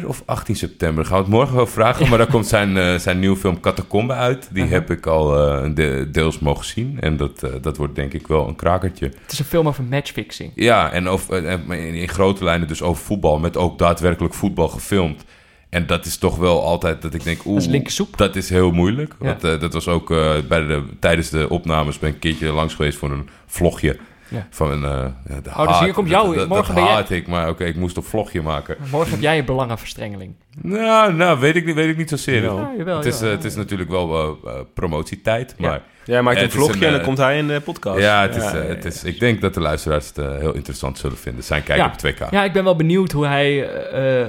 [0.07, 1.05] of 18 september.
[1.05, 2.09] Gaan we het morgen wel vragen.
[2.09, 4.49] Maar dan komt zijn, eh, zijn nieuwe film Catacombe uit.
[4.53, 6.97] Die heb ik al eh, de- deels mogen zien.
[7.01, 9.07] En dat, eh, dat wordt denk ik wel een krakertje.
[9.07, 10.53] Het is een film over matchfixing.
[10.55, 13.39] Ja, en over, in, grote lijnen dus over voetbal.
[13.39, 15.25] Met ook daadwerkelijk voetbal gefilmd.
[15.69, 17.45] En dat is toch wel altijd dat ik denk...
[17.45, 18.17] Oeh, Dat is linkersoep.
[18.17, 19.15] Dat is heel moeilijk.
[19.21, 19.27] Ja.
[19.27, 20.09] Want dat was ook
[20.49, 21.99] bij de, tijdens de opnames...
[21.99, 23.97] ben ik een keertje langs geweest voor een vlogje.
[24.29, 24.47] Ja.
[24.51, 24.91] Van eh,
[25.29, 27.49] ja, de Oh, dus hier komt Dat, dat, morgen dat ben jij- haat ik, maar
[27.49, 28.77] oké, ik moest een vlogje maken.
[28.91, 30.35] Morgen heb jij een belangenverstrengeling.
[30.63, 32.43] Nou, nou weet, ik, niet- weet ik niet zozeer.
[32.43, 33.31] Ja, jawel, het, is, jawel.
[33.31, 34.15] eh, het is natuurlijk wel
[34.45, 35.69] eh, eh, promotietijd, Ja.
[35.69, 37.99] maar Jij maakt Ja, een vlogje een, en dan komt hij in de podcast.
[38.01, 41.17] ja, het is, ja, het is, ik denk dat de luisteraars het heel interessant zullen
[41.19, 41.45] vinden.
[41.45, 41.87] Zijn kijk Ja.
[41.87, 42.31] op 2K.
[42.31, 44.27] Ja, ik ben wel benieuwd hoe hij eh,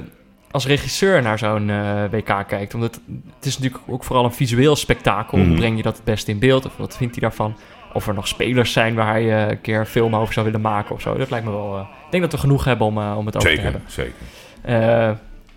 [0.50, 1.66] als regisseur naar zo'n
[2.10, 2.74] WK kijkt.
[2.74, 3.00] Omdat
[3.36, 5.38] het is natuurlijk ook vooral een visueel spektakel.
[5.38, 5.46] Mhm.
[5.48, 6.66] Hoe breng je dat het beste in beeld?
[6.66, 7.56] Of wat vindt hij daarvan?
[7.92, 10.60] Of er nog spelers zijn waar hij eh, een keer een film over zou willen
[10.60, 11.16] maken of zo.
[11.16, 11.74] Dat lijkt me wel...
[11.76, 13.82] eh, ik denk dat we genoeg hebben om, eh, om het over te zeker, hebben.
[13.90, 14.14] zeker.
[14.62, 15.08] Eh,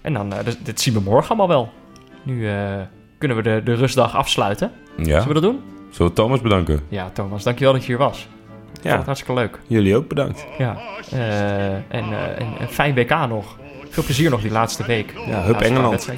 [0.01, 1.69] en dan, dus- dit zien we morgen allemaal wel.
[2.23, 2.55] Nu eh,
[3.17, 4.71] kunnen we de, de rustdag afsluiten.
[4.97, 5.59] Ja, Zullen we dat doen?
[5.89, 6.79] zullen we Thomas bedanken?
[6.87, 8.27] Ja, Thomas, dankjewel dat je hier was.
[8.73, 8.97] Vond Ja.
[8.97, 9.59] het hartstikke leuk.
[9.67, 10.45] Jullie ook bedankt.
[10.57, 10.77] Ja.
[11.11, 13.57] Eh, en, eh, en een fijn WK nog.
[13.89, 15.13] Veel plezier nog die laatste week.
[15.27, 16.09] Ja, Hup Engeland.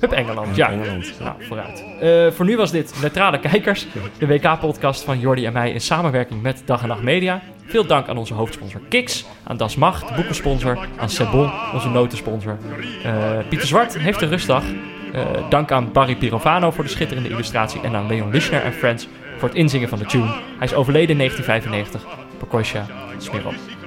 [0.00, 0.70] Hup Engeland, ja.
[0.70, 1.12] Engeland.
[1.20, 1.84] Nou, vooruit.
[2.00, 3.86] Eh, voor nu was dit Neutrale Kijkers,
[4.18, 7.40] de WK-podcast van Jordi en mij in samenwerking met Dag en Nacht Media.
[7.66, 12.58] Veel dank aan onze hoofdsponsor Kiks, aan Das Mag, de boekensponsor, aan Sebon, onze notensponsor.
[13.04, 14.64] Eh, Pieter Zwart heeft de rustdag.
[15.12, 19.08] Eh, dank aan Barry Pirovano voor de schitterende illustratie en aan Leon Lischner en Friends
[19.38, 20.26] voor het inzingen van de tune.
[20.58, 22.06] Hij is overleden in 1995.
[22.38, 22.86] Prokosja,
[23.18, 23.79] smeer op.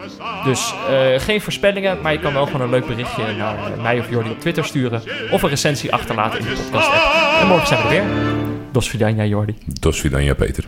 [0.43, 4.09] Dus eh, geen voorspellingen, maar je kan wel gewoon een leuk berichtje naar mij of
[4.09, 5.01] Jordi op Twitter sturen.
[5.31, 7.41] Of een recensie achterlaten in de podcast app.
[7.41, 8.15] En morgen zijn we er weer.
[8.71, 9.57] Dos Vidania Jordi.
[9.65, 10.65] Dos Vidania Peter.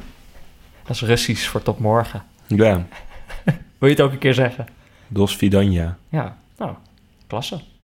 [0.88, 2.24] Dat is Russisch voor tot morgen.
[2.48, 2.86] Ja,
[3.78, 4.68] Wil je het ook een keer zeggen?
[5.08, 5.98] Dos Vidania.
[6.10, 6.74] Ja, nou,
[7.28, 7.60] klasse.